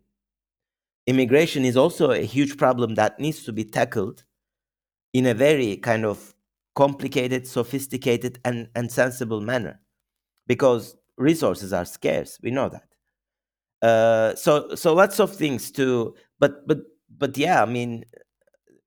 [1.09, 4.23] immigration is also a huge problem that needs to be tackled
[5.11, 6.35] in a very kind of
[6.75, 9.79] complicated, sophisticated, and, and sensible manner
[10.45, 12.37] because resources are scarce.
[12.43, 12.85] We know that.
[13.81, 16.79] Uh, so so lots of things to but but
[17.17, 18.03] but yeah, I mean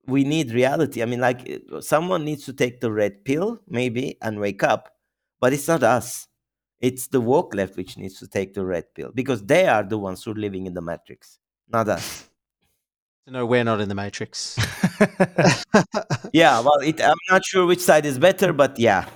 [0.06, 1.02] we need reality.
[1.02, 4.90] I mean, like someone needs to take the red pill, maybe, and wake up,
[5.40, 6.28] but it's not us.
[6.80, 9.98] It's the woke left which needs to take the red pill because they are the
[9.98, 11.38] ones who are living in the matrix
[11.72, 12.28] not us.
[13.26, 14.58] No, we're not in the matrix.
[16.32, 19.06] yeah, well, it, I'm not sure which side is better, but yeah,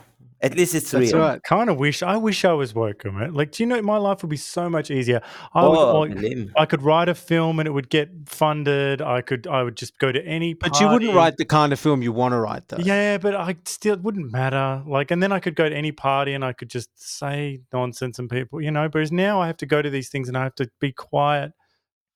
[0.41, 1.23] at least it's That's real.
[1.23, 1.43] Right.
[1.43, 3.35] Kind of wish I wish I was working it.
[3.35, 5.23] Like, do you know my life would be so much easier?
[5.55, 9.03] I oh, would, like, I could write a film and it would get funded.
[9.03, 10.55] I could I would just go to any.
[10.55, 10.71] Party.
[10.71, 12.79] But you wouldn't write the kind of film you want to write, though.
[12.79, 14.83] Yeah, but I still it wouldn't matter.
[14.87, 18.19] Like, and then I could go to any party and I could just say nonsense
[18.19, 18.89] and people, you know.
[18.91, 21.53] Whereas now I have to go to these things and I have to be quiet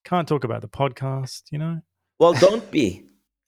[0.05, 1.81] can't talk about the podcast, you know?
[2.19, 3.05] Well, don't be.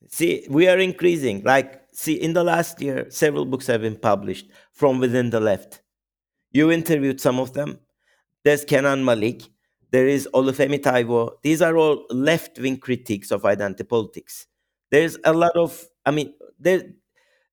[0.09, 1.43] See, we are increasing.
[1.45, 5.83] Like, see, in the last year, several books have been published from within the left.
[6.51, 7.79] You interviewed some of them.
[8.45, 9.43] There's Kenan Malik.
[9.91, 11.33] There is Olufemi Taiwo.
[11.43, 14.47] These are all left wing critiques of identity politics.
[14.91, 16.83] There's a lot of, I mean, there,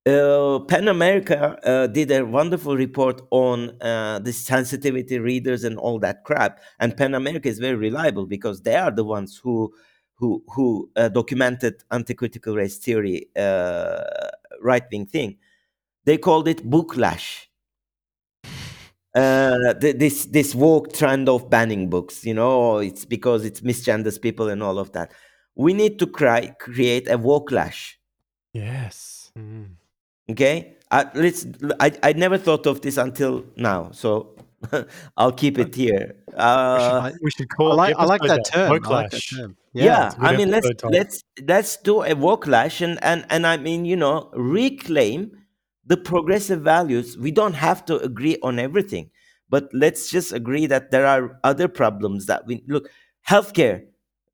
[0.05, 5.99] uh, PEN America uh, did a wonderful report on uh, the sensitivity readers and all
[5.99, 6.59] that crap.
[6.79, 9.73] And PEN America is very reliable because they are the ones who
[10.15, 14.03] who who uh, documented anti-critical race theory uh,
[14.61, 15.37] right wing thing.
[16.05, 17.45] They called it booklash.
[19.15, 24.49] Uh, this this woke trend of banning books, you know, it's because it's misgenders people
[24.49, 25.11] and all of that.
[25.55, 27.99] We need to cry, create a woke lash.
[28.53, 29.31] Yes.
[29.37, 29.78] Mm.
[30.29, 31.45] Okay, uh, let's.
[31.79, 34.35] I I never thought of this until now, so
[35.17, 36.15] I'll keep it here.
[36.35, 37.71] Uh, we, should, call.
[37.73, 38.71] I like, I like that term.
[38.71, 39.57] I like that term.
[39.73, 43.85] Yeah, yeah I mean, let's let's let's do a wokelash and and and I mean,
[43.85, 45.31] you know, reclaim
[45.85, 47.17] the progressive values.
[47.17, 49.09] We don't have to agree on everything,
[49.49, 52.89] but let's just agree that there are other problems that we look.
[53.27, 53.85] Healthcare.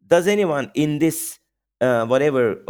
[0.07, 1.39] Does anyone in this
[1.81, 2.55] uh, whatever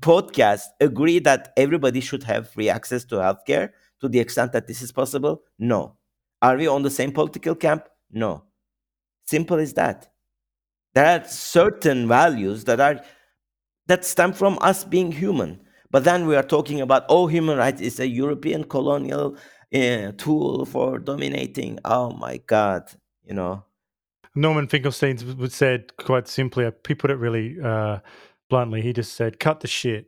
[0.00, 3.70] podcast agree that everybody should have free access to healthcare
[4.00, 5.42] to the extent that this is possible?
[5.58, 5.96] No.
[6.42, 7.88] Are we on the same political camp?
[8.10, 8.44] No.
[9.26, 10.08] Simple as that.
[10.94, 13.00] There are certain values that are
[13.86, 15.60] that stem from us being human.
[15.90, 19.36] But then we are talking about oh, human rights is a European colonial
[19.74, 21.78] uh, tool for dominating.
[21.84, 22.90] Oh my God,
[23.24, 23.64] you know.
[24.34, 26.70] Norman Finkelstein would said quite simply.
[26.86, 27.98] He put it really uh,
[28.48, 28.82] bluntly.
[28.82, 30.06] He just said, "Cut the shit."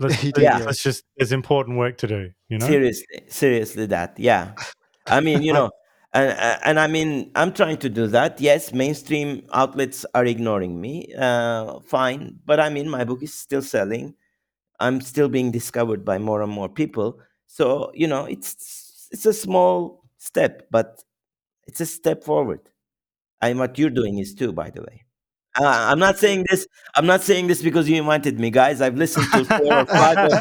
[0.00, 0.58] Let's, Yeah.
[0.58, 1.04] let's just.
[1.16, 2.30] There's important work to do.
[2.48, 2.66] You know.
[2.66, 4.52] Seriously, seriously, that yeah.
[5.06, 5.70] I mean, you know,
[6.12, 6.32] and
[6.64, 8.40] and I mean, I'm trying to do that.
[8.40, 11.12] Yes, mainstream outlets are ignoring me.
[11.18, 14.14] Uh, fine, but I mean, my book is still selling.
[14.80, 17.20] I'm still being discovered by more and more people.
[17.46, 21.02] So you know, it's it's a small step, but
[21.66, 22.60] it's a step forward.
[23.40, 25.04] And what you're doing is too, by the way.
[25.60, 26.66] Uh, I'm not saying this.
[26.94, 28.80] I'm not saying this because you invited me, guys.
[28.80, 30.40] I've listened to four or five of,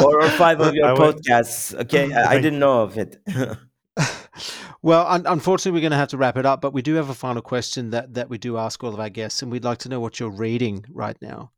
[0.00, 1.74] four or five of your I went- podcasts.
[1.82, 3.16] Okay, I, I didn't know of it.
[4.82, 7.10] Well, un- unfortunately, we're going to have to wrap it up, but we do have
[7.10, 9.76] a final question that, that we do ask all of our guests, and we'd like
[9.78, 11.50] to know what you're reading right now.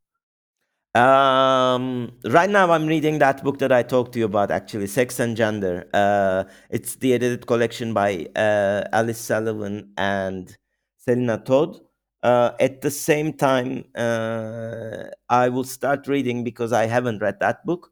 [0.93, 5.19] Um, right now, I'm reading that book that I talked to you about, actually, Sex
[5.19, 5.87] and Gender.
[5.93, 10.55] Uh, it's the edited collection by uh, Alice Sullivan and
[10.97, 11.79] Selina Todd.
[12.23, 17.65] Uh, at the same time, uh, I will start reading because I haven't read that
[17.65, 17.91] book,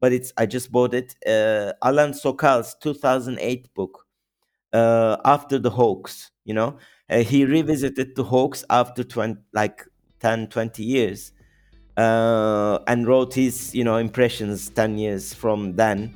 [0.00, 1.16] but it's I just bought it.
[1.26, 4.06] Uh, Alan Sokal's 2008 book,
[4.72, 6.30] uh, After the Hoax.
[6.44, 6.78] You know,
[7.10, 9.84] uh, he revisited the hoax after 20, like
[10.20, 11.32] 10, 20 years
[11.96, 16.14] uh, and wrote his you know impressions 10 years from then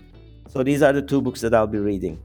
[0.48, 2.18] so these are the two books that i'll be reading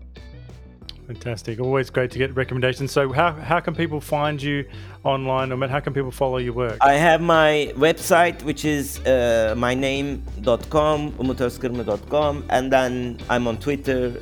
[1.11, 1.59] Fantastic.
[1.59, 2.93] Always great to get recommendations.
[2.93, 4.63] So, how, how can people find you
[5.03, 6.77] online, or how can people follow your work?
[6.81, 14.21] i have my website which is uh, myname.com umutozkirimli.com and then i'm on twitter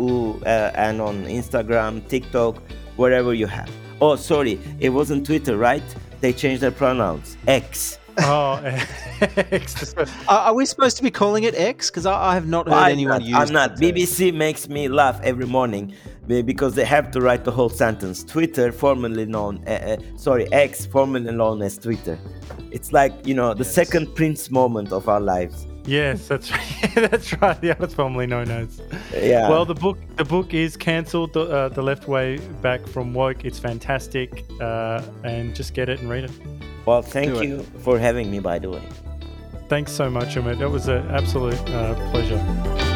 [0.00, 2.60] ooh, uh, and on instagram tiktok
[2.96, 5.84] wherever you have oh sorry it wasn't twitter right
[6.20, 8.60] they changed their pronouns x oh,
[9.20, 10.10] excellent.
[10.28, 11.90] Are, are we supposed to be calling it X?
[11.90, 13.76] Because I, I have not heard I'm anyone not, use I'm not.
[13.76, 13.94] that.
[13.94, 15.94] BBC makes me laugh every morning be-
[16.26, 18.24] because they have to write the whole sentence.
[18.24, 22.18] Twitter, formerly known, uh, uh, sorry, X, formerly known as Twitter.
[22.70, 23.74] It's like you know the Yes.
[23.74, 25.66] second Prince moment of our lives.
[25.86, 26.92] Yes, that's right.
[27.10, 27.56] that's right.
[27.62, 28.80] Yeah, it's formerly known as.
[29.14, 29.48] Yeah.
[29.48, 31.32] Well, the book the book is cancelled.
[31.32, 33.44] The, uh, the left way back from woke.
[33.44, 36.32] It's fantastic, uh, and just get it and read it.
[36.86, 37.48] well, thank do it.
[37.48, 38.40] you for having me.
[38.40, 38.82] By the way.
[39.68, 40.58] Thanks so much, Umut.
[40.58, 42.95] That was an absolute uh, pleasure.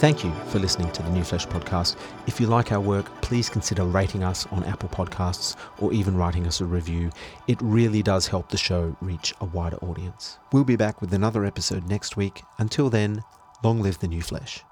[0.00, 1.94] Thank you for listening to the New Flesh podcast.
[2.26, 6.46] If you like our work, please consider rating us on Apple Podcasts or even writing
[6.46, 7.10] us a review.
[7.48, 10.38] It really does help the show reach a wider audience.
[10.54, 12.42] We'll be back with another episode next week.
[12.58, 13.22] Until then,
[13.62, 14.64] long live the New Flesh.